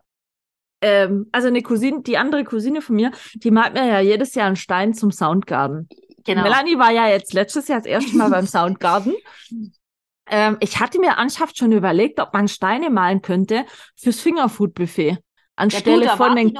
ähm, 0.81 1.27
also 1.31 1.47
eine 1.47 1.61
Cousine, 1.63 2.01
die 2.03 2.17
andere 2.17 2.43
Cousine 2.43 2.81
von 2.81 2.95
mir, 2.95 3.11
die 3.35 3.51
malt 3.51 3.73
mir 3.73 3.85
ja 3.85 3.99
jedes 3.99 4.35
Jahr 4.35 4.47
einen 4.47 4.55
Stein 4.55 4.93
zum 4.93 5.11
Soundgarden. 5.11 5.89
Genau. 6.33 6.43
Melanie 6.43 6.77
war 6.77 6.91
ja 6.91 7.07
jetzt 7.07 7.33
letztes 7.33 7.67
Jahr 7.67 7.79
das 7.79 7.87
erste 7.87 8.15
Mal 8.15 8.29
beim 8.29 8.47
Soundgarden. 8.47 9.15
Ähm, 10.31 10.57
ich 10.59 10.79
hatte 10.79 10.99
mir 10.99 11.13
ernsthaft 11.13 11.57
schon 11.57 11.71
überlegt, 11.71 12.19
ob 12.19 12.33
man 12.33 12.47
Steine 12.47 12.91
malen 12.91 13.23
könnte 13.23 13.65
fürs 13.95 14.19
Fingerfood-Buffet. 14.19 15.09
Ja, 15.09 15.15
du, 15.15 15.21
Anstelle 15.55 16.09
von 16.09 16.35
den. 16.35 16.57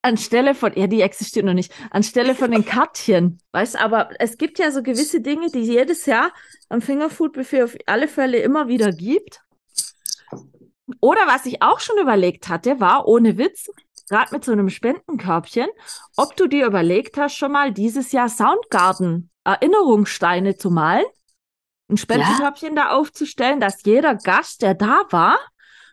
Anstelle 0.00 0.54
von, 0.54 0.72
ja, 0.74 0.86
die 0.86 1.02
existiert 1.02 1.44
noch 1.44 1.52
nicht, 1.52 1.70
anstelle 1.90 2.34
von 2.34 2.50
den 2.50 2.64
Kärtchen. 2.64 3.40
Weißt 3.52 3.78
aber 3.78 4.08
es 4.18 4.38
gibt 4.38 4.58
ja 4.58 4.70
so 4.70 4.82
gewisse 4.82 5.20
Dinge, 5.20 5.50
die 5.50 5.60
jedes 5.60 6.06
Jahr 6.06 6.32
am 6.70 6.80
Fingerfood-Buffet 6.80 7.62
auf 7.62 7.76
alle 7.84 8.08
Fälle 8.08 8.38
immer 8.38 8.68
wieder 8.68 8.90
gibt. 8.90 9.42
Oder 11.00 11.26
was 11.26 11.44
ich 11.44 11.62
auch 11.62 11.78
schon 11.78 11.98
überlegt 11.98 12.48
hatte, 12.48 12.80
war, 12.80 13.06
ohne 13.06 13.36
Witz, 13.36 13.70
gerade 14.12 14.34
mit 14.34 14.44
so 14.44 14.52
einem 14.52 14.68
Spendenkörbchen, 14.68 15.68
ob 16.16 16.36
du 16.36 16.46
dir 16.46 16.66
überlegt 16.66 17.16
hast, 17.16 17.34
schon 17.34 17.52
mal 17.52 17.72
dieses 17.72 18.12
Jahr 18.12 18.28
Soundgarden 18.28 19.30
Erinnerungssteine 19.44 20.56
zu 20.56 20.70
malen, 20.70 21.06
ein 21.88 21.96
Spendenkörbchen 21.96 22.76
da 22.76 22.90
aufzustellen, 22.90 23.58
dass 23.58 23.82
jeder 23.84 24.14
Gast, 24.14 24.60
der 24.60 24.74
da 24.74 25.00
war, 25.10 25.38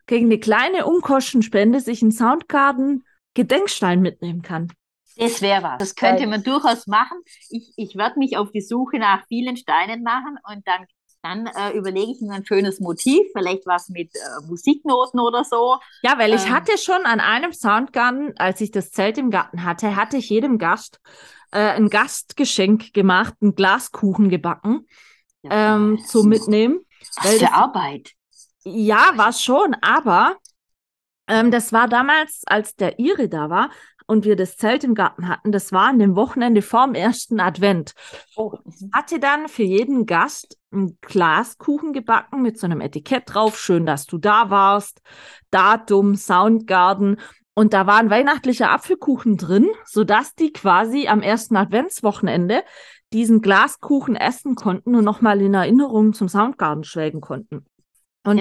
gegen 0.05 0.25
eine 0.25 0.39
kleine 0.39 0.85
Unkostenspende 0.85 1.79
sich 1.79 2.01
einen 2.01 2.11
Soundgarden 2.11 3.05
Gedenkstein 3.35 4.01
mitnehmen 4.01 4.41
kann. 4.41 4.67
Das 5.15 5.41
wäre 5.41 5.63
was. 5.63 5.77
Das 5.77 5.95
könnte 5.95 6.27
man 6.27 6.43
durchaus 6.43 6.87
machen. 6.87 7.21
Ich, 7.49 7.73
ich 7.77 7.95
werde 7.95 8.19
mich 8.19 8.37
auf 8.37 8.51
die 8.51 8.61
Suche 8.61 8.99
nach 8.99 9.25
vielen 9.27 9.55
Steinen 9.55 10.03
machen 10.03 10.37
und 10.49 10.67
dann, 10.67 10.85
dann 11.21 11.47
äh, 11.47 11.71
überlege 11.77 12.11
ich 12.11 12.21
mir 12.21 12.33
ein 12.33 12.45
schönes 12.45 12.79
Motiv, 12.79 13.21
vielleicht 13.33 13.65
was 13.65 13.89
mit 13.89 14.15
äh, 14.15 14.19
Musiknoten 14.47 15.19
oder 15.19 15.43
so. 15.43 15.77
Ja, 16.01 16.17
weil 16.17 16.33
ich 16.33 16.45
Ähm. 16.45 16.53
hatte 16.53 16.77
schon 16.77 17.05
an 17.05 17.19
einem 17.19 17.51
Soundgarden, 17.51 18.37
als 18.37 18.61
ich 18.61 18.71
das 18.71 18.91
Zelt 18.91 19.17
im 19.17 19.29
Garten 19.29 19.63
hatte, 19.63 19.95
hatte 19.95 20.17
ich 20.17 20.29
jedem 20.29 20.57
Gast 20.57 20.99
äh, 21.51 21.59
ein 21.59 21.89
Gastgeschenk 21.89 22.93
gemacht, 22.93 23.33
einen 23.41 23.55
Glaskuchen 23.55 24.29
gebacken 24.29 24.85
ähm, 25.43 25.99
zum 26.07 26.29
Mitnehmen. 26.29 26.79
was 27.17 27.33
für 27.33 27.39
das- 27.39 27.51
Arbeit. 27.51 28.11
Ja, 28.63 29.11
war 29.15 29.33
schon, 29.33 29.75
aber 29.81 30.35
ähm, 31.27 31.49
das 31.51 31.71
war 31.73 31.87
damals, 31.87 32.41
als 32.45 32.75
der 32.75 32.99
Ire 32.99 33.29
da 33.29 33.49
war 33.49 33.71
und 34.09 34.25
wir 34.25 34.35
das 34.35 34.57
Zelt 34.57 34.83
im 34.83 34.95
Garten 34.95 35.27
hatten, 35.27 35.51
das 35.51 35.71
war 35.71 35.89
an 35.89 35.99
dem 35.99 36.15
Wochenende 36.15 36.63
vorm 36.63 36.95
ersten 36.95 37.39
Advent. 37.39 37.93
Oh. 38.35 38.57
Hatte 38.91 39.19
dann 39.19 39.47
für 39.47 39.61
jeden 39.61 40.07
Gast 40.07 40.57
einen 40.71 40.97
Glaskuchen 41.01 41.93
gebacken 41.93 42.41
mit 42.41 42.59
so 42.59 42.65
einem 42.65 42.81
Etikett 42.81 43.23
drauf, 43.27 43.59
schön, 43.59 43.85
dass 43.85 44.07
du 44.07 44.17
da 44.17 44.49
warst, 44.49 45.01
Datum, 45.51 46.15
Soundgarden. 46.15 47.19
Und 47.53 47.73
da 47.73 47.85
war 47.85 47.97
ein 47.97 48.09
weihnachtlicher 48.09 48.71
Apfelkuchen 48.71 49.37
drin, 49.37 49.67
sodass 49.85 50.33
die 50.33 50.51
quasi 50.53 51.07
am 51.07 51.21
ersten 51.21 51.55
Adventswochenende 51.55 52.63
diesen 53.13 53.41
Glaskuchen 53.41 54.15
essen 54.15 54.55
konnten 54.55 54.95
und 54.95 55.03
nochmal 55.03 55.39
in 55.39 55.53
Erinnerung 55.53 56.13
zum 56.13 56.29
Soundgarden 56.29 56.83
schwelgen 56.83 57.21
konnten. 57.21 57.63
Und 58.23 58.39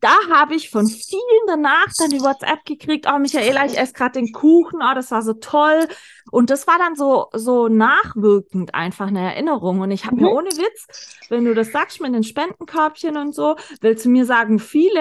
da 0.00 0.14
habe 0.32 0.54
ich 0.54 0.68
von 0.70 0.86
vielen 0.86 1.46
danach 1.46 1.86
dann 1.98 2.10
die 2.10 2.20
WhatsApp 2.20 2.64
gekriegt, 2.64 3.06
oh 3.12 3.18
Michaela, 3.18 3.64
ich 3.66 3.78
esse 3.78 3.92
gerade 3.92 4.12
den 4.20 4.32
Kuchen, 4.32 4.80
oh, 4.82 4.94
das 4.94 5.10
war 5.10 5.22
so 5.22 5.34
toll. 5.34 5.86
Und 6.30 6.50
das 6.50 6.66
war 6.66 6.78
dann 6.78 6.96
so, 6.96 7.28
so 7.32 7.68
nachwirkend 7.68 8.74
einfach 8.74 9.06
eine 9.08 9.20
Erinnerung. 9.20 9.80
Und 9.80 9.90
ich 9.92 10.04
habe 10.06 10.16
mir 10.16 10.28
Mhm. 10.28 10.36
ohne 10.36 10.50
Witz, 10.50 10.86
wenn 11.28 11.44
du 11.44 11.54
das 11.54 11.70
sagst 11.72 12.00
mit 12.00 12.14
den 12.14 12.24
Spendenkörbchen 12.24 13.16
und 13.16 13.34
so, 13.34 13.56
willst 13.80 14.04
du 14.04 14.10
mir 14.10 14.26
sagen, 14.26 14.58
viele, 14.58 15.00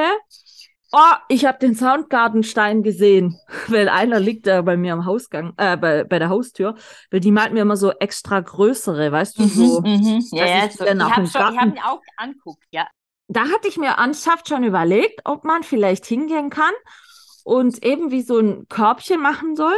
oh, 0.92 1.16
ich 1.30 1.46
habe 1.46 1.58
den 1.60 1.76
Soundgartenstein 1.76 2.84
gesehen, 2.84 3.38
weil 3.68 3.90
einer 3.90 4.20
liegt 4.20 4.48
da 4.48 4.62
bei 4.62 4.78
mir 4.78 4.94
am 4.94 5.06
Hausgang, 5.06 5.54
äh, 5.58 5.78
bei, 5.78 6.04
bei 6.04 6.20
der 6.20 6.30
Haustür, 6.30 6.76
weil 7.10 7.20
die 7.22 7.32
malt 7.32 7.54
mir 7.54 7.62
immer 7.62 7.78
so 7.78 7.92
extra 7.92 8.40
größere, 8.40 9.12
weißt 9.12 9.40
du, 9.40 9.48
so. 9.48 9.82
mhm. 9.82 10.24
Ja, 10.32 10.46
ja, 10.46 10.66
ich 10.66 10.74
so, 10.74 10.86
ich 10.86 10.92
habe 10.92 11.28
habe 11.58 11.70
ihn 11.72 11.80
auch 11.84 12.02
anguckt, 12.18 12.64
ja. 12.72 12.88
Da 13.34 13.50
hatte 13.50 13.68
ich 13.68 13.78
mir 13.78 13.92
ernsthaft 13.98 14.48
schon 14.50 14.64
überlegt, 14.64 15.22
ob 15.26 15.44
man 15.44 15.64
vielleicht 15.64 16.06
hingehen 16.06 16.50
kann 16.50 16.74
und 17.44 17.84
eben 17.84 18.12
wie 18.12 18.22
so 18.22 18.40
ein 18.40 18.68
Körbchen 18.68 19.22
machen 19.22 19.56
soll, 19.56 19.78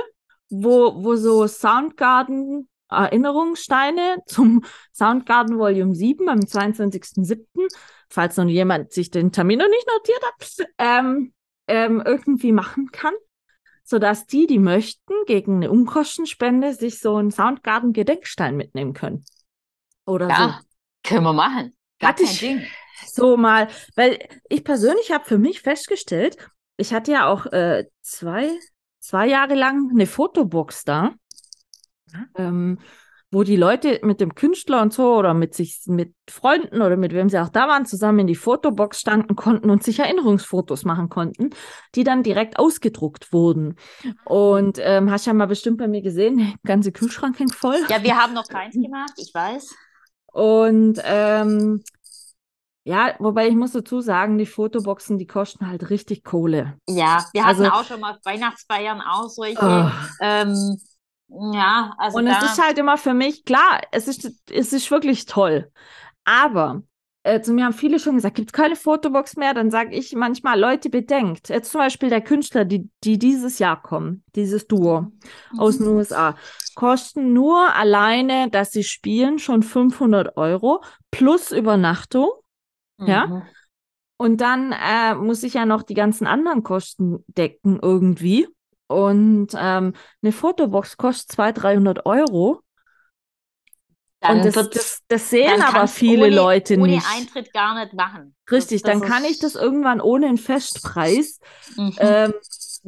wo, 0.49 1.03
wo 1.03 1.15
so 1.15 1.47
Soundgarden 1.47 2.69
Erinnerungssteine 2.89 4.17
zum 4.27 4.63
Soundgarden 4.93 5.57
Volume 5.57 5.95
7 5.95 6.29
am 6.29 6.39
22.07., 6.39 7.45
falls 8.09 8.37
noch 8.37 8.45
jemand 8.45 8.91
sich 8.91 9.09
den 9.09 9.31
Termin 9.31 9.59
noch 9.59 9.69
nicht 9.69 9.87
notiert 9.87 10.21
hat, 10.23 10.67
ähm, 10.77 11.33
ähm, 11.67 12.03
irgendwie 12.05 12.51
machen 12.51 12.91
kann, 12.91 13.13
sodass 13.83 14.27
die, 14.27 14.45
die 14.45 14.59
möchten, 14.59 15.13
gegen 15.25 15.55
eine 15.57 15.71
Unkostenspende 15.71 16.73
sich 16.73 16.99
so 16.99 17.15
einen 17.15 17.31
Soundgarden 17.31 17.93
Gedenkstein 17.93 18.55
mitnehmen 18.55 18.93
können. 18.93 19.25
Oder 20.05 20.27
so. 20.27 20.31
Ja, 20.33 20.61
können 21.03 21.23
wir 21.23 21.33
machen. 21.33 21.75
Gar 21.99 22.09
Hatte 22.09 22.23
kein 22.23 22.31
ich- 22.33 22.39
Ding. 22.39 22.63
So 23.07 23.37
mal, 23.37 23.67
weil 23.95 24.19
ich 24.49 24.63
persönlich 24.63 25.11
habe 25.11 25.25
für 25.25 25.37
mich 25.37 25.61
festgestellt, 25.61 26.37
ich 26.77 26.93
hatte 26.93 27.11
ja 27.11 27.27
auch 27.27 27.45
äh, 27.47 27.85
zwei, 28.01 28.49
zwei 28.99 29.27
Jahre 29.27 29.55
lang 29.55 29.89
eine 29.91 30.07
Fotobox 30.07 30.83
da, 30.83 31.11
ähm, 32.35 32.79
wo 33.33 33.43
die 33.43 33.55
Leute 33.55 33.99
mit 34.03 34.21
dem 34.21 34.35
Künstler 34.35 34.81
und 34.81 34.93
so 34.93 35.15
oder 35.15 35.33
mit 35.33 35.55
sich, 35.55 35.81
mit 35.87 36.13
Freunden 36.29 36.81
oder 36.81 36.97
mit 36.97 37.13
wem 37.13 37.29
sie 37.29 37.39
auch 37.39 37.49
da 37.49 37.67
waren, 37.67 37.85
zusammen 37.85 38.19
in 38.19 38.27
die 38.27 38.35
Fotobox 38.35 38.99
standen 38.99 39.35
konnten 39.35 39.71
und 39.71 39.83
sich 39.83 39.99
Erinnerungsfotos 39.99 40.85
machen 40.85 41.09
konnten, 41.09 41.49
die 41.95 42.03
dann 42.03 42.21
direkt 42.21 42.59
ausgedruckt 42.59 43.33
wurden. 43.33 43.75
Und 44.25 44.77
ähm, 44.79 45.09
hast 45.09 45.25
ja 45.25 45.33
mal 45.33 45.47
bestimmt 45.47 45.79
bei 45.79 45.87
mir 45.87 46.01
gesehen, 46.01 46.37
der 46.37 46.53
ganze 46.63 46.91
Kühlschrank 46.91 47.39
hängt 47.39 47.55
voll. 47.55 47.79
Ja, 47.89 48.03
wir 48.03 48.17
haben 48.17 48.33
noch 48.33 48.47
keins 48.47 48.75
gemacht, 48.81 49.13
ich 49.17 49.33
weiß. 49.33 49.75
Und 50.31 50.99
ähm, 51.03 51.83
ja, 52.85 53.15
wobei 53.19 53.47
ich 53.47 53.55
muss 53.55 53.71
dazu 53.71 54.01
sagen, 54.01 54.37
die 54.37 54.45
Fotoboxen, 54.45 55.17
die 55.17 55.27
kosten 55.27 55.67
halt 55.69 55.89
richtig 55.89 56.23
Kohle. 56.23 56.77
Ja, 56.87 57.25
wir 57.33 57.45
hatten 57.45 57.61
Also- 57.63 57.71
auch 57.71 57.83
schon 57.85 57.99
mal 58.01 58.17
Weihnachtsfeiern 58.23 59.01
auch 59.01 59.29
solche. 59.29 59.59
Oh. 59.61 59.89
Ähm, 60.21 60.77
ja, 61.53 61.93
also 61.97 62.17
Und 62.17 62.25
da, 62.25 62.37
es 62.39 62.43
ist 62.51 62.61
halt 62.63 62.77
immer 62.77 62.97
für 62.97 63.13
mich, 63.13 63.45
klar, 63.45 63.81
es 63.91 64.07
ist, 64.07 64.29
es 64.51 64.73
ist 64.73 64.91
wirklich 64.91 65.25
toll. 65.25 65.71
Aber 66.25 66.83
äh, 67.23 67.41
zu 67.41 67.53
mir 67.53 67.63
haben 67.65 67.73
viele 67.73 67.99
schon 67.99 68.15
gesagt, 68.15 68.35
gibt 68.35 68.49
es 68.49 68.53
keine 68.53 68.75
Fotobox 68.75 69.37
mehr? 69.37 69.53
Dann 69.53 69.71
sage 69.71 69.95
ich 69.95 70.13
manchmal, 70.13 70.59
Leute, 70.59 70.89
bedenkt. 70.89 71.47
Jetzt 71.49 71.71
zum 71.71 71.79
Beispiel 71.79 72.09
der 72.09 72.21
Künstler, 72.21 72.65
die, 72.65 72.89
die 73.05 73.17
dieses 73.17 73.59
Jahr 73.59 73.81
kommen, 73.81 74.23
dieses 74.35 74.67
Duo 74.67 75.07
aus 75.57 75.77
den 75.77 75.87
USA, 75.87 76.35
kosten 76.75 77.31
nur 77.31 77.73
alleine, 77.73 78.49
dass 78.49 78.71
sie 78.71 78.83
spielen, 78.83 79.39
schon 79.39 79.63
500 79.63 80.35
Euro 80.35 80.83
plus 81.11 81.51
Übernachtung. 81.51 82.29
Ja. 82.99 83.27
Mhm. 83.27 83.43
Und 84.17 84.37
dann 84.41 84.71
äh, 84.71 85.15
muss 85.15 85.43
ich 85.43 85.55
ja 85.55 85.65
noch 85.65 85.83
die 85.83 85.95
ganzen 85.95 86.27
anderen 86.27 86.63
Kosten 86.63 87.23
decken 87.27 87.79
irgendwie. 87.81 88.47
Und 88.87 89.49
ähm, 89.57 89.93
eine 90.21 90.31
Fotobox 90.31 90.97
kostet 90.97 91.31
200, 91.33 91.63
300 91.63 92.05
Euro. 92.05 92.61
Dann 94.19 94.37
und 94.37 94.45
das, 94.45 94.55
wird's- 94.55 94.77
das, 94.77 94.99
das 95.09 95.29
sehen 95.29 95.61
aber 95.61 95.87
viele 95.87 96.27
ohne, 96.27 96.35
Leute 96.35 96.75
ohne 96.77 96.93
nicht. 96.93 97.05
Eintritt 97.13 97.51
gar 97.53 97.75
nicht 97.83 97.93
machen. 97.93 98.35
Richtig, 98.49 98.81
Das- 98.83 98.91
dann 98.91 99.01
kann 99.01 99.25
ich 99.25 99.39
das 99.39 99.55
irgendwann 99.55 99.99
ohne 99.99 100.27
einen 100.27 100.37
Festpreis 100.37 101.39
Mhm. 101.75 101.95
ähm, 101.97 102.33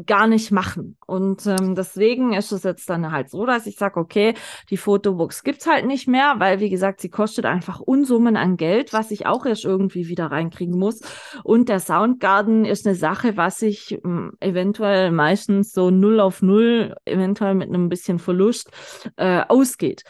gar 0.06 0.28
nicht 0.28 0.52
machen. 0.52 0.98
Und 1.08 1.46
ähm, 1.46 1.76
deswegen 1.76 2.34
ist 2.34 2.52
es 2.52 2.64
jetzt 2.64 2.90
dann 2.90 3.12
halt 3.12 3.30
so, 3.30 3.46
dass 3.46 3.66
ich 3.66 3.78
sage, 3.78 4.00
okay, 4.00 4.34
die 4.70 4.78
Fotobox 4.78 5.44
gibt's 5.44 5.68
halt 5.68 5.86
nicht 5.86 6.08
mehr, 6.08 6.36
weil, 6.38 6.60
wie 6.60 6.70
gesagt, 6.70 7.00
sie 7.00 7.10
kostet 7.10 7.46
einfach 7.46 7.80
Unsummen 7.80 8.36
an 8.36 8.58
Geld, 8.58 8.92
was 8.92 9.12
ich 9.12 9.26
auch 9.26 9.46
erst 9.46 9.64
irgendwie 9.64 10.08
wieder 10.08 10.28
reinkriegen 10.28 10.78
muss. 10.78 11.02
Und 11.44 11.70
der 11.70 11.80
Soundgarden 11.80 12.66
ist 12.66 12.86
eine 12.86 12.96
Sache, 12.96 13.38
was 13.38 13.62
ich 13.62 13.98
ähm, 14.04 14.34
eventuell 14.40 15.12
meistens 15.12 15.72
so 15.72 15.90
null 15.92 16.20
auf 16.20 16.42
null, 16.42 16.96
eventuell 17.06 17.56
mit 17.56 17.70
einem 17.70 17.88
bisschen 17.88 18.20
Verlust 18.20 18.72
äh, 19.16 19.44
ausgeht. 19.48 20.04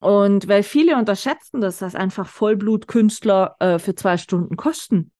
Und 0.00 0.48
weil 0.48 0.62
viele 0.62 0.96
unterschätzen 0.96 1.60
das, 1.60 1.78
dass 1.78 1.94
einfach 1.94 2.28
Vollblutkünstler 2.28 3.56
äh, 3.58 3.78
für 3.78 3.94
zwei 3.94 4.16
Stunden 4.16 4.56
kosten. 4.56 5.12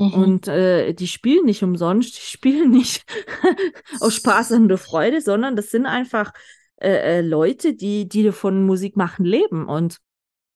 Mhm. 0.00 0.14
Und 0.14 0.48
äh, 0.48 0.94
die 0.94 1.06
spielen 1.06 1.44
nicht 1.44 1.62
umsonst, 1.62 2.16
die 2.16 2.26
spielen 2.26 2.70
nicht 2.70 3.04
aus 4.00 4.14
Spaß 4.14 4.52
und 4.52 4.76
Freude, 4.78 5.20
sondern 5.20 5.56
das 5.56 5.70
sind 5.70 5.86
einfach 5.86 6.32
äh, 6.76 7.18
äh, 7.18 7.20
Leute, 7.20 7.74
die, 7.74 8.08
die 8.08 8.32
von 8.32 8.64
Musik 8.64 8.96
machen 8.96 9.26
leben. 9.26 9.68
Und 9.68 9.98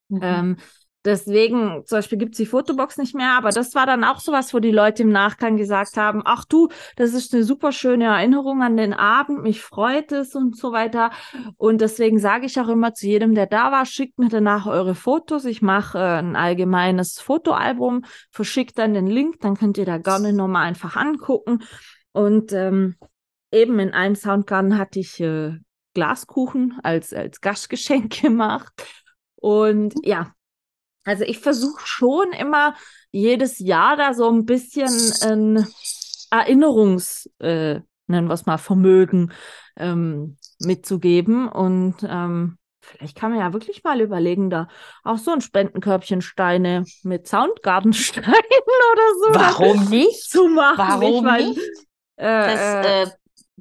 mhm. 0.08 0.20
ähm, 0.22 0.56
Deswegen, 1.04 1.82
zum 1.84 1.98
Beispiel 1.98 2.16
gibt 2.16 2.32
es 2.32 2.38
die 2.38 2.46
Fotobox 2.46 2.96
nicht 2.96 3.14
mehr, 3.14 3.36
aber 3.36 3.50
das 3.50 3.74
war 3.74 3.84
dann 3.84 4.04
auch 4.04 4.20
sowas, 4.20 4.54
wo 4.54 4.58
die 4.58 4.70
Leute 4.70 5.02
im 5.02 5.10
Nachgang 5.10 5.58
gesagt 5.58 5.98
haben, 5.98 6.22
ach 6.24 6.46
du, 6.46 6.68
das 6.96 7.12
ist 7.12 7.34
eine 7.34 7.44
super 7.44 7.72
schöne 7.72 8.04
Erinnerung 8.04 8.62
an 8.62 8.78
den 8.78 8.94
Abend, 8.94 9.42
mich 9.42 9.60
freut 9.60 10.12
es 10.12 10.34
und 10.34 10.56
so 10.56 10.72
weiter. 10.72 11.10
Und 11.58 11.82
deswegen 11.82 12.18
sage 12.18 12.46
ich 12.46 12.58
auch 12.58 12.68
immer 12.68 12.94
zu 12.94 13.06
jedem, 13.06 13.34
der 13.34 13.46
da 13.46 13.70
war, 13.70 13.84
schickt 13.84 14.18
mir 14.18 14.30
danach 14.30 14.66
eure 14.66 14.94
Fotos. 14.94 15.44
Ich 15.44 15.60
mache 15.60 15.98
äh, 15.98 16.18
ein 16.20 16.36
allgemeines 16.36 17.20
Fotoalbum, 17.20 18.04
verschickt 18.30 18.78
dann 18.78 18.94
den 18.94 19.06
Link, 19.06 19.40
dann 19.40 19.56
könnt 19.56 19.76
ihr 19.76 19.86
da 19.86 19.98
gerne 19.98 20.32
nochmal 20.32 20.66
einfach 20.66 20.96
angucken. 20.96 21.62
Und 22.12 22.52
ähm, 22.52 22.96
eben 23.52 23.78
in 23.78 23.92
einem 23.92 24.14
Soundgarden 24.14 24.78
hatte 24.78 25.00
ich 25.00 25.20
äh, 25.20 25.58
Glaskuchen 25.92 26.78
als, 26.82 27.12
als 27.12 27.42
Gastgeschenk 27.42 28.20
gemacht. 28.22 28.72
Und 29.36 29.94
ja, 30.02 30.32
also 31.04 31.24
ich 31.24 31.38
versuche 31.38 31.86
schon 31.86 32.32
immer 32.32 32.74
jedes 33.10 33.58
Jahr 33.58 33.96
da 33.96 34.14
so 34.14 34.28
ein 34.28 34.44
bisschen 34.44 34.90
ein 35.22 35.66
Erinnerungs, 36.30 37.30
äh, 37.38 37.80
nennen 38.06 38.28
wir 38.28 38.34
es 38.34 38.46
mal, 38.46 38.58
Vermögen 38.58 39.32
ähm, 39.76 40.36
mitzugeben. 40.58 41.48
Und 41.48 41.96
ähm, 42.02 42.58
vielleicht 42.80 43.16
kann 43.16 43.30
man 43.30 43.40
ja 43.40 43.52
wirklich 43.52 43.84
mal 43.84 44.00
überlegen, 44.00 44.50
da 44.50 44.68
auch 45.04 45.18
so 45.18 45.30
ein 45.30 45.40
Spendenkörbchen 45.40 46.22
Steine 46.22 46.84
mit 47.02 47.28
Soundgartensteinen 47.28 48.28
oder 48.32 49.14
so. 49.20 49.34
Warum 49.34 49.88
nicht? 49.90 50.28
Zu 50.28 50.48
machen. 50.48 50.78
Warum 50.78 51.14
ich 51.14 51.22
mein, 51.22 51.48
nicht? 51.50 51.60
Äh, 52.16 52.24
das, 52.26 52.60
äh, 52.60 53.02
äh 53.02 53.06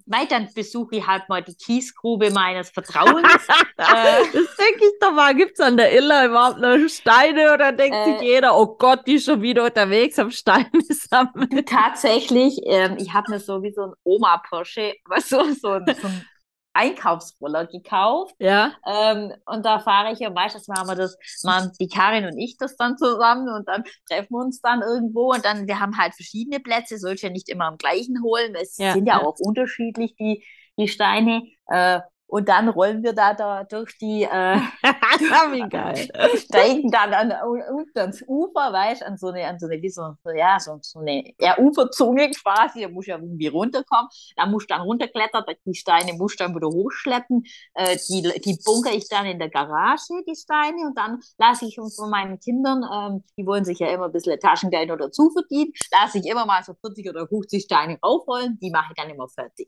weil 0.05 0.25
dann 0.27 0.49
besuche 0.53 0.97
ich 0.97 1.07
halt 1.07 1.29
mal 1.29 1.41
die 1.43 1.55
Kiesgrube 1.55 2.31
meines 2.31 2.69
Vertrauens. 2.69 3.27
äh, 3.77 4.23
das 4.33 4.55
denke 4.57 4.85
ich 4.85 4.99
doch 4.99 5.13
mal. 5.13 5.35
Gibt 5.35 5.53
es 5.53 5.59
an 5.59 5.77
der 5.77 5.93
Iller 5.93 6.25
überhaupt 6.25 6.59
noch 6.59 6.77
Steine 6.89 7.53
oder 7.53 7.71
denkt 7.71 7.95
äh, 7.95 8.05
sich 8.05 8.21
jeder, 8.21 8.57
oh 8.57 8.75
Gott, 8.77 9.05
die 9.05 9.15
ist 9.15 9.25
schon 9.25 9.41
wieder 9.41 9.65
unterwegs 9.65 10.17
am 10.19 10.31
Steine 10.31 10.69
sammeln? 10.89 11.65
Tatsächlich, 11.65 12.59
ähm, 12.65 12.97
ich 12.97 13.13
habe 13.13 13.31
mir 13.31 13.39
so 13.39 13.61
wie 13.61 13.71
so 13.71 13.83
ein 13.83 13.93
Oma-Porsche, 14.03 14.95
was 15.05 15.29
so, 15.29 15.43
so, 15.43 15.53
so 15.61 16.07
ein 16.07 16.25
Einkaufsroller 16.73 17.67
gekauft. 17.67 18.35
Ja. 18.39 18.73
Ähm, 18.85 19.31
und 19.45 19.65
da 19.65 19.79
fahre 19.79 20.11
ich 20.11 20.19
ja 20.19 20.29
meistens 20.29 20.67
machen 20.67 20.87
wir 20.87 20.95
das, 20.95 21.17
machen 21.43 21.71
die 21.79 21.87
Karin 21.87 22.25
und 22.25 22.37
ich 22.37 22.57
das 22.57 22.75
dann 22.75 22.97
zusammen 22.97 23.49
und 23.49 23.67
dann 23.67 23.83
treffen 24.09 24.31
wir 24.31 24.43
uns 24.43 24.59
dann 24.61 24.81
irgendwo 24.81 25.31
und 25.31 25.45
dann, 25.45 25.67
wir 25.67 25.79
haben 25.79 25.97
halt 25.97 26.15
verschiedene 26.15 26.59
Plätze, 26.59 26.97
sollte 26.97 27.27
ja 27.27 27.29
nicht 27.31 27.49
immer 27.49 27.65
am 27.65 27.77
gleichen 27.77 28.21
holen. 28.23 28.55
Es 28.55 28.77
ja, 28.77 28.93
sind 28.93 29.05
ja, 29.07 29.19
ja, 29.19 29.25
auch 29.25 29.37
unterschiedlich, 29.39 30.15
die, 30.15 30.43
die 30.77 30.87
Steine. 30.87 31.43
Äh, 31.67 32.01
und 32.33 32.49
dann 32.49 32.67
rollen 32.67 33.03
wir 33.03 33.13
da, 33.13 33.35
da 33.35 33.63
durch 33.63 33.95
die, 33.99 34.23
äh, 34.23 34.57
wie 35.51 35.69
geil. 35.69 36.09
steigen 36.39 36.89
dann 36.89 37.13
an, 37.13 37.31
unten 37.45 37.99
ans 37.99 38.23
Ufer, 38.27 38.73
weißt 38.73 39.03
an 39.03 39.17
so 39.17 39.27
eine, 39.27 39.45
an 39.45 39.59
so 39.59 39.67
eine, 39.67 39.79
wie 39.79 39.91
so, 39.91 40.15
ja, 40.35 40.59
so, 40.59 40.79
so 40.81 41.01
eine 41.01 41.31
ja, 41.39 41.59
Uferzunge 41.59 42.31
quasi, 42.31 42.81
da 42.81 42.89
muss 42.89 43.05
ja 43.05 43.19
irgendwie 43.19 43.49
runterkommen. 43.49 44.09
Da 44.35 44.47
musst 44.47 44.67
du 44.67 44.73
dann 44.73 44.81
runterklettern, 44.81 45.43
die 45.63 45.75
Steine 45.75 46.13
musst 46.13 46.39
du 46.39 46.45
dann 46.45 46.55
wieder 46.55 46.69
hochschleppen. 46.69 47.43
Äh, 47.75 47.97
die, 48.09 48.23
die 48.43 48.57
bunker 48.65 48.91
ich 48.91 49.07
dann 49.07 49.27
in 49.27 49.37
der 49.37 49.51
Garage, 49.51 50.23
die 50.27 50.35
Steine, 50.35 50.87
und 50.87 50.97
dann 50.97 51.19
lasse 51.37 51.67
ich 51.67 51.75
von 51.75 52.09
meinen 52.09 52.39
Kindern, 52.39 52.81
ähm, 52.81 53.23
die 53.37 53.45
wollen 53.45 53.63
sich 53.63 53.77
ja 53.77 53.93
immer 53.93 54.05
ein 54.05 54.11
bisschen 54.11 54.39
Taschengeld 54.39 54.89
oder 54.89 55.05
dazu 55.05 55.29
verdienen, 55.29 55.71
lasse 55.91 56.17
ich 56.17 56.25
immer 56.25 56.47
mal 56.47 56.63
so 56.63 56.73
40 56.81 57.07
oder 57.11 57.27
50 57.27 57.63
Steine 57.63 57.99
aufrollen, 58.01 58.57
die 58.59 58.71
mache 58.71 58.87
ich 58.89 58.95
dann 58.95 59.11
immer 59.11 59.29
fertig. 59.29 59.67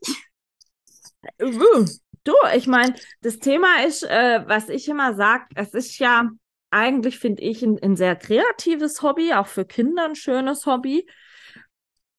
Du, 2.26 2.32
ich 2.56 2.66
meine, 2.66 2.92
das 3.22 3.38
Thema 3.38 3.84
ist, 3.86 4.02
äh, 4.02 4.42
was 4.46 4.68
ich 4.68 4.88
immer 4.88 5.14
sage, 5.14 5.44
es 5.54 5.74
ist 5.74 5.96
ja 6.00 6.28
eigentlich, 6.70 7.20
finde 7.20 7.40
ich, 7.42 7.62
ein, 7.62 7.78
ein, 7.80 7.94
sehr 7.94 8.16
kreatives 8.16 9.00
Hobby, 9.00 9.32
auch 9.32 9.46
für 9.46 9.64
Kinder 9.64 10.06
ein 10.06 10.16
schönes 10.16 10.66
Hobby. 10.66 11.08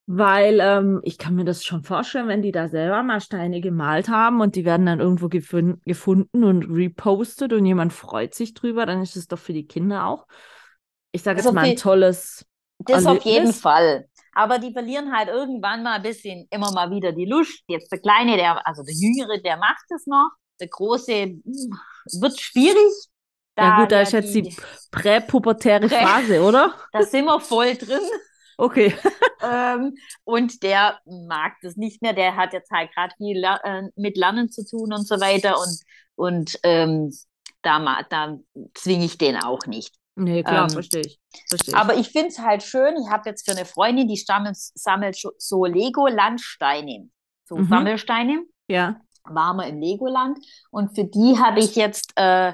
Weil 0.06 0.60
ähm, 0.62 1.02
ich 1.04 1.18
kann 1.18 1.36
mir 1.36 1.44
das 1.44 1.66
schon 1.66 1.84
vorstellen, 1.84 2.30
wenn 2.30 2.42
die 2.42 2.54
da 2.54 2.70
selber 2.70 3.04
mal 3.04 3.20
Steine 3.20 3.60
gemalt 3.60 4.08
haben 4.08 4.40
und 4.40 4.56
die 4.56 4.64
werden 4.64 4.86
dann 4.86 5.02
irgendwo 5.02 5.28
gefun 5.28 5.82
gefunden 5.84 6.46
und 6.46 6.64
repostet 6.64 7.52
und 7.52 7.66
jemand 7.66 7.92
freut 7.92 8.34
sich 8.34 8.54
drüber, 8.54 8.86
dann 8.86 9.02
ist 9.02 9.18
es 9.18 9.28
doch 9.28 9.40
für 9.40 9.52
die 9.52 9.68
Kinder 9.68 10.06
auch, 10.06 10.26
ich 11.12 11.24
sage 11.24 11.42
jetzt 11.42 11.52
mal, 11.52 11.66
ein 11.66 11.76
tolles. 11.76 12.46
Das 12.80 13.04
Erlebnis. 13.04 13.18
auf 13.18 13.26
jeden 13.26 13.54
Fall 13.54 14.08
aber 14.38 14.60
die 14.60 14.72
verlieren 14.72 15.12
halt 15.12 15.30
irgendwann 15.30 15.82
mal 15.82 15.96
ein 15.96 16.04
bisschen 16.04 16.48
immer 16.52 16.72
mal 16.72 16.92
wieder 16.92 17.12
die 17.12 17.26
Lust. 17.26 17.64
Jetzt 17.68 17.92
der 17.92 18.00
Kleine, 18.00 18.38
der, 18.38 18.66
also 18.68 18.84
der 18.84 18.94
Jüngere, 18.94 19.42
der 19.42 19.58
macht 19.58 19.86
es 19.90 20.06
noch. 20.06 20.30
Der 20.60 20.68
Große 20.68 21.12
hm, 21.24 21.44
wird 22.22 22.40
schwierig. 22.40 22.94
Da, 23.56 23.64
ja 23.64 23.80
gut, 23.80 23.92
da 23.92 24.02
ist 24.02 24.14
jetzt 24.14 24.36
die, 24.36 24.44
die 24.44 24.58
präpubertäre 24.92 25.88
Prä 25.88 26.06
Phase, 26.06 26.44
oder? 26.44 26.76
Da 26.92 27.02
sind 27.02 27.26
wir 27.26 27.40
voll 27.40 27.74
drin. 27.78 28.00
Okay. 28.58 28.96
ähm, 29.44 29.96
und 30.24 30.62
der 30.62 31.00
mag 31.06 31.54
das 31.64 31.76
nicht 31.76 32.04
mehr. 32.04 32.14
Der 32.14 32.36
hat 32.36 32.54
jetzt 32.54 32.70
halt 32.70 32.94
gerade 32.94 33.16
viel 33.18 33.44
äh, 33.44 33.90
mit 33.96 34.18
Lernen 34.18 34.52
zu 34.52 34.64
tun 34.68 34.94
und 34.94 35.08
so 35.08 35.20
weiter. 35.20 35.56
Und, 35.60 35.80
und 36.16 36.60
ähm, 36.62 37.12
da, 37.64 38.04
da 38.08 38.38
zwinge 38.76 39.06
ich 39.06 39.18
den 39.18 39.38
auch 39.38 39.66
nicht. 39.66 39.96
Nee, 40.20 40.42
klar, 40.42 40.64
ähm, 40.64 40.70
verstehe 40.72 41.02
ich. 41.02 41.20
Versteh 41.48 41.72
ich. 41.72 41.78
Aber 41.78 41.96
ich 41.96 42.10
finde 42.10 42.30
es 42.30 42.40
halt 42.40 42.64
schön, 42.64 42.96
ich 42.98 43.10
habe 43.10 43.30
jetzt 43.30 43.46
für 43.46 43.56
eine 43.56 43.66
Freundin, 43.66 44.08
die 44.08 44.16
sammelt, 44.16 44.58
sammelt 44.58 45.16
so 45.38 45.66
Lego-Landsteine, 45.66 47.10
so 47.46 47.58
mhm. 47.58 47.68
Sammelsteine. 47.68 48.44
Ja. 48.68 49.00
Waren 49.26 49.58
wir 49.58 49.68
im 49.68 49.80
Legoland. 49.80 50.40
Und 50.72 50.96
für 50.96 51.06
die 51.06 51.38
habe 51.40 51.60
ich 51.60 51.76
jetzt 51.76 52.14
äh, 52.16 52.54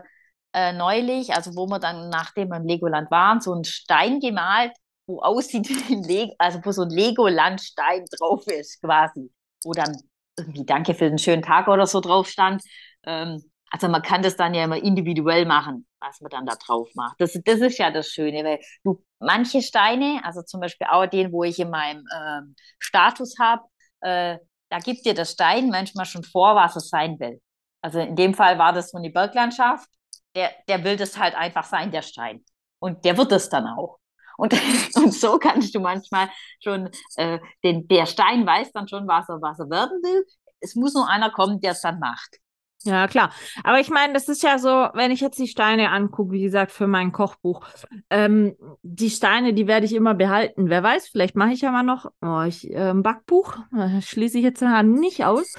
äh, 0.53 0.73
neulich, 0.73 1.33
also 1.33 1.55
wo 1.55 1.65
wir 1.67 1.79
dann, 1.79 2.09
nachdem 2.09 2.49
wir 2.49 2.57
im 2.57 2.67
Legoland 2.67 3.09
waren, 3.09 3.39
so 3.39 3.53
einen 3.53 3.63
Stein 3.63 4.19
gemalt, 4.19 4.73
wo 5.07 5.21
aussieht 5.21 5.69
wie 5.69 5.95
ein 5.95 6.03
Lego, 6.03 6.35
also 6.39 6.59
wo 6.63 6.71
so 6.73 6.81
ein 6.81 6.89
Lego-Landstein 6.89 8.05
drauf 8.19 8.45
ist, 8.47 8.81
quasi. 8.81 9.31
Wo 9.63 9.71
dann 9.71 9.95
irgendwie 10.37 10.65
Danke 10.65 10.95
für 10.95 11.09
den 11.09 11.17
schönen 11.17 11.43
Tag 11.43 11.69
oder 11.69 11.87
so 11.87 12.01
drauf 12.01 12.27
stand. 12.27 12.61
Ähm, 13.05 13.41
also 13.73 13.87
man 13.89 14.03
kann 14.03 14.21
das 14.21 14.35
dann 14.35 14.53
ja 14.53 14.65
immer 14.65 14.77
individuell 14.77 15.47
machen, 15.47 15.87
was 15.99 16.21
man 16.21 16.29
dann 16.29 16.45
da 16.45 16.53
drauf 16.55 16.89
macht. 16.93 17.19
Das, 17.19 17.33
das 17.43 17.59
ist 17.59 17.79
ja 17.79 17.89
das 17.89 18.07
Schöne, 18.07 18.43
weil 18.43 18.59
du 18.83 19.03
manche 19.17 19.63
Steine, 19.63 20.21
also 20.23 20.43
zum 20.43 20.59
Beispiel 20.59 20.85
auch 20.91 21.07
den, 21.07 21.31
wo 21.31 21.43
ich 21.43 21.57
in 21.57 21.71
meinem 21.71 22.05
ähm, 22.15 22.55
Status 22.77 23.35
habe, 23.39 23.63
äh, 24.01 24.37
da 24.69 24.77
gibt 24.77 25.07
dir 25.07 25.15
der 25.15 25.25
Stein 25.25 25.69
manchmal 25.69 26.05
schon 26.05 26.23
vor, 26.23 26.55
was 26.55 26.75
es 26.75 26.89
sein 26.89 27.19
will. 27.19 27.41
Also 27.81 27.99
in 27.99 28.15
dem 28.15 28.35
Fall 28.35 28.59
war 28.59 28.73
das 28.73 28.91
so 28.91 28.97
eine 28.99 29.09
Berglandschaft. 29.09 29.89
Der, 30.35 30.51
der 30.67 30.83
will 30.83 30.95
das 30.95 31.17
halt 31.17 31.33
einfach 31.33 31.63
sein, 31.63 31.91
der 31.91 32.03
Stein. 32.03 32.45
Und 32.77 33.03
der 33.05 33.17
wird 33.17 33.31
es 33.31 33.49
dann 33.49 33.65
auch. 33.65 33.97
Und, 34.37 34.53
und 34.95 35.13
so 35.15 35.39
kannst 35.39 35.73
du 35.73 35.79
manchmal 35.79 36.29
schon, 36.61 36.91
äh, 37.15 37.39
den, 37.63 37.87
der 37.87 38.05
Stein 38.05 38.45
weiß 38.45 38.71
dann 38.71 38.87
schon, 38.87 39.07
was 39.07 39.27
er, 39.29 39.41
was 39.41 39.57
er 39.57 39.69
werden 39.71 39.99
will. 40.03 40.25
Es 40.59 40.75
muss 40.75 40.93
nur 40.93 41.09
einer 41.09 41.31
kommen, 41.31 41.59
der 41.59 41.71
es 41.71 41.81
dann 41.81 41.97
macht. 41.97 42.37
Ja, 42.85 43.07
klar. 43.07 43.31
Aber 43.63 43.79
ich 43.79 43.89
meine, 43.89 44.11
das 44.11 44.27
ist 44.27 44.43
ja 44.43 44.59
so, 44.59 44.69
wenn 44.93 45.11
ich 45.11 45.21
jetzt 45.21 45.39
die 45.39 45.47
Steine 45.47 45.89
angucke, 45.89 46.33
wie 46.33 46.41
gesagt, 46.41 46.73
für 46.73 46.85
mein 46.85 47.13
Kochbuch, 47.13 47.65
ähm, 48.09 48.57
die 48.81 49.09
Steine, 49.09 49.53
die 49.53 49.67
werde 49.67 49.85
ich 49.85 49.93
immer 49.93 50.13
behalten. 50.13 50.69
Wer 50.69 50.83
weiß, 50.83 51.07
vielleicht 51.07 51.37
mache 51.37 51.53
ich 51.53 51.61
ja 51.61 51.71
mal 51.71 51.83
noch 51.83 52.11
oh, 52.21 52.41
ich, 52.41 52.69
äh, 52.69 52.89
ein 52.89 53.01
Backbuch, 53.01 53.57
äh, 53.77 54.01
schließe 54.01 54.37
ich 54.37 54.43
jetzt 54.43 54.61
nicht 54.61 55.23
aus. 55.23 55.53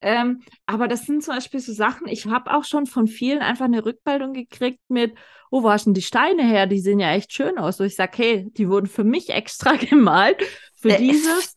Ähm, 0.00 0.42
aber 0.66 0.88
das 0.88 1.06
sind 1.06 1.22
zum 1.22 1.34
Beispiel 1.36 1.60
so 1.60 1.72
Sachen, 1.72 2.08
ich 2.08 2.26
habe 2.26 2.52
auch 2.52 2.64
schon 2.64 2.86
von 2.86 3.06
vielen 3.06 3.40
einfach 3.40 3.66
eine 3.66 3.84
Rückmeldung 3.84 4.32
gekriegt 4.32 4.80
mit, 4.88 5.14
oh, 5.50 5.62
wo 5.62 5.70
hast 5.70 5.86
denn 5.86 5.94
die 5.94 6.02
Steine 6.02 6.42
her? 6.42 6.66
Die 6.66 6.80
sehen 6.80 6.98
ja 6.98 7.12
echt 7.12 7.32
schön 7.32 7.56
aus. 7.58 7.78
Und 7.78 7.86
ich 7.86 7.94
sage, 7.94 8.12
hey, 8.16 8.50
die 8.50 8.68
wurden 8.68 8.86
für 8.86 9.04
mich 9.04 9.30
extra 9.30 9.76
gemalt, 9.76 10.42
für 10.74 10.90
äh, 10.90 10.98
dieses 10.98 11.54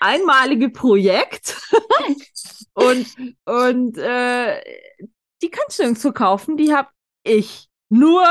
einmalige 0.00 0.70
Projekt. 0.70 1.56
und 2.76 3.06
und 3.44 3.98
äh, 3.98 4.60
die 5.42 5.50
kannst 5.50 5.78
du 5.78 5.82
nirgendwo 5.84 6.12
kaufen, 6.12 6.56
die 6.56 6.74
habe 6.74 6.88
ich. 7.24 7.68
Nur 7.88 8.24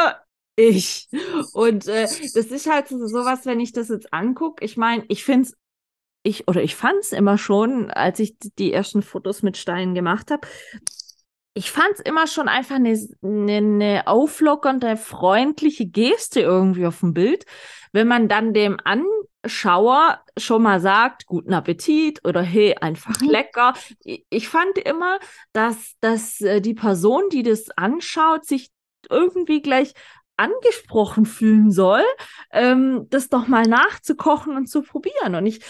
ich. 0.56 1.08
Und 1.54 1.88
äh, 1.88 2.04
das 2.04 2.36
ist 2.36 2.70
halt 2.70 2.88
so 2.88 3.06
sowas, 3.08 3.46
wenn 3.46 3.60
ich 3.60 3.72
das 3.72 3.90
jetzt 3.90 4.14
angucke. 4.14 4.64
Ich 4.64 4.78
meine, 4.78 5.04
ich 5.08 5.24
finde 5.24 5.50
es, 5.50 5.58
ich, 6.24 6.48
oder 6.48 6.64
ich 6.64 6.76
fand 6.76 7.00
es 7.02 7.12
immer 7.12 7.38
schon, 7.38 7.92
als 7.92 8.20
ich 8.20 8.36
die 8.58 8.74
ersten 8.74 9.02
Fotos 9.02 9.44
mit 9.44 9.58
Steinen 9.58 9.96
gemacht 9.96 10.32
habe, 10.32 10.48
ich 11.54 11.72
fand 11.72 11.94
es 11.94 12.00
immer 12.02 12.28
schon 12.28 12.50
einfach 12.50 12.76
eine, 12.76 13.00
eine, 13.22 13.58
eine 13.58 14.08
auflockernde, 14.08 14.98
freundliche 14.98 15.86
Geste 15.86 16.42
irgendwie 16.42 16.86
auf 16.86 17.00
dem 17.00 17.14
Bild, 17.14 17.46
wenn 17.94 18.08
man 18.08 18.28
dann 18.28 18.54
dem 18.54 18.78
Anschauer 19.46 20.20
schon 20.38 20.64
mal 20.64 20.80
sagt, 20.82 21.28
guten 21.28 21.54
Appetit 21.54 22.26
oder 22.26 22.42
hey, 22.42 22.76
einfach 22.82 23.20
mhm. 23.22 23.30
lecker. 23.30 23.74
Ich 24.04 24.50
fand 24.50 24.78
immer, 24.80 25.20
dass, 25.54 25.94
dass 26.02 26.42
äh, 26.42 26.62
die 26.62 26.74
Person, 26.74 27.24
die 27.32 27.44
das 27.44 27.70
anschaut, 27.72 28.46
sich 28.46 28.72
irgendwie 29.10 29.62
gleich 29.62 29.94
angesprochen 30.38 31.26
fühlen 31.26 31.72
soll, 31.72 32.02
ähm, 32.52 33.06
das 33.10 33.30
doch 33.30 33.48
mal 33.48 33.64
nachzukochen 33.64 34.56
und 34.58 34.68
zu 34.68 34.82
probieren. 34.82 35.36
Und 35.36 35.46
ich 35.46 35.64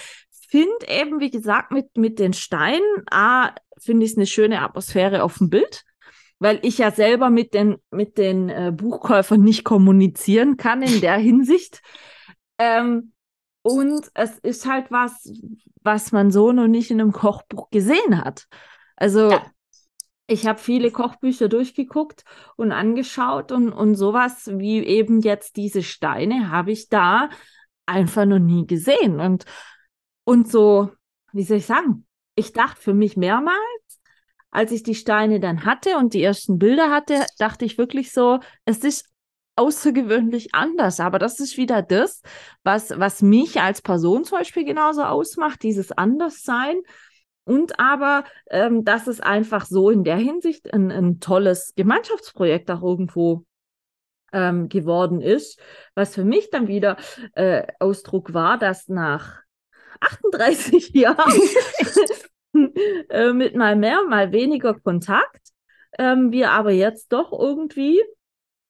finde 0.49 0.87
eben, 0.87 1.19
wie 1.19 1.29
gesagt, 1.29 1.71
mit, 1.71 1.97
mit 1.97 2.17
den 2.17 2.33
Steinen, 2.33 3.03
A, 3.11 3.53
finde 3.77 4.05
ich 4.05 4.13
es 4.13 4.17
eine 4.17 4.25
schöne 4.25 4.61
Atmosphäre 4.61 5.21
auf 5.21 5.37
dem 5.37 5.49
Bild, 5.49 5.83
weil 6.39 6.59
ich 6.63 6.77
ja 6.77 6.91
selber 6.91 7.29
mit 7.29 7.53
den, 7.53 7.75
mit 7.91 8.17
den 8.17 8.49
äh, 8.49 8.71
Buchkäufern 8.73 9.41
nicht 9.41 9.65
kommunizieren 9.65 10.55
kann 10.55 10.81
in 10.81 11.01
der 11.01 11.17
Hinsicht. 11.17 11.81
Ähm, 12.57 13.11
und 13.65 14.11
es 14.13 14.37
ist 14.37 14.67
halt 14.67 14.91
was, 14.91 15.27
was 15.81 16.11
man 16.11 16.29
so 16.29 16.51
noch 16.51 16.67
nicht 16.67 16.91
in 16.91 17.01
einem 17.01 17.11
Kochbuch 17.11 17.71
gesehen 17.71 18.23
hat. 18.23 18.45
Also 18.95 19.31
ja. 19.31 19.43
ich 20.27 20.45
habe 20.45 20.59
viele 20.59 20.91
Kochbücher 20.91 21.49
durchgeguckt 21.49 22.25
und 22.57 22.71
angeschaut 22.71 23.51
und, 23.51 23.73
und 23.73 23.95
sowas 23.95 24.51
wie 24.53 24.85
eben 24.85 25.19
jetzt 25.19 25.55
diese 25.55 25.81
Steine 25.81 26.51
habe 26.51 26.71
ich 26.71 26.89
da 26.89 27.29
einfach 27.87 28.25
noch 28.25 28.37
nie 28.37 28.67
gesehen. 28.67 29.19
Und, 29.19 29.45
und 30.25 30.47
so, 30.47 30.91
wie 31.33 31.43
soll 31.43 31.57
ich 31.57 31.65
sagen, 31.65 32.05
ich 32.35 32.53
dachte 32.53 32.79
für 32.79 32.93
mich 32.93 33.17
mehrmals, 33.17 33.57
als 34.51 34.73
ich 34.73 34.83
die 34.83 34.93
Steine 34.93 35.39
dann 35.39 35.65
hatte 35.65 35.97
und 35.97 36.13
die 36.13 36.21
ersten 36.21 36.59
Bilder 36.59 36.91
hatte, 36.91 37.25
dachte 37.39 37.65
ich 37.65 37.79
wirklich 37.79 38.11
so, 38.11 38.41
es 38.65 38.83
ist 38.83 39.09
außergewöhnlich 39.55 40.53
anders. 40.53 40.99
Aber 40.99 41.19
das 41.19 41.39
ist 41.39 41.57
wieder 41.57 41.81
das, 41.81 42.21
was, 42.63 42.97
was 42.97 43.21
mich 43.21 43.61
als 43.61 43.81
Person 43.81 44.23
zum 44.23 44.39
Beispiel 44.39 44.65
genauso 44.65 45.03
ausmacht, 45.03 45.63
dieses 45.63 45.91
Anderssein. 45.91 46.77
Und 47.43 47.79
aber, 47.79 48.23
ähm, 48.49 48.83
dass 48.83 49.07
es 49.07 49.21
einfach 49.21 49.65
so 49.65 49.89
in 49.89 50.03
der 50.03 50.17
Hinsicht 50.17 50.73
ein, 50.73 50.91
ein 50.91 51.19
tolles 51.19 51.73
Gemeinschaftsprojekt 51.75 52.71
auch 52.71 52.81
irgendwo 52.81 53.45
ähm, 54.33 54.67
geworden 54.67 55.21
ist, 55.21 55.59
was 55.93 56.15
für 56.15 56.25
mich 56.25 56.49
dann 56.49 56.67
wieder 56.67 56.97
äh, 57.35 57.67
Ausdruck 57.79 58.33
war, 58.33 58.57
dass 58.57 58.89
nach 58.89 59.41
38 60.01 60.89
Jahren 60.93 61.39
äh, 63.09 63.31
mit 63.31 63.55
mal 63.55 63.75
mehr, 63.75 64.03
mal 64.03 64.31
weniger 64.31 64.73
Kontakt, 64.73 65.49
ähm, 65.97 66.31
wir 66.31 66.51
aber 66.51 66.71
jetzt 66.71 67.13
doch 67.13 67.31
irgendwie 67.31 68.01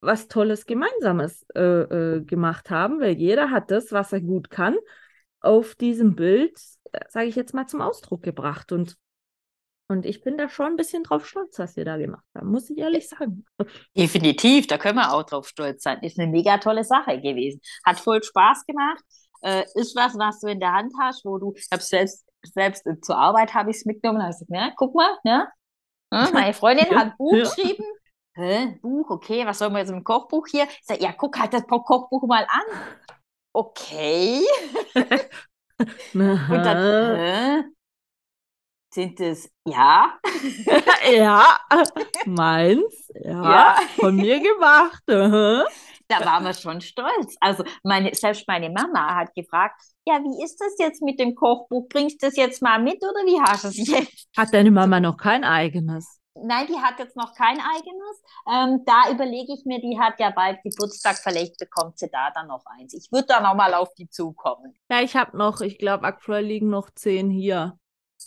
was 0.01 0.27
Tolles 0.27 0.65
Gemeinsames 0.65 1.45
äh, 1.55 1.61
äh, 1.61 2.21
gemacht 2.21 2.69
haben, 2.69 2.99
weil 2.99 3.15
jeder 3.15 3.51
hat 3.51 3.71
das, 3.71 3.91
was 3.91 4.13
er 4.13 4.21
gut 4.21 4.49
kann, 4.49 4.75
auf 5.41 5.75
diesem 5.75 6.15
Bild, 6.15 6.59
sage 7.09 7.27
ich 7.27 7.35
jetzt 7.35 7.53
mal, 7.53 7.67
zum 7.67 7.81
Ausdruck 7.81 8.23
gebracht. 8.23 8.71
Und, 8.71 8.97
und 9.87 10.05
ich 10.05 10.21
bin 10.21 10.37
da 10.37 10.49
schon 10.49 10.67
ein 10.67 10.75
bisschen 10.75 11.03
drauf 11.03 11.27
stolz, 11.27 11.59
was 11.59 11.75
wir 11.75 11.85
da 11.85 11.97
gemacht 11.97 12.25
haben, 12.35 12.49
muss 12.49 12.69
ich 12.69 12.77
ehrlich 12.77 13.07
sagen. 13.07 13.45
Definitiv, 13.97 14.67
da 14.67 14.77
können 14.77 14.97
wir 14.97 15.13
auch 15.13 15.23
drauf 15.23 15.47
stolz 15.47 15.83
sein. 15.83 16.01
Ist 16.01 16.19
eine 16.19 16.31
mega 16.31 16.57
tolle 16.57 16.83
Sache 16.83 17.19
gewesen. 17.21 17.61
Hat 17.85 17.99
voll 17.99 18.23
Spaß 18.23 18.65
gemacht. 18.65 19.03
Äh, 19.41 19.63
ist 19.75 19.95
was, 19.95 20.17
was 20.17 20.39
du 20.39 20.47
in 20.47 20.59
der 20.59 20.73
Hand 20.73 20.93
hast, 20.99 21.23
wo 21.25 21.37
du, 21.37 21.53
ich 21.55 21.67
habe 21.71 21.83
selbst, 21.83 22.25
selbst 22.41 22.83
zur 23.01 23.17
Arbeit 23.17 23.53
habe 23.53 23.69
ich 23.69 23.77
es 23.77 23.85
mitgenommen, 23.85 24.21
habe 24.21 24.31
gesagt, 24.31 24.49
ne, 24.49 24.73
guck 24.75 24.95
mal, 24.95 25.17
ne? 25.23 25.47
Meine 26.33 26.53
Freundin 26.53 26.89
hat 26.91 27.07
ein 27.07 27.13
Buch 27.17 27.33
ja. 27.33 27.43
geschrieben, 27.43 27.83
Hä? 28.35 28.77
Buch, 28.81 29.09
okay, 29.11 29.45
was 29.45 29.59
soll 29.59 29.69
man 29.69 29.79
jetzt 29.79 29.91
im 29.91 30.03
Kochbuch 30.03 30.47
hier? 30.47 30.65
Ich 30.65 30.85
sage, 30.85 31.01
ja, 31.01 31.13
guck 31.13 31.39
halt 31.39 31.53
das 31.53 31.65
Kochbuch 31.65 32.27
mal 32.27 32.45
an. 32.49 32.97
Okay. 33.53 34.41
Und 36.13 36.49
dann, 36.49 37.15
hä? 37.17 37.63
Sind 38.93 39.19
es, 39.19 39.49
ja? 39.65 40.19
ja, 41.11 41.59
meins, 42.25 43.11
ja, 43.13 43.43
ja, 43.43 43.75
von 43.97 44.15
mir 44.15 44.39
gemacht. 44.39 45.01
da 45.05 46.25
waren 46.25 46.43
wir 46.45 46.53
schon 46.53 46.79
stolz. 46.81 47.35
Also 47.39 47.63
meine, 47.83 48.13
selbst 48.15 48.47
meine 48.47 48.69
Mama 48.69 49.15
hat 49.15 49.33
gefragt, 49.35 49.81
ja, 50.05 50.19
wie 50.21 50.43
ist 50.43 50.57
das 50.59 50.75
jetzt 50.79 51.01
mit 51.01 51.19
dem 51.19 51.35
Kochbuch? 51.35 51.87
Bringst 51.89 52.21
du 52.21 52.27
das 52.27 52.37
jetzt 52.37 52.61
mal 52.61 52.81
mit 52.81 52.97
oder 53.03 53.25
wie 53.25 53.41
hast 53.41 53.65
du 53.65 53.67
es 53.69 53.87
jetzt? 53.87 54.29
Hat 54.35 54.53
deine 54.53 54.71
Mama 54.71 54.99
noch 54.99 55.17
kein 55.17 55.43
eigenes? 55.43 56.21
Nein, 56.35 56.67
die 56.67 56.77
hat 56.77 56.99
jetzt 56.99 57.15
noch 57.15 57.33
kein 57.33 57.59
eigenes. 57.59 58.23
Ähm, 58.47 58.83
da 58.85 59.09
überlege 59.09 59.53
ich 59.53 59.65
mir, 59.65 59.79
die 59.79 59.97
hat 59.99 60.19
ja 60.19 60.31
bald 60.31 60.61
Geburtstag, 60.63 61.17
vielleicht 61.17 61.57
bekommt 61.57 61.97
sie 61.97 62.09
da 62.09 62.29
dann 62.31 62.47
noch 62.47 62.65
eins. 62.65 62.93
Ich 62.93 63.11
würde 63.11 63.27
da 63.27 63.39
nochmal 63.39 63.73
auf 63.73 63.93
die 63.95 64.09
zukommen. 64.09 64.73
Ja, 64.91 65.01
ich 65.01 65.15
habe 65.15 65.37
noch, 65.37 65.61
ich 65.61 65.77
glaube, 65.77 66.03
aktuell 66.03 66.45
liegen 66.45 66.69
noch 66.69 66.89
zehn 66.91 67.29
hier. 67.29 67.79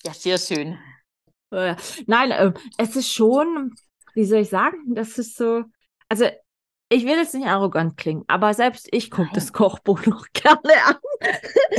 Ja, 0.04 0.14
sehr 0.14 0.38
schön. 0.38 0.78
Äh, 1.50 1.76
nein, 2.06 2.30
äh, 2.30 2.52
es 2.78 2.96
ist 2.96 3.12
schon, 3.12 3.74
wie 4.14 4.24
soll 4.24 4.40
ich 4.40 4.50
sagen, 4.50 4.94
das 4.94 5.18
ist 5.18 5.36
so, 5.36 5.64
also 6.08 6.26
ich 6.90 7.04
will 7.04 7.16
jetzt 7.16 7.34
nicht 7.34 7.46
arrogant 7.46 7.96
klingen, 7.96 8.24
aber 8.28 8.54
selbst 8.54 8.88
ich 8.92 9.10
gucke 9.10 9.30
das 9.34 9.52
Kochbuch 9.52 10.00
noch 10.06 10.26
gerne 10.32 10.84
an. 10.86 10.96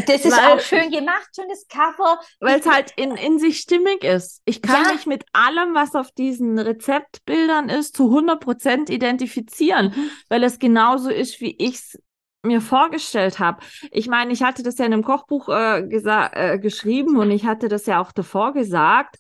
Das 0.05 0.26
ist 0.26 0.38
weil, 0.38 0.53
auch 0.53 0.60
schön 0.60 0.91
gemacht, 0.91 1.30
schönes 1.36 1.68
Cover. 1.68 2.20
Weil 2.39 2.60
es 2.60 2.70
halt 2.70 2.93
in, 2.95 3.12
in 3.16 3.39
sich 3.39 3.60
stimmig 3.60 4.03
ist. 4.03 4.41
Ich 4.45 4.62
kann 4.62 4.86
ja. 4.86 4.93
mich 4.93 5.05
mit 5.05 5.26
allem, 5.34 5.74
was 5.74 5.95
auf 5.95 6.12
diesen 6.12 6.60
Rezeptbildern 6.60 7.70
ist, 7.70 7.95
zu 7.95 8.16
100% 8.16 8.91
identifizieren, 8.91 9.93
mhm. 9.95 10.12
weil 10.30 10.43
es 10.43 10.60
genauso 10.60 11.10
ist, 11.10 11.41
wie 11.41 11.55
ich 11.57 11.76
es 11.76 11.99
mir 12.43 12.62
vorgestellt 12.62 13.39
habe. 13.39 13.62
Ich 13.91 14.07
meine, 14.07 14.32
ich 14.32 14.43
hatte 14.43 14.64
das 14.64 14.78
ja 14.78 14.86
in 14.86 14.93
einem 14.93 15.03
Kochbuch 15.03 15.49
äh, 15.49 15.80
äh, 15.80 16.60
geschrieben 16.60 17.18
und 17.18 17.32
ich 17.32 17.45
hatte 17.45 17.68
das 17.68 17.86
ja 17.86 17.99
auch 17.99 18.12
davor 18.12 18.53
gesagt 18.53 19.18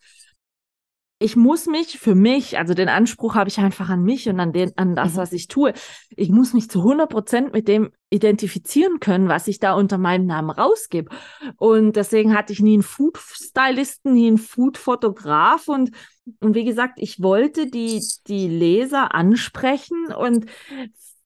ich 1.21 1.35
muss 1.35 1.65
mich 1.65 1.99
für 1.99 2.15
mich, 2.15 2.57
also 2.57 2.73
den 2.73 2.87
Anspruch 2.87 3.35
habe 3.35 3.49
ich 3.49 3.59
einfach 3.59 3.89
an 3.89 4.03
mich 4.03 4.29
und 4.29 4.39
an, 4.39 4.53
den, 4.53 4.71
an 4.77 4.95
das, 4.95 5.13
mhm. 5.13 5.17
was 5.17 5.33
ich 5.33 5.49
tue. 5.49 5.73
Ich 6.15 6.29
muss 6.29 6.53
mich 6.53 6.69
zu 6.69 6.79
100 6.79 7.09
Prozent 7.09 7.53
mit 7.53 7.67
dem 7.67 7.91
identifizieren 8.09 9.01
können, 9.01 9.27
was 9.27 9.49
ich 9.49 9.59
da 9.59 9.73
unter 9.73 9.97
meinem 9.97 10.25
Namen 10.25 10.49
rausgebe. 10.49 11.13
Und 11.57 11.97
deswegen 11.97 12.35
hatte 12.35 12.53
ich 12.53 12.61
nie 12.61 12.75
einen 12.75 12.83
Food-Stylisten, 12.83 14.13
nie 14.13 14.27
einen 14.27 14.37
Food-Fotograf. 14.37 15.67
Und, 15.67 15.91
und 16.39 16.55
wie 16.55 16.63
gesagt, 16.63 16.93
ich 16.97 17.21
wollte 17.21 17.67
die, 17.67 18.01
die 18.27 18.47
Leser 18.47 19.13
ansprechen. 19.13 20.13
Und 20.13 20.45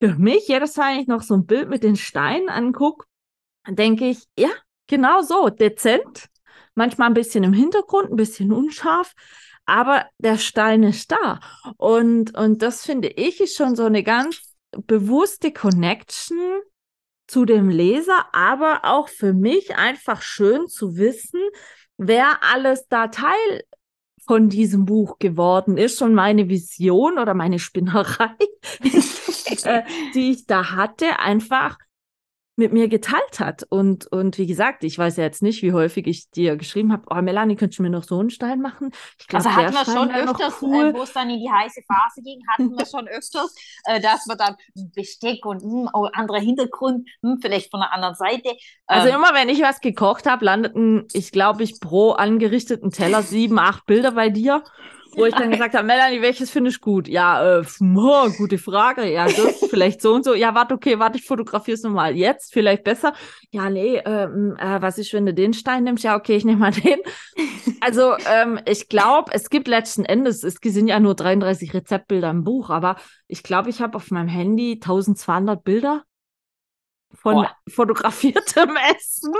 für 0.02 0.16
mich, 0.16 0.48
jedes 0.48 0.76
Mal, 0.76 0.96
wenn 0.96 1.02
ich 1.02 1.08
noch 1.08 1.22
so 1.22 1.36
ein 1.36 1.46
Bild 1.46 1.70
mit 1.70 1.84
den 1.84 1.98
Steinen 1.98 2.50
angucke, 2.50 3.06
denke 3.70 4.10
ich, 4.10 4.24
ja, 4.38 4.50
genau 4.88 5.22
so, 5.22 5.50
dezent. 5.50 6.30
Manchmal 6.74 7.10
ein 7.10 7.14
bisschen 7.14 7.44
im 7.44 7.54
Hintergrund, 7.54 8.10
ein 8.10 8.16
bisschen 8.16 8.52
unscharf 8.52 9.14
aber 9.66 10.05
der 10.18 10.38
Stein 10.38 10.84
ist 10.84 11.11
da. 11.11 11.39
Und, 11.78 12.38
und 12.38 12.61
das 12.61 12.86
finde 12.86 13.09
ich 13.09 13.39
ist 13.39 13.55
schon 13.55 13.76
so 13.76 13.86
eine 13.86 14.03
ganz 14.03 14.55
bewusste 14.86 15.51
Connection 15.51 16.39
zu 17.28 17.45
dem 17.45 17.70
Leser, 17.70 18.28
aber 18.34 18.82
auch 18.84 19.07
für 19.07 19.34
mich 19.34 19.76
einfach 19.76 20.22
schön 20.22 20.68
zu 20.68 20.97
wissen, 20.97 21.39
wer 21.97 22.43
alles 22.43 22.88
da 22.88 23.07
Teil 23.07 23.64
von 24.26 24.49
diesem 24.49 24.86
Buch 24.86 25.20
geworden 25.20 25.78
ist 25.78 26.01
und 26.01 26.14
meine 26.14 26.49
Vision 26.49 27.18
oder 27.18 27.34
meine 27.34 27.59
Spinnerei, 27.59 28.36
äh, 29.64 29.84
die 30.14 30.32
ich 30.32 30.45
da 30.45 30.72
hatte, 30.72 31.20
einfach 31.20 31.78
mit 32.56 32.72
mir 32.72 32.88
geteilt 32.88 33.39
hat. 33.39 33.64
Und, 33.70 34.06
und 34.12 34.38
wie 34.38 34.45
gesagt, 34.45 34.84
ich 34.84 34.97
weiß 34.97 35.18
ja 35.18 35.24
jetzt 35.24 35.41
nicht, 35.41 35.64
wie 35.64 35.74
häufig 35.74 36.06
ich 36.06 36.30
dir 36.30 36.56
geschrieben 36.56 36.91
habe, 36.91 37.04
oh 37.10 37.22
Melanie, 37.22 37.56
könntest 37.56 37.80
du 37.80 37.84
mir 37.84 37.89
noch 37.89 38.04
so 38.04 38.20
einen 38.20 38.30
Stein 38.30 38.62
machen? 38.62 38.91
Ich 39.20 39.28
glaub, 39.28 39.43
also 39.43 39.56
hatten 39.56 39.74
wir 39.74 39.86
schon 39.86 40.12
öfters, 40.12 40.62
äh, 40.62 40.66
cool. 40.66 40.86
äh, 40.86 40.93
wo 40.93 41.01
es 41.01 41.14
dann 41.14 41.30
in 41.30 41.39
die 41.39 41.49
heiße 41.49 41.82
Phase 41.88 42.22
ging, 42.22 42.39
hatten 42.51 42.78
wir 42.78 42.86
schon 42.86 43.08
öfters, 43.08 43.56
äh, 43.86 43.99
dass 43.99 44.28
wir 44.28 44.36
dann 44.36 44.56
Besteck 44.95 45.45
und 45.45 45.64
mh, 45.64 45.72
hm, 45.72 45.89
oh, 45.93 46.08
anderer 46.14 46.39
Hintergrund, 46.39 47.10
mh, 47.22 47.32
hm, 47.32 47.39
vielleicht 47.41 47.72
von 47.72 47.80
der 47.80 47.91
anderen 47.91 48.16
Seite. 48.16 48.56
Also 48.86 49.08
ähm, 49.08 49.16
immer, 49.16 49.34
wenn 49.34 49.49
ich 49.49 49.62
was 49.62 49.82
gekocht 49.82 50.28
habe, 50.28 50.45
landeten, 50.45 51.08
ich 51.14 51.32
glaube, 51.32 51.64
ich 51.64 51.80
pro 51.80 52.12
angerichteten 52.12 52.91
Teller 52.91 53.24
sieben, 53.24 53.58
acht 53.58 53.86
Bilder 53.88 54.12
bei 54.12 54.30
dir 54.30 54.64
wo 55.16 55.26
ich 55.26 55.34
dann 55.34 55.51
gesagt 55.51 55.76
habe, 55.76 55.86
Melanie, 55.86 56.22
welches 56.22 56.49
finde 56.49 56.70
ich 56.70 56.82
gut? 56.82 57.07
Ja, 57.07 57.59
äh, 57.59 57.64
oh, 57.82 58.30
gute 58.38 58.57
Frage. 58.57 59.11
Ja, 59.11 59.26
das 59.26 59.66
vielleicht 59.70 60.01
so 60.01 60.14
und 60.14 60.24
so. 60.26 60.34
Ja, 60.34 60.55
warte, 60.55 60.74
okay, 60.74 60.99
warte, 60.99 61.18
ich 61.18 61.26
fotografiere 61.26 61.76
es 61.76 61.84
nochmal. 61.84 62.16
Jetzt 62.16 62.53
vielleicht 62.53 62.84
besser. 62.84 63.14
Ja, 63.51 63.70
nee, 63.70 64.01
ähm, 64.05 64.55
äh, 64.57 64.82
was 64.82 64.97
ist, 64.97 65.14
wenn 65.14 65.26
du 65.26 65.34
den 65.34 65.53
Stein 65.53 65.84
nimmst? 65.84 66.03
Ja, 66.03 66.16
okay, 66.16 66.36
ich 66.36 66.45
nehme 66.45 66.59
mal 66.59 66.72
den. 66.72 66.99
Also 67.80 68.14
ähm, 68.32 68.59
ich 68.66 68.88
glaube, 68.88 69.32
es 69.34 69.49
gibt 69.49 69.68
letzten 69.68 70.05
Endes, 70.05 70.43
es 70.43 70.55
sind 70.64 70.88
ja 70.88 70.99
nur 70.99 71.16
33 71.16 71.74
Rezeptbilder 71.74 72.30
im 72.30 72.43
Buch, 72.43 72.70
aber 72.70 72.95
ich 73.28 73.43
glaube, 73.43 73.70
ich 73.70 73.82
habe 73.82 73.97
auf 73.97 74.09
meinem 74.09 74.30
Handy 74.30 74.80
1200 74.82 75.64
Bilder 75.64 76.03
von 77.16 77.36
Boah. 77.36 77.55
fotografiertem 77.70 78.76
Essen. 78.95 79.34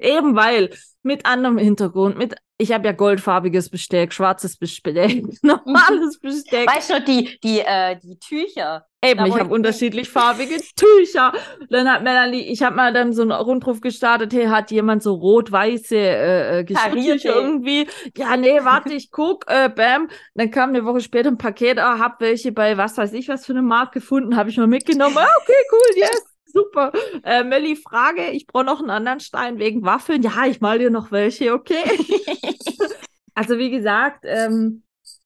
Eben 0.00 0.36
weil 0.36 0.70
mit 1.02 1.26
anderem 1.26 1.58
Hintergrund, 1.58 2.18
mit 2.18 2.36
ich 2.58 2.72
habe 2.72 2.86
ja 2.86 2.92
goldfarbiges 2.92 3.70
Besteck, 3.70 4.12
schwarzes 4.12 4.58
Besteck, 4.58 5.24
normales 5.42 6.20
Besteck. 6.20 6.68
Weißt 6.68 6.90
du, 6.90 7.00
die, 7.02 7.38
die, 7.42 7.60
äh, 7.60 7.96
die 7.96 8.18
Tücher, 8.18 8.84
Eben, 9.02 9.24
ich 9.24 9.34
habe 9.34 9.54
unterschiedlich 9.54 10.10
farbige 10.10 10.60
Tücher. 10.76 11.32
Dann 11.70 11.90
hat 11.90 12.02
Melanie, 12.02 12.42
ich 12.42 12.62
habe 12.62 12.76
mal 12.76 12.92
dann 12.92 13.14
so 13.14 13.22
einen 13.22 13.32
Rundruf 13.32 13.80
gestartet, 13.80 14.34
hey, 14.34 14.46
hat 14.46 14.70
jemand 14.70 15.02
so 15.02 15.14
rot-weiße 15.14 15.96
äh, 15.96 16.58
äh 16.58 16.64
Geschirrtücher 16.64 17.34
irgendwie? 17.34 17.88
Ja, 18.14 18.36
nee, 18.36 18.60
warte, 18.62 18.92
ich 18.92 19.10
guck, 19.10 19.46
äh, 19.48 19.70
bam. 19.70 20.08
Dann 20.34 20.50
kam 20.50 20.70
eine 20.70 20.84
Woche 20.84 21.00
später 21.00 21.30
ein 21.30 21.38
Paket, 21.38 21.78
ah, 21.78 21.98
hab 21.98 22.20
welche 22.20 22.52
bei 22.52 22.76
was 22.76 22.98
weiß 22.98 23.14
ich 23.14 23.28
was 23.28 23.46
für 23.46 23.52
eine 23.52 23.62
Marke 23.62 24.00
gefunden, 24.00 24.36
habe 24.36 24.50
ich 24.50 24.58
mal 24.58 24.66
mitgenommen. 24.66 25.16
Ah, 25.16 25.28
okay, 25.42 25.52
cool, 25.72 25.96
yes. 25.96 26.22
Super. 26.52 26.92
Äh, 27.22 27.44
Melli, 27.44 27.76
Frage, 27.76 28.30
ich 28.30 28.46
brauche 28.46 28.64
noch 28.64 28.80
einen 28.80 28.90
anderen 28.90 29.20
Stein 29.20 29.58
wegen 29.58 29.84
Waffeln. 29.84 30.22
Ja, 30.22 30.46
ich 30.46 30.60
mal 30.60 30.78
dir 30.78 30.90
noch 30.90 31.12
welche, 31.12 31.54
okay? 31.54 31.84
also 33.34 33.56
wie 33.56 33.70
gesagt, 33.70 34.24
ähm, 34.24 34.82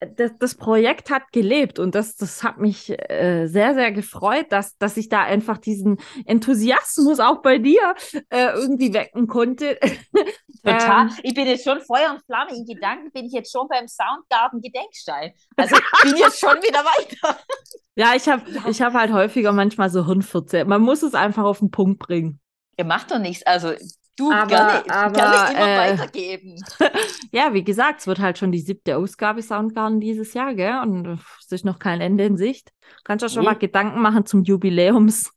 das, 0.06 0.32
das 0.38 0.54
Projekt 0.54 1.10
hat 1.10 1.32
gelebt 1.32 1.78
und 1.78 1.94
das, 1.94 2.16
das 2.16 2.42
hat 2.42 2.58
mich 2.58 2.90
äh, 3.10 3.46
sehr, 3.46 3.74
sehr 3.74 3.92
gefreut, 3.92 4.46
dass, 4.50 4.76
dass 4.78 4.96
ich 4.96 5.08
da 5.08 5.22
einfach 5.22 5.58
diesen 5.58 5.98
Enthusiasmus 6.26 7.20
auch 7.20 7.42
bei 7.42 7.58
dir 7.58 7.94
äh, 8.30 8.52
irgendwie 8.54 8.92
wecken 8.92 9.26
konnte. 9.26 9.78
Total. 10.64 11.08
Ähm, 11.08 11.14
ich 11.22 11.34
bin 11.34 11.46
jetzt 11.46 11.64
schon 11.64 11.80
Feuer 11.80 12.12
und 12.12 12.24
Flamme. 12.24 12.56
In 12.56 12.64
Gedanken 12.64 13.10
bin 13.12 13.26
ich 13.26 13.32
jetzt 13.32 13.52
schon 13.52 13.68
beim 13.68 13.86
Soundgarten 13.86 14.60
Gedenkstein. 14.60 15.32
Also 15.56 15.76
ich 15.76 16.10
bin 16.10 16.16
jetzt 16.16 16.40
schon 16.40 16.56
wieder 16.62 16.80
weiter. 16.80 17.38
Ja, 17.96 18.14
ich 18.16 18.28
habe 18.28 18.42
ich 18.68 18.82
hab 18.82 18.92
halt 18.94 19.12
häufiger 19.12 19.52
manchmal 19.52 19.88
so 19.88 20.04
Hirnfurze. 20.04 20.64
Man 20.64 20.82
muss 20.82 21.04
es 21.04 21.14
einfach 21.14 21.44
auf 21.44 21.60
den 21.60 21.70
Punkt 21.70 22.00
bringen. 22.00 22.40
Ihr 22.76 22.84
macht 22.84 23.12
doch 23.12 23.20
nichts. 23.20 23.46
Also 23.46 23.72
Du, 24.16 24.30
aber, 24.30 24.46
gerne, 24.46 24.90
aber, 24.90 25.12
gerne 25.12 25.52
immer 25.52 25.68
äh, 25.68 25.90
weitergeben. 25.92 26.64
ja, 27.32 27.52
wie 27.52 27.64
gesagt, 27.64 28.00
es 28.00 28.06
wird 28.06 28.20
halt 28.20 28.38
schon 28.38 28.52
die 28.52 28.60
siebte 28.60 28.96
Ausgabe 28.96 29.42
Soundgarden 29.42 30.00
dieses 30.00 30.34
Jahr, 30.34 30.54
gell? 30.54 30.78
Und 30.82 31.18
es 31.40 31.50
ist 31.50 31.64
noch 31.64 31.80
kein 31.80 32.00
Ende 32.00 32.24
in 32.24 32.36
Sicht. 32.36 32.70
Kannst 33.02 33.24
du 33.24 33.28
schon 33.28 33.42
nee. 33.42 33.50
mal 33.50 33.58
Gedanken 33.58 34.00
machen 34.00 34.24
zum 34.24 34.44
Jubiläums 34.44 35.32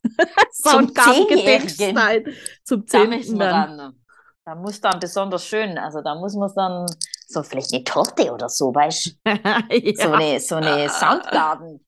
Soundgarden 0.51 1.28
Gedenkstein. 1.30 2.25
Zum 2.63 2.86
zehnten 2.86 3.39
dann. 3.39 3.78
dann. 3.78 3.95
Da 4.45 4.55
muss 4.55 4.80
dann 4.80 4.99
besonders 4.99 5.45
schön, 5.45 5.78
also 5.78 6.01
da 6.01 6.15
muss 6.15 6.34
man 6.36 6.49
dann 6.55 6.86
so 7.28 7.43
vielleicht 7.43 7.73
eine 7.73 7.84
Torte 7.84 8.32
oder 8.32 8.47
so, 8.47 8.73
weißt 8.73 9.07
du? 9.07 9.11
ja. 9.32 9.61
So 9.95 10.11
eine, 10.11 10.39
so 10.39 10.55
eine 10.55 10.88
Soundgarden. 10.88 11.86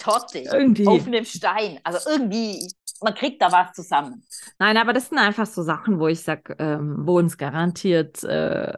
Torte 0.00 0.40
irgendwie. 0.40 0.86
auf 0.86 1.06
einem 1.06 1.24
Stein. 1.24 1.78
Also 1.84 2.10
irgendwie 2.10 2.68
man 3.02 3.14
kriegt 3.14 3.40
da 3.40 3.50
was 3.50 3.72
zusammen. 3.72 4.24
Nein, 4.58 4.76
aber 4.76 4.92
das 4.92 5.08
sind 5.08 5.18
einfach 5.18 5.46
so 5.46 5.62
Sachen, 5.62 5.98
wo 5.98 6.08
ich 6.08 6.22
sage, 6.22 6.54
ähm, 6.58 6.96
wo 7.06 7.18
uns 7.18 7.38
garantiert 7.38 8.22
äh, 8.24 8.74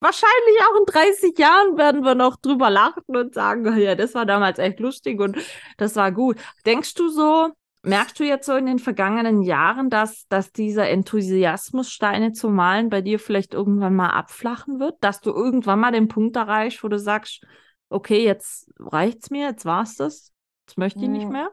wahrscheinlich 0.00 0.58
auch 0.68 0.80
in 0.80 0.86
30 0.86 1.38
Jahren 1.38 1.78
werden 1.78 2.02
wir 2.02 2.14
noch 2.14 2.36
drüber 2.36 2.70
lachen 2.70 3.16
und 3.16 3.34
sagen, 3.34 3.78
ja, 3.78 3.94
das 3.94 4.14
war 4.14 4.26
damals 4.26 4.58
echt 4.58 4.80
lustig 4.80 5.20
und 5.20 5.38
das 5.76 5.96
war 5.96 6.10
gut. 6.10 6.38
Denkst 6.66 6.94
du 6.94 7.08
so, 7.08 7.50
merkst 7.84 8.18
du 8.18 8.24
jetzt 8.24 8.46
so 8.46 8.56
in 8.56 8.66
den 8.66 8.80
vergangenen 8.80 9.42
Jahren, 9.42 9.90
dass, 9.90 10.26
dass 10.28 10.52
dieser 10.52 10.88
Enthusiasmus, 10.88 11.90
Steine 11.90 12.32
zu 12.32 12.48
malen, 12.48 12.90
bei 12.90 13.00
dir 13.00 13.18
vielleicht 13.18 13.54
irgendwann 13.54 13.94
mal 13.94 14.10
abflachen 14.10 14.80
wird? 14.80 14.96
Dass 15.00 15.20
du 15.20 15.30
irgendwann 15.30 15.80
mal 15.80 15.92
den 15.92 16.08
Punkt 16.08 16.36
erreichst, 16.36 16.82
wo 16.82 16.88
du 16.88 16.98
sagst, 16.98 17.44
okay, 17.88 18.24
jetzt 18.24 18.72
reicht's 18.78 19.30
mir, 19.30 19.48
jetzt 19.48 19.64
war's 19.64 19.96
das, 19.96 20.31
jetzt 20.72 20.78
möchte 20.78 21.00
ich 21.00 21.06
hm. 21.06 21.12
nicht 21.12 21.28
mehr? 21.28 21.50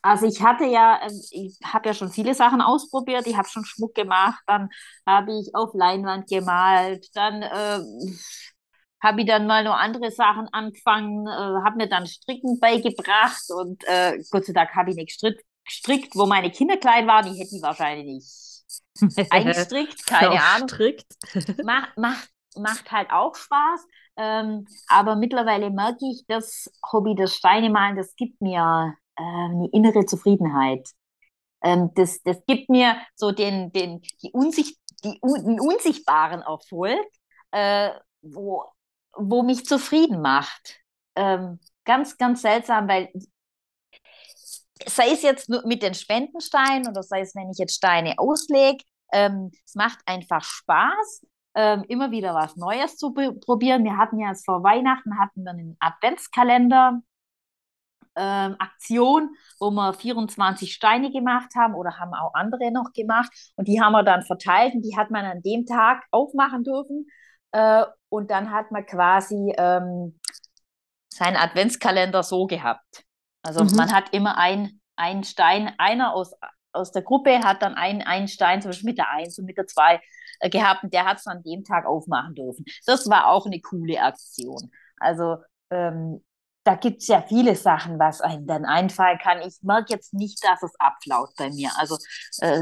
Also 0.00 0.26
ich 0.26 0.42
hatte 0.42 0.64
ja, 0.64 1.00
ähm, 1.02 1.20
ich 1.30 1.58
habe 1.64 1.88
ja 1.88 1.94
schon 1.94 2.10
viele 2.10 2.34
Sachen 2.34 2.60
ausprobiert. 2.60 3.26
Ich 3.26 3.36
habe 3.36 3.48
schon 3.48 3.64
Schmuck 3.64 3.94
gemacht, 3.94 4.42
dann 4.46 4.68
habe 5.06 5.32
ich 5.38 5.54
auf 5.54 5.70
Leinwand 5.74 6.28
gemalt, 6.28 7.06
dann 7.14 7.42
äh, 7.42 7.80
habe 9.00 9.20
ich 9.20 9.26
dann 9.26 9.46
mal 9.46 9.64
noch 9.64 9.76
andere 9.76 10.10
Sachen 10.10 10.48
angefangen, 10.52 11.26
äh, 11.26 11.64
habe 11.64 11.76
mir 11.76 11.88
dann 11.88 12.06
Stricken 12.06 12.58
beigebracht 12.58 13.44
und 13.50 13.84
äh, 13.86 14.18
Gott 14.30 14.46
sei 14.46 14.52
Dank 14.52 14.70
habe 14.74 14.90
ich 14.90 14.96
nicht 14.96 15.20
gestrickt, 15.64 16.14
wo 16.14 16.26
meine 16.26 16.50
Kinder 16.50 16.76
klein 16.76 17.06
waren. 17.06 17.32
Ich 17.32 17.38
hätte 17.38 17.50
die 17.50 17.62
wahrscheinlich 17.62 18.06
nicht 18.06 19.30
eingestrickt, 19.32 20.06
keine 20.06 20.42
Ahnung. 20.42 20.68
Macht, 21.64 21.96
macht, 21.96 22.28
macht 22.56 22.90
halt 22.92 23.10
auch 23.10 23.34
Spaß. 23.34 23.86
Ähm, 24.16 24.66
aber 24.88 25.16
mittlerweile 25.16 25.70
merke 25.70 26.04
ich, 26.10 26.24
das 26.28 26.70
Hobby 26.92 27.14
des 27.14 27.34
Steinemalen, 27.34 27.96
das 27.96 28.14
gibt 28.16 28.40
mir 28.40 28.94
äh, 29.16 29.22
eine 29.22 29.68
innere 29.72 30.04
Zufriedenheit. 30.06 30.88
Ähm, 31.62 31.90
das, 31.94 32.22
das 32.22 32.44
gibt 32.46 32.68
mir 32.68 32.96
so 33.14 33.32
den, 33.32 33.72
den, 33.72 34.02
die 34.22 34.30
Unsicht, 34.32 34.78
die, 35.04 35.18
den 35.20 35.60
unsichtbaren 35.60 36.42
Erfolg, 36.42 37.06
äh, 37.52 37.90
wo, 38.22 38.64
wo 39.14 39.42
mich 39.42 39.64
zufrieden 39.64 40.20
macht. 40.20 40.80
Ähm, 41.14 41.60
ganz, 41.84 42.16
ganz 42.18 42.42
seltsam, 42.42 42.88
weil 42.88 43.10
sei 44.86 45.10
es 45.12 45.22
jetzt 45.22 45.48
nur 45.48 45.66
mit 45.66 45.82
den 45.82 45.94
Spendensteinen 45.94 46.88
oder 46.88 47.02
sei 47.02 47.20
es, 47.20 47.34
wenn 47.34 47.50
ich 47.50 47.58
jetzt 47.58 47.74
Steine 47.74 48.14
auslege, 48.18 48.82
ähm, 49.12 49.50
es 49.64 49.74
macht 49.74 49.98
einfach 50.06 50.42
Spaß, 50.42 51.26
ähm, 51.54 51.84
immer 51.88 52.10
wieder 52.10 52.34
was 52.34 52.56
Neues 52.56 52.96
zu 52.96 53.12
probieren. 53.12 53.84
Wir 53.84 53.96
hatten 53.96 54.18
ja 54.18 54.28
jetzt 54.28 54.44
vor 54.44 54.62
Weihnachten 54.62 55.18
hatten 55.18 55.44
wir 55.44 55.50
einen 55.50 55.76
Adventskalender 55.80 57.00
ähm, 58.14 58.56
Aktion, 58.58 59.34
wo 59.58 59.70
wir 59.70 59.94
24 59.94 60.72
Steine 60.72 61.10
gemacht 61.10 61.54
haben 61.56 61.74
oder 61.74 61.98
haben 61.98 62.14
auch 62.14 62.34
andere 62.34 62.70
noch 62.70 62.92
gemacht. 62.92 63.30
Und 63.56 63.68
die 63.68 63.80
haben 63.80 63.92
wir 63.92 64.02
dann 64.02 64.22
verteilt 64.22 64.74
und 64.74 64.82
die 64.82 64.96
hat 64.96 65.10
man 65.10 65.24
an 65.24 65.42
dem 65.42 65.66
Tag 65.66 66.04
aufmachen 66.10 66.64
dürfen. 66.64 67.06
Äh, 67.52 67.84
und 68.08 68.30
dann 68.30 68.50
hat 68.50 68.70
man 68.70 68.84
quasi 68.84 69.54
ähm, 69.56 70.18
seinen 71.12 71.36
Adventskalender 71.36 72.22
so 72.22 72.46
gehabt. 72.46 73.04
Also 73.42 73.64
mhm. 73.64 73.76
man 73.76 73.92
hat 73.92 74.12
immer 74.12 74.38
ein, 74.38 74.80
einen 74.96 75.24
Stein, 75.24 75.72
einer 75.78 76.14
aus, 76.14 76.32
aus 76.72 76.92
der 76.92 77.02
Gruppe 77.02 77.42
hat 77.42 77.62
dann 77.62 77.74
einen, 77.74 78.02
einen 78.02 78.28
Stein, 78.28 78.62
zum 78.62 78.70
Beispiel 78.70 78.90
mit 78.90 78.98
der 78.98 79.10
1 79.10 79.38
und 79.38 79.46
mit 79.46 79.56
der 79.56 79.66
2 79.66 79.94
äh, 79.94 80.00
gehabt 80.50 80.84
und 80.84 80.92
der 80.92 81.04
hat 81.04 81.18
es 81.18 81.26
an 81.26 81.42
dem 81.42 81.64
Tag 81.64 81.86
aufmachen 81.86 82.34
dürfen. 82.34 82.64
Das 82.86 83.08
war 83.08 83.28
auch 83.28 83.46
eine 83.46 83.60
coole 83.60 84.00
Aktion. 84.00 84.70
Also 84.98 85.36
ähm, 85.70 86.22
da 86.64 86.76
gibt 86.76 87.02
es 87.02 87.08
ja 87.08 87.22
viele 87.22 87.56
Sachen, 87.56 87.98
was 87.98 88.20
einem 88.20 88.46
dann 88.46 88.64
einfallen 88.64 89.18
kann. 89.18 89.40
Ich 89.42 89.56
merke 89.62 89.92
jetzt 89.92 90.14
nicht, 90.14 90.44
dass 90.44 90.62
es 90.62 90.72
abflaut 90.78 91.30
bei 91.36 91.50
mir. 91.50 91.70
Also 91.76 91.96
äh, 92.40 92.60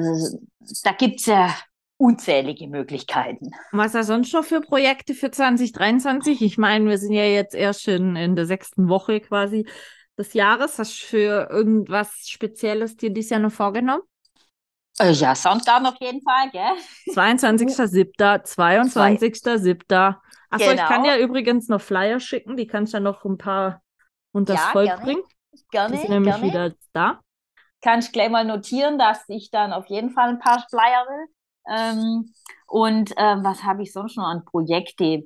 da 0.84 0.92
gibt 0.92 1.20
es 1.20 1.26
ja 1.26 1.54
unzählige 1.98 2.66
Möglichkeiten. 2.66 3.50
Was 3.72 3.92
da 3.92 4.02
sonst 4.02 4.32
noch 4.32 4.44
für 4.44 4.62
Projekte 4.62 5.14
für 5.14 5.30
2023? 5.30 6.40
Ich 6.40 6.56
meine, 6.56 6.88
wir 6.88 6.96
sind 6.96 7.12
ja 7.12 7.24
jetzt 7.24 7.54
erst 7.54 7.86
in, 7.88 8.16
in 8.16 8.36
der 8.36 8.46
sechsten 8.46 8.88
Woche 8.88 9.20
quasi 9.20 9.66
des 10.16 10.32
Jahres. 10.32 10.78
Hast 10.78 11.02
du 11.02 11.06
für 11.06 11.50
irgendwas 11.50 12.26
Spezielles 12.26 12.96
dir 12.96 13.10
dieses 13.10 13.30
Jahr 13.30 13.40
noch 13.40 13.52
vorgenommen? 13.52 14.02
Äh, 15.00 15.12
ja, 15.12 15.34
Soundgarden 15.34 15.86
auf 15.86 15.96
jeden 16.00 16.20
Fall, 16.20 16.50
gell? 16.50 16.74
22.07., 17.14 18.44
22.07. 18.44 20.16
Achso, 20.50 20.68
genau. 20.68 20.82
ich 20.82 20.88
kann 20.88 21.04
ja 21.04 21.16
übrigens 21.16 21.68
noch 21.68 21.80
Flyer 21.80 22.20
schicken, 22.20 22.56
die 22.56 22.66
kannst 22.66 22.92
du 22.92 22.98
ja 22.98 23.00
noch 23.00 23.24
ein 23.24 23.38
paar 23.38 23.82
und 24.32 24.48
das 24.48 24.60
ja, 24.60 24.72
Volk 24.72 24.86
gerne. 24.86 25.04
bringen. 25.04 25.22
Gerne. 25.70 25.94
Die 25.94 26.00
sind 26.02 26.10
nämlich 26.10 26.34
gerne. 26.34 26.46
wieder 26.46 26.74
da. 26.92 27.20
Kannst 27.80 28.12
gleich 28.12 28.30
mal 28.30 28.44
notieren, 28.44 28.98
dass 28.98 29.24
ich 29.28 29.50
dann 29.50 29.72
auf 29.72 29.86
jeden 29.86 30.10
Fall 30.10 30.28
ein 30.28 30.38
paar 30.38 30.66
Flyer 30.68 31.06
will. 31.06 31.26
Ähm, 31.68 32.34
und 32.66 33.12
ähm, 33.16 33.42
was 33.42 33.62
habe 33.62 33.82
ich 33.82 33.92
sonst 33.92 34.16
noch 34.16 34.24
an 34.24 34.44
Projekte? 34.44 35.24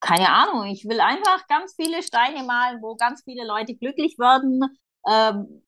keine 0.00 0.28
Ahnung. 0.28 0.66
Ich 0.66 0.88
will 0.88 1.00
einfach 1.00 1.48
ganz 1.48 1.74
viele 1.74 2.00
Steine 2.02 2.44
malen, 2.44 2.80
wo 2.80 2.94
ganz 2.94 3.24
viele 3.24 3.44
Leute 3.44 3.74
glücklich 3.74 4.16
werden. 4.18 4.62
Ähm, 5.08 5.65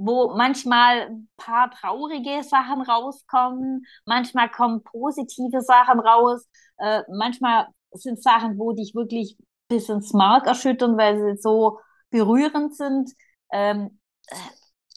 wo 0.00 0.34
manchmal 0.34 1.08
ein 1.08 1.28
paar 1.36 1.70
traurige 1.70 2.42
Sachen 2.42 2.80
rauskommen, 2.82 3.84
manchmal 4.06 4.50
kommen 4.50 4.82
positive 4.82 5.60
Sachen 5.60 6.00
raus, 6.00 6.48
äh, 6.78 7.02
manchmal 7.12 7.68
sind 7.92 8.22
Sachen, 8.22 8.58
wo 8.58 8.72
dich 8.72 8.94
wirklich 8.94 9.36
bis 9.68 9.88
ins 9.88 10.12
Mark 10.12 10.46
erschüttern, 10.46 10.96
weil 10.96 11.18
sie 11.18 11.40
so 11.40 11.78
berührend 12.10 12.74
sind. 12.74 13.10
Ähm, 13.52 14.00
äh, 14.28 14.36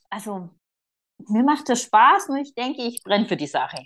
also 0.09 0.49
mir 1.17 1.43
macht 1.43 1.69
das 1.69 1.81
Spaß 1.83 2.29
und 2.29 2.37
ich 2.37 2.53
denke, 2.53 2.83
ich 2.83 3.03
brenne 3.03 3.27
für 3.27 3.37
die 3.37 3.47
Sache. 3.47 3.83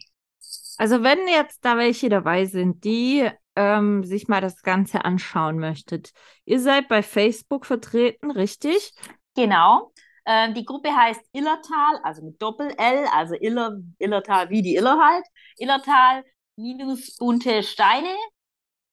Also 0.78 1.02
wenn 1.02 1.28
jetzt 1.28 1.66
da 1.66 1.78
welche 1.78 2.10
dabei 2.10 2.46
sind, 2.46 2.84
die 2.84 3.28
ähm, 3.56 4.04
sich 4.04 4.28
mal 4.28 4.42
das 4.42 4.62
Ganze 4.62 5.04
anschauen 5.04 5.58
möchtet. 5.58 6.12
Ihr 6.46 6.60
seid 6.60 6.88
bei 6.88 7.02
Facebook 7.02 7.66
vertreten, 7.66 8.30
richtig? 8.30 8.94
Genau. 9.36 9.92
Ähm, 10.28 10.54
die 10.54 10.66
Gruppe 10.66 10.94
heißt 10.94 11.22
Illertal, 11.32 12.02
also 12.04 12.22
mit 12.22 12.42
Doppel-L, 12.42 13.06
also 13.14 13.34
Iller, 13.36 13.78
Illertal 13.98 14.50
wie 14.50 14.62
die 14.62 14.76
Iller 14.76 15.00
halt. 15.00 15.26
Illertal 15.58 16.26
minus 16.58 17.16
bunte 17.16 17.64
Steine. 17.64 18.14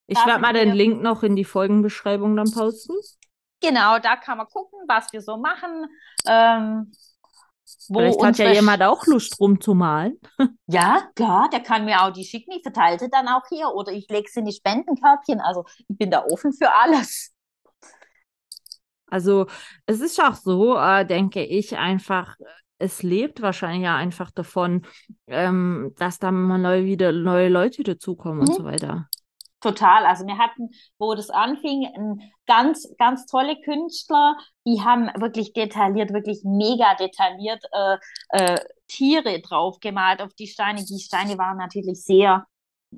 Ich 0.06 0.16
werde 0.24 0.40
mal 0.40 0.52
den 0.52 0.72
Link 0.72 1.02
noch 1.02 1.24
in 1.24 1.34
die 1.34 1.44
Folgenbeschreibung 1.44 2.36
dann 2.36 2.50
posten. 2.50 2.94
Genau, 3.60 3.98
da 3.98 4.16
kann 4.16 4.38
man 4.38 4.46
gucken, 4.46 4.78
was 4.86 5.12
wir 5.12 5.22
so 5.22 5.36
machen. 5.36 5.86
Ähm, 6.26 6.92
Vielleicht 7.86 8.22
hat 8.22 8.38
ja 8.38 8.52
jemand 8.52 8.82
auch 8.82 9.06
Lust 9.06 9.40
rumzumalen. 9.40 10.20
Ja, 10.66 11.10
klar, 11.14 11.50
der 11.52 11.60
kann 11.60 11.84
mir 11.84 12.02
auch 12.02 12.10
die 12.10 12.24
schicken. 12.24 12.52
Ich 12.52 12.62
verteile 12.62 12.98
sie 12.98 13.10
dann 13.10 13.28
auch 13.28 13.42
hier 13.50 13.68
oder 13.68 13.92
ich 13.92 14.08
lege 14.08 14.28
sie 14.30 14.40
in 14.40 14.46
die 14.46 14.52
Spendenkörbchen. 14.52 15.40
Also 15.40 15.64
ich 15.88 15.98
bin 15.98 16.10
da 16.10 16.24
offen 16.24 16.54
für 16.54 16.72
alles. 16.72 17.33
Also 19.14 19.46
es 19.86 20.00
ist 20.00 20.20
auch 20.20 20.34
so, 20.34 20.76
äh, 20.76 21.06
denke 21.06 21.44
ich, 21.44 21.76
einfach, 21.76 22.36
es 22.78 23.02
lebt 23.02 23.42
wahrscheinlich 23.42 23.84
ja 23.84 23.96
einfach 23.96 24.30
davon, 24.32 24.84
ähm, 25.28 25.92
dass 25.98 26.18
da 26.18 26.30
mal 26.32 26.58
neu 26.58 26.84
wieder 26.84 27.12
neue 27.12 27.48
Leute 27.48 27.82
dazukommen 27.84 28.40
Mhm. 28.40 28.48
und 28.48 28.54
so 28.54 28.64
weiter. 28.64 29.08
Total. 29.60 30.04
Also 30.04 30.26
wir 30.26 30.36
hatten, 30.36 30.68
wo 30.98 31.14
das 31.14 31.30
anfing, 31.30 31.86
ganz, 32.46 32.86
ganz 32.98 33.24
tolle 33.26 33.56
Künstler, 33.62 34.36
die 34.66 34.82
haben 34.82 35.06
wirklich 35.18 35.54
detailliert, 35.54 36.12
wirklich 36.12 36.42
mega 36.44 36.94
detailliert 36.96 37.64
äh, 37.72 37.96
äh, 38.30 38.60
Tiere 38.88 39.40
draufgemalt 39.40 40.20
auf 40.20 40.34
die 40.34 40.48
Steine. 40.48 40.84
Die 40.84 41.00
Steine 41.00 41.38
waren 41.38 41.56
natürlich 41.56 42.04
sehr, 42.04 42.44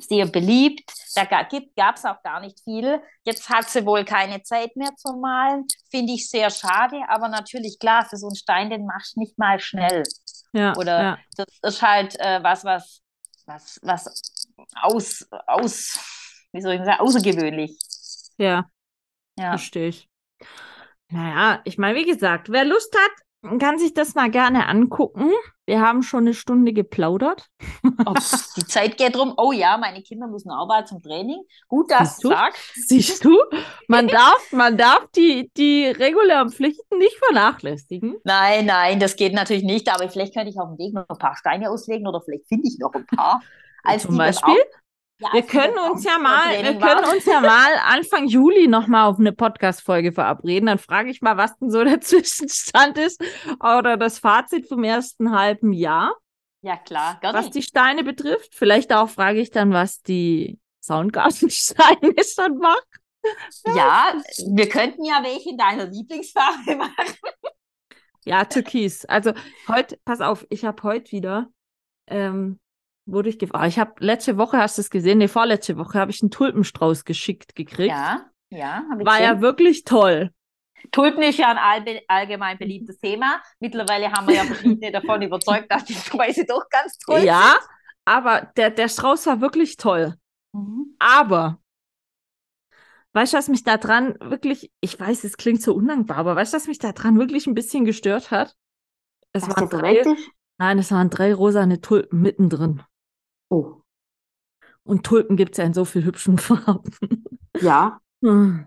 sehr 0.01 0.27
beliebt. 0.27 0.91
Da 1.15 1.25
gab 1.25 1.97
es 1.97 2.05
auch 2.05 2.23
gar 2.23 2.41
nicht 2.41 2.61
viel. 2.65 3.01
Jetzt 3.25 3.49
hat 3.49 3.69
sie 3.69 3.85
wohl 3.87 4.05
keine 4.05 4.43
Zeit 4.43 4.77
mehr 4.77 4.95
zum 4.97 5.21
Malen. 5.21 5.67
Finde 5.91 6.13
ich 6.13 6.29
sehr 6.29 6.51
schade, 6.51 7.01
aber 7.09 7.29
natürlich 7.29 7.79
klar, 7.79 8.05
für 8.09 8.17
so 8.17 8.27
einen 8.29 8.37
Stein, 8.37 8.71
den 8.71 8.87
machst 8.87 9.17
du 9.17 9.21
nicht 9.21 9.39
mal 9.39 9.59
schnell. 9.61 10.03
Ja, 10.53 10.77
Oder 10.77 11.03
ja. 11.03 11.19
das 11.37 11.47
ist 11.63 11.83
halt 11.83 12.19
äh, 12.21 12.43
was, 12.43 12.65
was, 12.65 13.03
was, 13.47 13.79
was 13.83 14.53
aus, 14.83 15.27
aus, 15.47 15.99
wie 16.53 16.61
soll 16.61 16.75
ich 16.75 16.85
sagen, 16.85 17.01
außergewöhnlich. 17.01 17.79
Ja, 18.39 18.71
Ja. 19.39 19.51
verstehe 19.51 19.89
ich. 19.89 20.09
Naja, 21.09 21.61
ich 21.65 21.79
meine, 21.79 21.99
wie 21.99 22.05
gesagt, 22.05 22.51
wer 22.51 22.65
Lust 22.65 22.95
hat, 22.95 23.26
kann 23.59 23.79
sich 23.79 23.95
das 23.95 24.15
mal 24.15 24.31
gerne 24.31 24.67
angucken. 24.69 25.31
Wir 25.67 25.81
haben 25.81 26.03
schon 26.03 26.21
eine 26.21 26.35
Stunde 26.35 26.73
geplaudert. 26.73 27.49
Oh, 28.07 28.15
die 28.57 28.67
Zeit 28.67 28.97
geht 28.99 29.17
rum. 29.17 29.35
Oh 29.37 29.53
ja, 29.53 29.79
meine 29.79 30.03
Kinder 30.03 30.29
müssen 30.29 30.51
auch 30.51 30.69
bald 30.69 30.87
zum 30.87 31.03
Training. 31.03 31.43
Gut, 31.67 31.91
dass 31.91 32.19
du 32.19 32.29
sagst. 32.29 32.61
Siehst 32.75 33.25
du, 33.25 33.37
man 33.89 34.07
darf, 34.07 34.53
man 34.53 34.77
darf 34.77 35.09
die, 35.17 35.51
die 35.57 35.87
regulären 35.87 36.51
Pflichten 36.51 36.99
nicht 36.99 37.17
vernachlässigen. 37.17 38.17
Nein, 38.25 38.67
nein, 38.67 39.01
das 39.01 39.17
geht 39.17 39.33
natürlich 39.33 39.65
nicht. 39.65 39.93
Aber 39.93 40.09
vielleicht 40.09 40.35
könnte 40.35 40.51
ich 40.51 40.59
auf 40.59 40.69
dem 40.69 40.79
Weg 40.79 40.95
noch 40.95 41.09
ein 41.09 41.19
paar 41.19 41.37
Steine 41.37 41.71
auslegen 41.71 42.07
oder 42.07 42.21
vielleicht 42.21 42.47
finde 42.47 42.69
ich 42.69 42.79
noch 42.79 42.93
ein 42.95 43.07
paar. 43.07 43.41
Als 43.83 44.03
Zum 44.03 44.17
Beispiel? 44.17 44.57
Ja, 45.19 45.33
Wir 45.33 45.43
können 45.43 45.79
uns 45.79 46.05
ja 46.05 46.19
mal, 46.19 46.51
wir 46.51 46.63
Training 46.63 46.81
können 46.81 47.05
uns 47.07 47.25
ja 47.25 47.41
mal 47.41 47.73
Anfang 47.87 48.27
Juli 48.27 48.69
nochmal 48.69 49.09
auf 49.09 49.19
eine 49.19 49.33
Podcast-Folge 49.33 50.13
verabreden. 50.13 50.67
Dann 50.67 50.79
frage 50.79 51.11
ich 51.11 51.23
mal, 51.23 51.37
was 51.39 51.57
denn 51.59 51.71
so 51.71 51.83
der 51.85 52.01
Zwischenstand 52.03 52.99
ist 52.99 53.23
oder 53.61 53.97
das 53.97 54.19
Fazit 54.19 54.69
vom 54.69 54.85
ersten 54.85 55.31
halben 55.35 55.73
Jahr, 55.73 56.15
Ja, 56.61 56.77
klar, 56.77 57.19
gar 57.23 57.33
was 57.33 57.47
nicht. 57.47 57.55
die 57.57 57.63
Steine 57.63 58.05
betrifft. 58.05 58.55
Vielleicht 58.55 58.93
auch 58.93 59.09
frage 59.09 59.41
ich 59.41 59.51
dann, 59.51 59.73
was 59.73 60.03
die 60.03 60.59
Soundgarten-Steine 60.83 62.15
dann 62.37 62.59
machen. 62.59 62.77
Ja, 63.75 64.13
wir 64.55 64.69
könnten 64.69 65.03
ja 65.05 65.21
welche 65.23 65.51
in 65.51 65.57
deiner 65.57 65.87
Lieblingsfarbe 65.87 66.77
machen. 66.77 67.17
Ja, 68.25 68.45
Türkis. 68.45 69.05
Also 69.07 69.33
heute, 69.69 69.99
pass 70.05 70.21
auf, 70.21 70.47
ich 70.51 70.65
habe 70.65 70.83
heute 70.83 71.11
wieder, 71.13 71.49
ähm, 72.09 72.61
wurde 73.07 73.29
ich 73.31 73.39
gefragt, 73.39 73.69
ich 73.69 73.79
habe 73.79 73.93
letzte 74.05 74.37
Woche, 74.39 74.59
hast 74.59 74.79
du 74.79 74.83
es 74.83 74.91
gesehen, 74.91 75.19
nee, 75.19 75.29
vorletzte 75.29 75.77
Woche 75.79 75.99
habe 75.99 76.11
ich 76.11 76.23
einen 76.23 76.31
Tulpenstrauß 76.31 77.05
geschickt 77.05 77.55
gekriegt. 77.55 77.95
Ja, 77.95 78.31
ja, 78.51 78.85
habe 78.91 79.03
ich 79.05 79.09
War 79.09 79.21
ja 79.21 79.41
gesehen. 79.41 79.43
wirklich 79.43 79.85
toll. 79.85 80.31
Tulpen 80.93 81.23
ist 81.23 81.39
ja 81.39 81.51
ein 81.53 81.99
allgemein 82.09 82.59
beliebtes 82.59 82.99
Thema. 82.99 83.41
Mittlerweile 83.61 84.11
haben 84.13 84.27
wir 84.29 84.35
ja 84.35 84.45
verschiedene 84.45 84.93
davon 84.93 85.23
überzeugt, 85.23 85.71
dass 85.71 85.85
die 85.85 85.95
Preise 85.95 86.45
doch 86.47 86.69
ganz 86.71 86.99
toll 86.99 87.27
Ja, 87.27 87.59
aber 88.05 88.53
der, 88.57 88.71
der 88.71 88.89
Strauß 88.89 89.27
war 89.27 89.41
wirklich 89.41 89.77
toll. 89.77 90.15
sind. 90.53 90.63
Mhm. 90.63 90.97
Aber, 90.99 91.61
weißt 93.13 93.33
du, 93.33 93.37
was 93.39 93.49
mich 93.49 93.65
da 93.65 93.77
dran 93.79 94.15
wirklich, 94.21 94.73
ich 94.81 94.99
weiß, 94.99 95.25
es 95.25 95.37
klingt 95.37 95.63
so 95.63 95.75
undankbar, 95.75 96.19
aber 96.19 96.37
weißt 96.37 96.53
du, 96.53 96.57
was 96.57 96.67
mich 96.69 96.79
da 96.79 96.93
dran 96.93 97.19
wirklich 97.19 97.47
ein 97.47 97.55
bisschen 97.55 97.85
gestört 97.85 98.31
hat? 98.31 98.57
Es 99.33 99.49
Dass 99.49 99.57
waren 99.57 99.69
drei, 99.71 100.05
nein, 100.59 100.79
es 100.79 100.91
waren 100.93 101.11
drei 101.11 101.35
rosane 101.35 101.81
Tulpen 101.81 102.23
mittendrin. 102.23 102.83
Oh, 103.49 103.77
Und 104.85 105.05
Tulpen 105.05 105.37
gibt 105.37 105.53
es 105.53 105.59
ja 105.59 105.65
in 105.65 105.75
so 105.75 105.85
viel 105.85 106.05
hübschen 106.05 106.39
Farben. 106.39 106.91
ja. 107.61 108.01
Hm. 108.23 108.67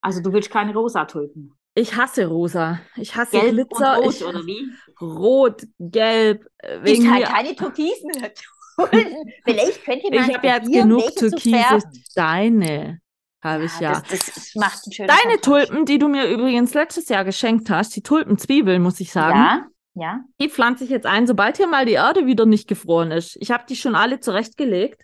Also 0.00 0.20
du 0.20 0.32
willst 0.32 0.50
keine 0.50 0.72
Rosatulpen. 0.74 1.52
Ich 1.74 1.96
hasse 1.96 2.26
rosa. 2.26 2.80
Ich 2.96 3.16
hasse 3.16 3.38
Gelb 3.40 3.68
Glitzer. 3.70 3.98
und 3.98 4.04
rot, 4.04 4.14
ich, 4.14 4.24
oder 4.24 4.44
wie? 4.46 4.68
Rot, 5.00 5.62
gelb. 5.78 6.46
äh, 6.58 6.76
Ich 6.78 6.84
Wegen 6.84 7.10
halt 7.10 7.22
mir, 7.22 7.28
keine 7.28 7.56
türkisen 7.56 8.10
Tulpen. 8.76 9.16
Vielleicht 9.44 9.84
könnte 9.84 10.08
man 10.12 10.28
ich 10.28 10.36
habe 10.36 10.46
jetzt 10.46 10.64
probieren, 10.64 10.88
genug 10.88 11.14
türkise. 11.16 11.78
Steine. 12.10 12.98
Habe 13.42 13.64
ich 13.64 13.80
ja. 13.80 14.02
Das, 14.08 14.26
das 14.34 14.54
macht 14.54 14.80
einen 14.84 14.92
schönen 14.92 15.08
Deine. 15.08 15.40
Tulpen, 15.40 15.84
die 15.86 15.98
du 15.98 16.08
mir 16.08 16.28
übrigens 16.28 16.74
letztes 16.74 17.08
Jahr 17.08 17.24
geschenkt 17.24 17.70
hast, 17.70 17.96
die 17.96 18.02
Tulpenzwiebeln, 18.02 18.82
muss 18.82 19.00
ich 19.00 19.10
sagen, 19.10 19.36
Ja, 19.38 19.66
ja. 19.94 20.20
die 20.40 20.48
pflanze 20.48 20.84
ich 20.84 20.90
jetzt 20.90 21.06
ein, 21.06 21.26
sobald 21.26 21.56
hier 21.56 21.66
mal 21.66 21.86
die 21.86 21.92
Erde 21.92 22.26
wieder 22.26 22.46
nicht 22.46 22.68
gefroren 22.68 23.10
ist. 23.10 23.36
Ich 23.40 23.50
habe 23.50 23.64
die 23.68 23.76
schon 23.76 23.94
alle 23.94 24.20
zurechtgelegt. 24.20 25.02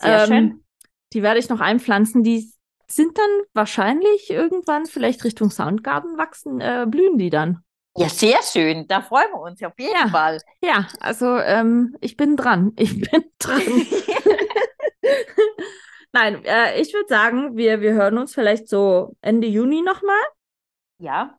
Sehr 0.00 0.22
Ähm, 0.22 0.26
schön. 0.26 0.64
Die 1.12 1.22
werde 1.22 1.40
ich 1.40 1.48
noch 1.48 1.60
einpflanzen. 1.60 2.22
Die 2.22 2.52
sind 2.86 3.18
dann 3.18 3.30
wahrscheinlich 3.54 4.30
irgendwann 4.30 4.86
vielleicht 4.86 5.24
Richtung 5.24 5.50
Soundgarten 5.50 6.16
wachsen, 6.16 6.60
äh, 6.60 6.86
blühen 6.88 7.18
die 7.18 7.30
dann. 7.30 7.62
Ja, 7.96 8.08
sehr 8.08 8.38
schön. 8.42 8.86
Da 8.86 9.02
freuen 9.02 9.30
wir 9.32 9.40
uns 9.40 9.62
auf 9.62 9.72
jeden 9.78 9.92
Ja. 9.92 10.08
Fall. 10.08 10.40
Ja, 10.62 10.86
also 11.00 11.36
ähm, 11.36 11.96
ich 12.00 12.16
bin 12.16 12.36
dran. 12.36 12.72
Ich 12.76 13.00
bin 13.00 13.24
dran. 13.38 13.60
Nein, 16.12 16.44
äh, 16.44 16.80
ich 16.80 16.92
würde 16.94 17.08
sagen, 17.08 17.56
wir, 17.56 17.80
wir 17.80 17.92
hören 17.92 18.18
uns 18.18 18.34
vielleicht 18.34 18.68
so 18.68 19.16
Ende 19.20 19.46
Juni 19.46 19.82
nochmal 19.82 20.16
ja. 20.98 21.38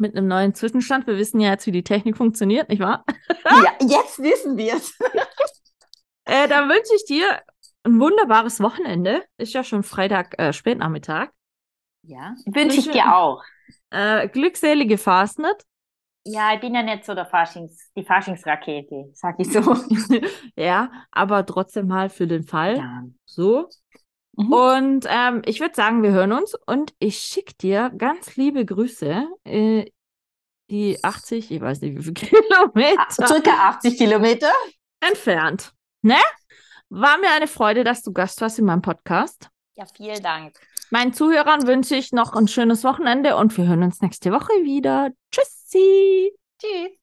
Mit 0.00 0.16
einem 0.16 0.28
neuen 0.28 0.54
Zwischenstand. 0.54 1.06
Wir 1.06 1.16
wissen 1.16 1.40
ja 1.40 1.50
jetzt, 1.50 1.66
wie 1.66 1.72
die 1.72 1.84
Technik 1.84 2.16
funktioniert, 2.16 2.68
nicht 2.68 2.80
wahr? 2.80 3.04
ja, 3.44 3.72
jetzt 3.80 4.18
wissen 4.18 4.56
wir 4.56 4.74
es. 4.74 4.96
Äh, 6.26 6.46
dann 6.46 6.68
wünsche 6.68 6.94
ich 6.94 7.06
dir 7.06 7.40
ein 7.82 7.98
wunderbares 7.98 8.60
Wochenende. 8.60 9.24
Ist 9.36 9.52
ja 9.52 9.64
schon 9.64 9.82
Freitag, 9.82 10.38
äh, 10.38 10.52
Spätnachmittag. 10.52 11.30
Ja, 12.02 12.36
wünsche 12.46 12.78
ich 12.78 12.88
dir 12.88 13.16
auch. 13.16 13.42
Äh, 13.90 14.28
glückselige 14.28 14.96
Fastnet. 14.96 15.64
Ja, 16.24 16.52
ich 16.54 16.60
bin 16.60 16.74
ja 16.74 16.82
nicht 16.82 17.04
so 17.04 17.14
der 17.14 17.26
Faschings, 17.26 17.90
die 17.96 18.04
Faschingsrakete, 18.04 19.10
sag 19.14 19.36
ich 19.38 19.50
so. 19.50 19.60
ja, 20.56 20.90
aber 21.10 21.44
trotzdem 21.46 21.88
mal 21.88 22.10
für 22.10 22.26
den 22.26 22.44
Fall. 22.44 22.76
Ja. 22.76 23.02
So. 23.24 23.68
Mhm. 24.40 24.52
Und 24.52 25.06
ähm, 25.08 25.42
ich 25.44 25.60
würde 25.60 25.74
sagen, 25.74 26.02
wir 26.02 26.10
hören 26.12 26.32
uns 26.32 26.54
und 26.66 26.94
ich 26.98 27.18
schicke 27.18 27.54
dir 27.54 27.90
ganz 27.96 28.36
liebe 28.36 28.64
Grüße. 28.64 29.26
Äh, 29.44 29.90
die 30.70 31.02
80, 31.02 31.50
ich 31.50 31.60
weiß 31.60 31.80
nicht 31.80 31.96
wie 31.96 32.02
viele 32.02 32.14
Kilometer 32.44 33.06
Circa 33.10 33.50
80 33.50 33.98
Kilometer. 33.98 34.52
entfernt. 35.00 35.72
Ne? 36.02 36.16
War 36.88 37.18
mir 37.18 37.30
eine 37.32 37.48
Freude, 37.48 37.84
dass 37.84 38.02
du 38.02 38.12
Gast 38.12 38.40
warst 38.40 38.58
in 38.58 38.64
meinem 38.64 38.82
Podcast. 38.82 39.48
Ja, 39.76 39.84
vielen 39.86 40.22
Dank. 40.22 40.54
Meinen 40.90 41.12
Zuhörern 41.12 41.66
wünsche 41.66 41.94
ich 41.94 42.12
noch 42.12 42.32
ein 42.32 42.48
schönes 42.48 42.82
Wochenende 42.84 43.36
und 43.36 43.56
wir 43.56 43.66
hören 43.66 43.82
uns 43.82 44.00
nächste 44.00 44.32
Woche 44.32 44.52
wieder. 44.64 45.10
Tschüssi! 45.30 46.32
Tschüss. 46.60 46.99